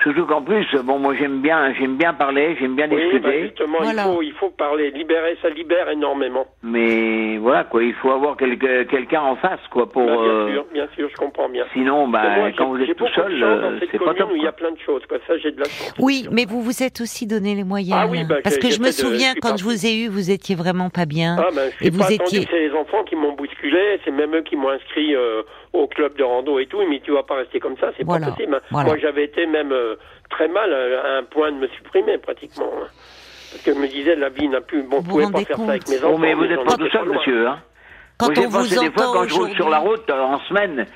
Surtout 0.07 0.27
qu'en 0.27 0.43
plus, 0.43 0.65
bon, 0.85 1.01
moi 1.01 1.15
j'aime 1.19 1.41
bien, 1.41 1.75
j'aime 1.75 1.97
bien 1.97 2.15
parler, 2.15 2.57
j'aime 2.61 2.77
bien 2.77 2.87
Oui, 2.89 2.97
bah, 2.97 3.03
discuter, 3.19 3.43
justement, 3.43 3.79
Voilà. 3.81 4.05
il, 4.07 4.15
faut, 4.15 4.23
il 4.23 4.33
faut 4.35 4.51
parler. 4.51 4.93
Libérer, 4.93 5.37
ça 5.43 5.49
libère 5.51 5.91
énormément. 5.91 6.47
mais 6.63 7.39
voilà 7.39 7.65
quoi, 7.65 7.83
il 7.83 7.93
faut 7.95 8.11
avoir 8.13 8.37
quelqu'un 8.37 9.23
en 9.23 9.35
face 9.37 9.59
quoi 9.71 9.91
pour. 9.91 10.07
Bah, 10.07 10.13
bien 10.13 10.23
euh, 10.25 10.53
sûr, 10.53 10.67
bien 10.73 10.89
sûr, 10.95 11.09
je 11.11 11.17
comprends 11.17 11.49
bien. 11.49 11.65
Sinon, 11.73 12.07
bah, 12.07 12.23
moi, 12.37 12.51
quand 12.57 12.69
vous 12.69 12.81
êtes 12.81 12.97
tout 12.97 13.09
seul, 13.15 13.43
euh, 13.43 13.79
c'est 13.91 13.99
pas 13.99 14.15
top. 14.15 14.31
où 14.31 14.37
il 14.37 14.43
y 14.43 14.47
a 14.47 14.53
plein 14.53 14.71
de 14.71 14.79
choses, 14.79 15.03
quoi. 15.09 15.19
Ça, 15.27 15.37
j'ai 15.39 15.51
de 15.51 15.59
la 15.59 15.65
chance. 15.65 15.95
Oui, 15.99 16.29
mais 16.31 16.45
vous 16.45 16.61
vous 16.63 16.83
êtes 16.85 17.01
aussi 17.01 17.27
donné 17.27 17.55
les 17.57 17.65
moyens. 17.65 17.99
Ah 18.01 18.07
oui, 18.09 18.19
bah, 18.29 18.37
Parce 18.45 18.59
que 18.59 18.71
je 18.71 18.79
me 18.81 18.87
de- 18.87 18.93
souviens 18.93 19.33
je 19.35 19.41
quand 19.41 19.57
je 19.57 19.65
vous 19.65 19.87
ai 19.87 20.05
eu, 20.05 20.09
vous 20.09 20.31
étiez 20.31 20.55
vraiment 20.55 20.89
pas 20.89 21.07
bien. 21.07 21.37
Ah, 21.39 21.49
ben, 21.55 21.71
je 21.81 21.87
et 21.87 21.91
suis 21.91 21.91
vous 21.91 22.13
étiez. 22.13 22.47
c'est 22.49 22.61
les 22.69 22.73
enfants 22.73 23.03
qui 23.05 23.17
m'ont 23.17 23.33
bousculé, 23.33 23.99
c'est 24.05 24.11
même 24.13 24.35
eux 24.37 24.43
qui 24.43 24.55
m'ont 24.57 24.71
inscrit 24.71 25.15
euh, 25.17 25.43
au 25.73 25.87
club 25.89 26.17
de 26.17 26.23
rando 26.23 26.59
et 26.61 26.67
tout, 26.67 26.81
mais 26.89 27.01
tu 27.01 27.11
vas 27.11 27.23
pas 27.25 27.35
rester 27.37 27.59
comme 27.61 27.77
ça, 27.79 27.91
c'est 27.97 28.07
pas 28.07 28.19
possible. 28.21 28.55
hein. 28.55 28.61
Moi, 28.71 28.97
j'avais 28.99 29.25
été 29.25 29.47
même 29.47 29.73
euh, 29.73 29.96
très 30.29 30.49
mal 30.49 30.71
euh, 30.73 31.03
à 31.03 31.19
un 31.19 31.23
point 31.25 31.53
de 31.53 31.57
me 31.59 31.69
supprimer, 31.69 32.19
pratiquement. 32.19 32.71
hein. 32.83 32.87
Parce 33.53 33.63
que 33.63 33.75
je 33.75 33.79
me 33.79 33.87
disais, 33.89 34.17
la 34.17 34.29
vie 34.29 34.49
n'a 34.49 34.61
plus... 34.61 34.83
Bon, 34.83 34.99
Vous 35.01 35.03
pouvez 35.11 35.31
pas 35.31 35.41
faire 35.45 35.57
compte 35.57 35.67
ça 35.67 35.73
avec 35.73 35.89
mes 35.89 35.97
Oh, 36.03 36.07
enfants. 36.09 36.19
mais 36.19 36.35
vous 36.35 36.45
j'en 36.45 36.51
êtes 36.51 36.65
pas 36.65 36.77
tout 36.77 36.91
seul, 36.91 37.09
monsieur. 37.09 37.47
Hein. 37.49 37.59
Quand 38.19 38.27
Moi, 38.27 38.35
on 38.37 38.41
j'ai 38.41 38.47
vous 38.47 38.59
pensé 38.59 38.79
des 38.79 38.91
fois 38.93 39.05
entend 39.09 39.13
quand 39.13 39.29
je 39.29 39.35
roule 39.35 39.51
sur 39.55 39.69
la 39.69 39.79
route 39.79 40.11
euh, 40.11 40.21
en 40.21 40.39
semaine 40.41 40.87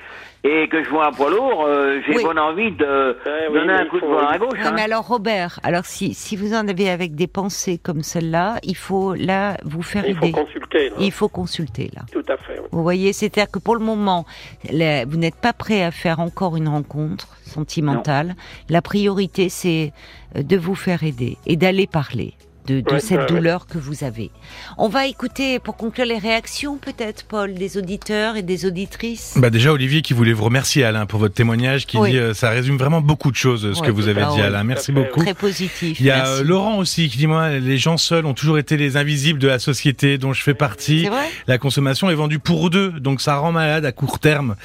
et 0.43 0.67
que 0.69 0.83
je 0.83 0.89
vois 0.89 1.07
un 1.07 1.11
poids 1.11 1.29
lourd, 1.29 1.65
euh, 1.67 1.99
j'ai 2.07 2.15
Oui. 2.17 2.23
bonne 2.23 2.39
envie 2.39 2.71
de 2.71 3.15
Eh 3.25 3.53
donner 3.53 3.67
mais 3.67 3.73
un 3.73 3.85
coup 3.85 3.99
de 3.99 4.05
volant 4.05 4.27
à 4.27 4.37
gauche. 4.39 4.53
Ouais, 4.59 4.65
hein. 4.65 4.71
mais 4.75 4.81
alors 4.81 5.07
Robert, 5.07 5.59
alors 5.63 5.85
si 5.85 6.13
si 6.15 6.35
vous 6.35 6.53
en 6.55 6.67
avez 6.67 6.89
avec 6.89 7.13
des 7.15 7.27
pensées 7.27 7.77
comme 7.77 8.01
celle-là, 8.01 8.57
il 8.63 8.75
faut 8.75 9.13
là 9.13 9.57
vous 9.63 9.83
faire 9.83 10.03
Il 10.07 10.15
faut 10.15 10.23
aider. 10.25 10.31
consulter, 10.31 10.89
là. 10.89 10.95
Il 10.99 11.11
faut 11.11 11.29
consulter 11.29 11.91
là. 11.95 12.01
Tout 12.11 12.25
à 12.27 12.37
fait, 12.37 12.59
oui. 12.59 12.67
Vous 12.71 12.81
voyez, 12.81 13.13
c'est-à-dire 13.13 13.51
que 13.51 13.59
pour 13.59 13.75
le 13.75 13.81
moment, 13.85 14.25
vous 14.69 15.17
n'êtes 15.17 15.35
pas 15.35 15.53
prêt 15.53 15.83
à 15.83 15.91
faire 15.91 16.19
encore 16.19 16.57
une 16.57 16.69
rencontre 16.69 17.27
sentimentale. 17.45 18.35
La 18.69 18.81
priorité, 18.81 19.49
c'est 19.49 19.91
euh, 20.35 20.41
de 20.43 20.57
vous 20.57 20.75
faire 20.75 21.03
aider 21.03 21.37
et 21.45 21.55
d'aller 21.55 21.85
parler 21.85 22.33
de, 22.67 22.81
de 22.81 22.91
Ouais, 22.91 22.99
cette 22.99 23.27
douleur 23.29 23.65
que 23.67 23.77
vous 23.77 24.03
avez. 24.03 24.29
On 24.77 24.87
va 24.89 25.07
écouter, 25.07 25.59
pour 25.59 25.77
conclure, 25.77 26.05
les 26.05 26.17
réactions 26.17 26.77
peut-être, 26.77 27.23
Paul, 27.25 27.53
des 27.53 27.77
auditeurs 27.77 28.35
et 28.37 28.41
des 28.43 28.65
auditrices. 28.65 29.33
Bah 29.37 29.49
déjà 29.49 29.71
Olivier 29.71 30.01
qui 30.01 30.13
voulait 30.13 30.33
vous 30.33 30.43
remercier 30.45 30.83
Alain 30.83 31.05
pour 31.05 31.19
votre 31.19 31.33
témoignage 31.33 31.85
qui 31.87 31.97
Oui. 31.97 32.11
dit 32.11 32.17
euh, 32.17 32.33
ça 32.33 32.49
résume 32.49 32.77
vraiment 32.77 33.01
beaucoup 33.01 33.31
de 33.31 33.35
choses 33.35 33.73
ce 33.73 33.79
Ouais, 33.79 33.87
que 33.87 33.91
vous 33.91 34.07
avez 34.07 34.21
dit 34.23 34.27
oui. 34.35 34.41
Alain. 34.41 34.63
Merci 34.63 34.91
beaucoup. 34.91 35.21
Très 35.21 35.33
positif. 35.33 35.99
Il 35.99 36.05
y 36.05 36.11
a 36.11 36.17
merci. 36.17 36.41
euh, 36.41 36.43
Laurent 36.43 36.77
aussi 36.77 37.09
qui 37.09 37.17
dit 37.17 37.27
moi 37.27 37.49
les 37.51 37.77
gens 37.77 37.97
seuls 37.97 38.25
ont 38.25 38.33
toujours 38.33 38.57
été 38.57 38.77
les 38.77 38.97
invisibles 38.97 39.39
de 39.39 39.47
la 39.47 39.59
société 39.59 40.17
dont 40.17 40.33
je 40.33 40.41
fais 40.43 40.53
partie. 40.53 41.03
C'est 41.03 41.09
vrai 41.09 41.27
La 41.47 41.57
consommation 41.57 42.09
est 42.09 42.15
vendue 42.15 42.39
pour 42.39 42.69
deux, 42.69 42.91
donc 42.91 43.21
ça 43.21 43.37
rend 43.37 43.51
malade 43.51 43.85
à 43.85 43.91
court 43.91 44.19
terme. 44.19 44.55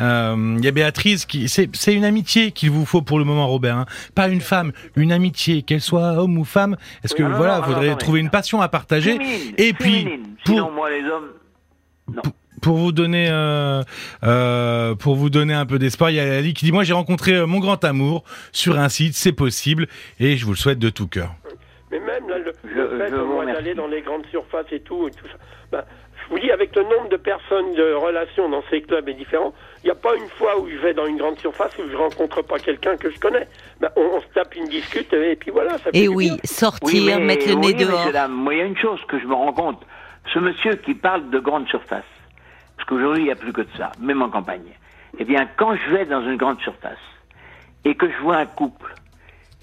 Euh, 0.00 0.54
Il 0.58 0.64
y 0.64 0.68
a 0.68 0.72
Béatrice 0.72 1.24
qui, 1.26 1.48
c'est 1.48 1.68
c'est 1.74 1.94
une 1.94 2.04
amitié 2.04 2.50
qu'il 2.52 2.70
vous 2.70 2.84
faut 2.84 3.02
pour 3.02 3.18
le 3.18 3.24
moment, 3.24 3.46
Robert. 3.48 3.76
hein. 3.76 3.86
Pas 4.14 4.28
une 4.28 4.40
femme, 4.40 4.72
une 4.96 5.12
amitié, 5.12 5.62
qu'elle 5.62 5.80
soit 5.80 6.12
homme 6.20 6.38
ou 6.38 6.44
femme. 6.44 6.76
Est-ce 7.04 7.14
que 7.14 7.22
non, 7.22 7.30
voilà, 7.46 7.66
non, 7.66 7.72
faudrait 7.72 7.90
non, 7.90 7.96
trouver 7.96 8.20
une 8.20 8.30
passion 8.30 8.60
à 8.60 8.68
partager 8.68 9.12
Féminine, 9.12 9.54
Et 9.58 9.72
puis, 9.72 10.02
féminine. 10.04 10.26
pour- 10.44 10.54
Sinon, 10.54 10.70
moi, 10.72 10.90
les 10.90 11.04
hommes. 11.04 11.30
Non. 12.14 12.22
pour 12.62 12.76
vous 12.76 12.92
donner 12.92 13.28
euh, 13.30 13.82
euh, 14.24 14.94
pour 14.94 15.16
vous 15.16 15.28
donner 15.30 15.54
un 15.54 15.66
peu 15.66 15.78
d'espoir, 15.78 16.10
il 16.10 16.16
y 16.16 16.20
a 16.20 16.36
Ali 16.38 16.54
qui 16.54 16.64
dit 16.64 16.72
moi 16.72 16.84
j'ai 16.84 16.92
rencontré 16.92 17.32
euh, 17.34 17.46
mon 17.46 17.58
grand 17.58 17.82
amour 17.84 18.22
sur 18.52 18.78
un 18.78 18.88
site, 18.88 19.14
c'est 19.14 19.32
possible 19.32 19.88
et 20.20 20.36
je 20.36 20.44
vous 20.44 20.52
le 20.52 20.56
souhaite 20.56 20.78
de 20.78 20.88
tout 20.90 21.08
cœur. 21.08 21.34
Mais 21.90 21.98
même 22.00 22.28
là, 22.28 22.38
le, 22.38 22.52
Je- 22.64 22.78
le 22.80 22.98
fait 23.46 23.52
d'aller 23.52 23.74
dans 23.74 23.86
les 23.88 24.02
grandes 24.02 24.26
surfaces 24.30 24.66
et 24.72 24.80
tout, 24.80 25.06
et 25.08 25.10
tout 25.10 25.26
ça, 25.26 25.38
ben, 25.72 25.82
je 26.26 26.30
vous 26.34 26.38
dis, 26.40 26.50
avec 26.50 26.74
le 26.74 26.82
nombre 26.82 27.08
de 27.08 27.16
personnes, 27.16 27.72
de 27.74 27.92
relations 27.94 28.48
dans 28.48 28.62
ces 28.68 28.82
clubs 28.82 29.08
est 29.08 29.14
différent, 29.14 29.54
il 29.82 29.86
n'y 29.86 29.90
a 29.92 29.94
pas 29.94 30.14
une 30.16 30.28
fois 30.30 30.58
où 30.60 30.68
je 30.68 30.76
vais 30.78 30.92
dans 30.92 31.06
une 31.06 31.16
grande 31.18 31.38
surface 31.38 31.76
où 31.78 31.88
je 31.90 31.96
rencontre 31.96 32.42
pas 32.42 32.58
quelqu'un 32.58 32.96
que 32.96 33.10
je 33.10 33.18
connais. 33.20 33.46
Ben, 33.80 33.90
on, 33.96 34.02
on 34.02 34.20
se 34.20 34.26
tape 34.34 34.54
une 34.56 34.66
discute 34.68 35.12
et 35.12 35.36
puis 35.36 35.50
voilà, 35.52 35.78
ça 35.78 35.90
fait 35.90 35.96
Et 35.98 36.08
oui, 36.08 36.30
bien. 36.30 36.36
sortir, 36.44 37.20
mettre 37.20 37.48
le 37.48 37.54
nez 37.54 37.68
oui, 37.68 37.74
dehors. 37.74 38.10
dames, 38.12 38.32
moi, 38.32 38.54
il 38.54 38.58
y 38.58 38.62
a 38.62 38.64
une 38.64 38.76
chose 38.76 39.00
que 39.08 39.18
je 39.20 39.26
me 39.26 39.34
rends 39.34 39.52
compte. 39.52 39.80
Ce 40.34 40.38
monsieur 40.40 40.74
qui 40.74 40.94
parle 40.94 41.30
de 41.30 41.38
grande 41.38 41.68
surface, 41.68 42.02
parce 42.76 42.88
qu'aujourd'hui, 42.88 43.22
il 43.22 43.26
n'y 43.26 43.32
a 43.32 43.36
plus 43.36 43.52
que 43.52 43.60
de 43.62 43.68
ça, 43.78 43.92
même 44.00 44.20
en 44.22 44.28
campagne. 44.28 44.72
Eh 45.18 45.24
bien, 45.24 45.48
quand 45.56 45.74
je 45.76 45.90
vais 45.94 46.04
dans 46.06 46.22
une 46.22 46.36
grande 46.36 46.60
surface 46.60 46.98
et 47.84 47.94
que 47.94 48.10
je 48.10 48.16
vois 48.22 48.38
un 48.38 48.46
couple 48.46 48.92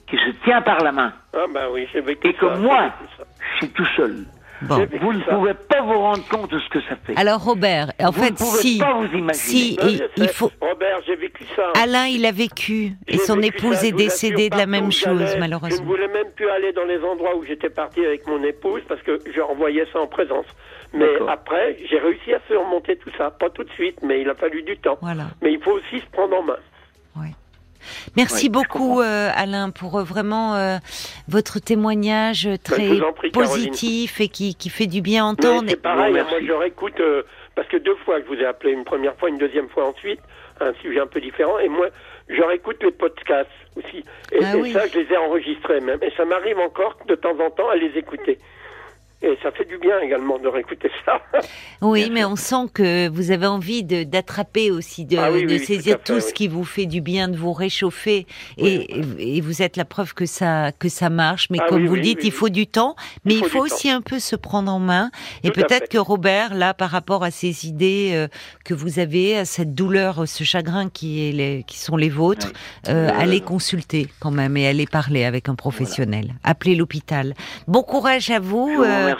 qui 0.07 0.15
se 0.17 0.29
tient 0.45 0.61
par 0.61 0.77
la 0.83 0.91
main. 0.93 1.13
Ah 1.33 1.45
ben 1.53 1.67
oui, 1.71 1.87
vécu 1.93 2.27
Et 2.29 2.33
que 2.33 2.47
ça, 2.47 2.55
moi, 2.55 2.83
vécu 2.83 3.11
ça. 3.17 3.23
je 3.51 3.57
suis 3.57 3.69
tout 3.73 3.85
seul. 3.97 4.25
Bon. 4.67 4.87
Vous 5.01 5.13
ne 5.13 5.23
pouvez 5.23 5.53
pas 5.53 5.81
vous 5.81 5.99
rendre 5.99 6.27
compte 6.29 6.51
de 6.51 6.59
ce 6.59 6.69
que 6.69 6.81
ça 6.81 6.95
fait. 7.05 7.17
Alors 7.17 7.43
Robert, 7.43 7.91
en 7.99 8.11
vous 8.11 8.21
fait, 8.23 8.31
ne 8.31 8.35
pouvez 8.35 8.59
si, 8.59 8.79
pas 8.79 8.93
vous 8.93 9.05
imaginer. 9.05 9.33
si, 9.33 9.77
il, 10.17 10.27
faut. 10.29 10.51
Robert, 10.61 11.01
j'ai 11.05 11.15
vécu 11.15 11.43
ça. 11.55 11.71
Alain, 11.81 12.05
il 12.07 12.25
a 12.25 12.31
vécu 12.31 12.93
et 13.07 13.17
son 13.17 13.35
vécu 13.35 13.57
épouse 13.57 13.77
ça, 13.77 13.87
est 13.87 13.91
décédée 13.91 14.49
de 14.49 14.57
la 14.57 14.65
même 14.65 14.91
chose, 14.91 15.19
j'allais, 15.19 15.33
Je 15.33 15.39
malheureusement. 15.39 15.83
ne 15.83 15.89
voulais 15.89 16.07
même 16.07 16.31
plus 16.35 16.49
aller 16.49 16.71
dans 16.73 16.85
les 16.85 16.99
endroits 17.03 17.35
où 17.35 17.43
j'étais 17.43 17.69
parti 17.69 18.05
avec 18.05 18.27
mon 18.27 18.41
épouse 18.43 18.81
parce 18.87 19.01
que 19.01 19.19
je 19.33 19.41
renvoyais 19.41 19.85
ça 19.91 19.99
en 19.99 20.07
présence. 20.07 20.45
Mais 20.93 21.09
après, 21.27 21.77
j'ai 21.89 21.97
réussi 21.97 22.33
à 22.33 22.39
surmonter 22.47 22.97
tout 22.97 23.09
ça. 23.17 23.31
Pas 23.31 23.49
tout 23.49 23.63
de 23.63 23.71
suite, 23.71 23.97
mais 24.03 24.21
il 24.21 24.29
a 24.29 24.35
fallu 24.35 24.61
du 24.63 24.77
temps. 24.77 24.97
Voilà. 25.01 25.25
Mais 25.41 25.51
il 25.51 25.61
faut 25.61 25.71
aussi 25.71 25.99
se 25.99 26.05
prendre 26.11 26.37
en 26.37 26.43
main. 26.43 26.57
Merci 28.15 28.49
beaucoup 28.49 29.01
euh, 29.01 29.29
Alain 29.35 29.69
pour 29.69 29.97
euh, 29.99 30.03
vraiment 30.03 30.55
euh, 30.55 30.77
votre 31.27 31.59
témoignage 31.59 32.47
très 32.63 32.75
prie, 32.87 32.99
Caroline. 32.99 33.31
positif 33.31 34.21
et 34.21 34.27
qui, 34.27 34.55
qui 34.55 34.69
fait 34.69 34.87
du 34.87 35.01
bien 35.01 35.25
entendre. 35.25 35.65
c'est 35.69 35.81
pareil, 35.81 36.13
Bon, 36.13 36.23
moi 36.29 36.39
je 36.45 36.51
réécoute, 36.53 37.01
parce 37.55 37.67
que 37.67 37.77
deux 37.77 37.95
fois 38.05 38.19
je 38.19 38.25
vous 38.25 38.41
ai 38.41 38.45
appelé, 38.45 38.71
une 38.73 38.83
première 38.85 39.15
fois, 39.15 39.29
une 39.29 39.37
deuxième 39.37 39.69
fois 39.69 39.87
ensuite, 39.87 40.19
un 40.59 40.73
sujet 40.81 40.99
un 40.99 41.07
peu 41.07 41.21
différent, 41.21 41.59
et 41.59 41.69
moi 41.69 41.87
je 42.29 42.41
réécoute 42.41 42.81
les 42.83 42.91
podcasts 42.91 43.49
aussi. 43.75 44.03
Et, 44.31 44.39
Ah 44.43 44.55
et 44.55 44.61
oui. 44.61 44.71
ça, 44.71 44.87
je 44.87 44.99
les 44.99 45.11
ai 45.11 45.17
enregistrés 45.17 45.81
même. 45.81 45.99
Et 46.01 46.11
ça 46.15 46.25
m'arrive 46.25 46.57
encore 46.59 46.97
de 47.07 47.15
temps 47.15 47.37
en 47.39 47.49
temps 47.49 47.69
à 47.69 47.75
les 47.75 47.97
écouter. 47.97 48.37
Et 49.23 49.37
ça 49.41 49.51
fait 49.51 49.65
du 49.65 49.77
bien 49.77 49.99
également 50.01 50.37
de 50.37 50.47
réécouter 50.47 50.91
ça. 51.05 51.21
Oui, 51.81 52.09
mais 52.11 52.23
on 52.23 52.35
sent 52.37 52.67
que 52.73 53.09
vous 53.09 53.31
avez 53.31 53.45
envie 53.45 53.83
d'attraper 53.83 54.71
aussi, 54.71 55.03
de, 55.05 55.17
Ah 55.17 55.31
oui, 55.31 55.39
oui, 55.39 55.45
de 55.45 55.59
oui, 55.59 55.65
saisir 55.65 55.97
tout 56.01 56.15
fait, 56.15 56.21
ce 56.21 56.27
oui. 56.27 56.33
qui 56.33 56.47
vous 56.47 56.63
fait 56.63 56.85
du 56.85 57.01
bien, 57.01 57.27
de 57.27 57.35
vous 57.35 57.51
réchauffer, 57.51 58.25
et, 58.57 59.01
et 59.19 59.41
vous 59.41 59.61
êtes 59.61 59.75
la 59.75 59.83
preuve 59.83 60.13
que 60.13 60.25
ça 60.25 60.71
que 60.77 60.87
ça 60.87 61.09
marche. 61.09 61.49
Mais 61.49 61.57
Ah 61.61 61.65
comme 61.67 61.85
vous 61.85 61.95
le 61.95 62.01
dites, 62.01 62.19
il 62.23 62.31
faut 62.31 62.47
du 62.49 62.67
temps, 62.67 62.95
mais 63.25 63.33
Il 63.33 63.39
il 63.39 63.49
faut 63.49 63.59
aussi 63.59 63.89
un 63.89 64.01
peu 64.01 64.19
se 64.19 64.35
prendre 64.37 64.71
en 64.71 64.79
main. 64.79 65.11
Et 65.43 65.49
Tout 65.49 65.59
peut-être 65.61 65.89
que 65.89 65.97
Robert, 65.97 66.53
là, 66.53 66.73
par 66.73 66.89
rapport 66.89 67.23
à 67.23 67.31
ces 67.31 67.67
idées 67.67 68.11
euh, 68.13 68.27
que 68.63 68.73
vous 68.73 68.99
avez, 68.99 69.37
à 69.37 69.45
cette 69.45 69.73
douleur, 69.75 70.25
ce 70.27 70.43
chagrin 70.45 70.89
qui 70.89 71.27
est 71.27 71.31
les, 71.33 71.63
qui 71.67 71.77
sont 71.79 71.97
les 71.97 72.09
vôtres, 72.09 72.51
euh, 72.87 72.93
Euh, 72.93 73.09
allez 73.17 73.41
consulter 73.41 74.07
quand 74.19 74.31
même 74.31 74.55
et 74.55 74.67
allez 74.67 74.85
parler 74.85 75.25
avec 75.25 75.49
un 75.49 75.55
professionnel. 75.55 76.33
Appelez 76.43 76.75
l'hôpital. 76.75 77.33
Bon 77.67 77.83
courage 77.83 78.29
à 78.29 78.39
vous, 78.39 78.69
euh, 78.79 79.12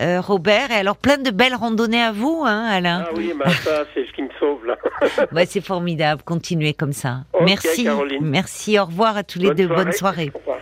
euh, 0.00 0.20
Robert. 0.20 0.70
Et 0.70 0.74
alors 0.74 0.96
plein 0.96 1.18
de 1.18 1.30
belles 1.30 1.54
randonnées 1.54 2.02
à 2.02 2.12
vous, 2.12 2.42
hein, 2.44 2.66
Alain. 2.70 3.04
Ah 3.06 3.12
oui, 3.16 3.32
bah 3.38 3.50
ça, 3.50 3.84
c'est 3.94 4.06
ce 4.06 4.12
qui 4.12 4.22
me 4.22 4.30
sauve 4.38 4.64
là. 4.66 4.76
Ouais, 5.32 5.46
c'est 5.46 5.60
formidable. 5.60 6.22
Continuez 6.24 6.74
comme 6.74 6.92
ça. 6.92 7.20
Merci. 7.44 7.84
Caroline. 7.84 8.24
Merci. 8.24 8.78
Au 8.78 8.84
revoir 8.86 9.16
à 9.16 9.22
tous 9.22 9.38
les 9.38 9.54
deux. 9.54 9.68
Bonne 9.68 9.92
soirée. 9.92 10.30
Au 10.34 10.38
revoir. 10.38 10.58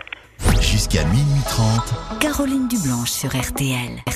Jusqu'à 0.61 1.03
minuit 1.05 1.43
30. 1.47 2.19
Caroline 2.19 2.67
Dublanche 2.67 3.09
sur 3.09 3.29
RTL. 3.29 4.03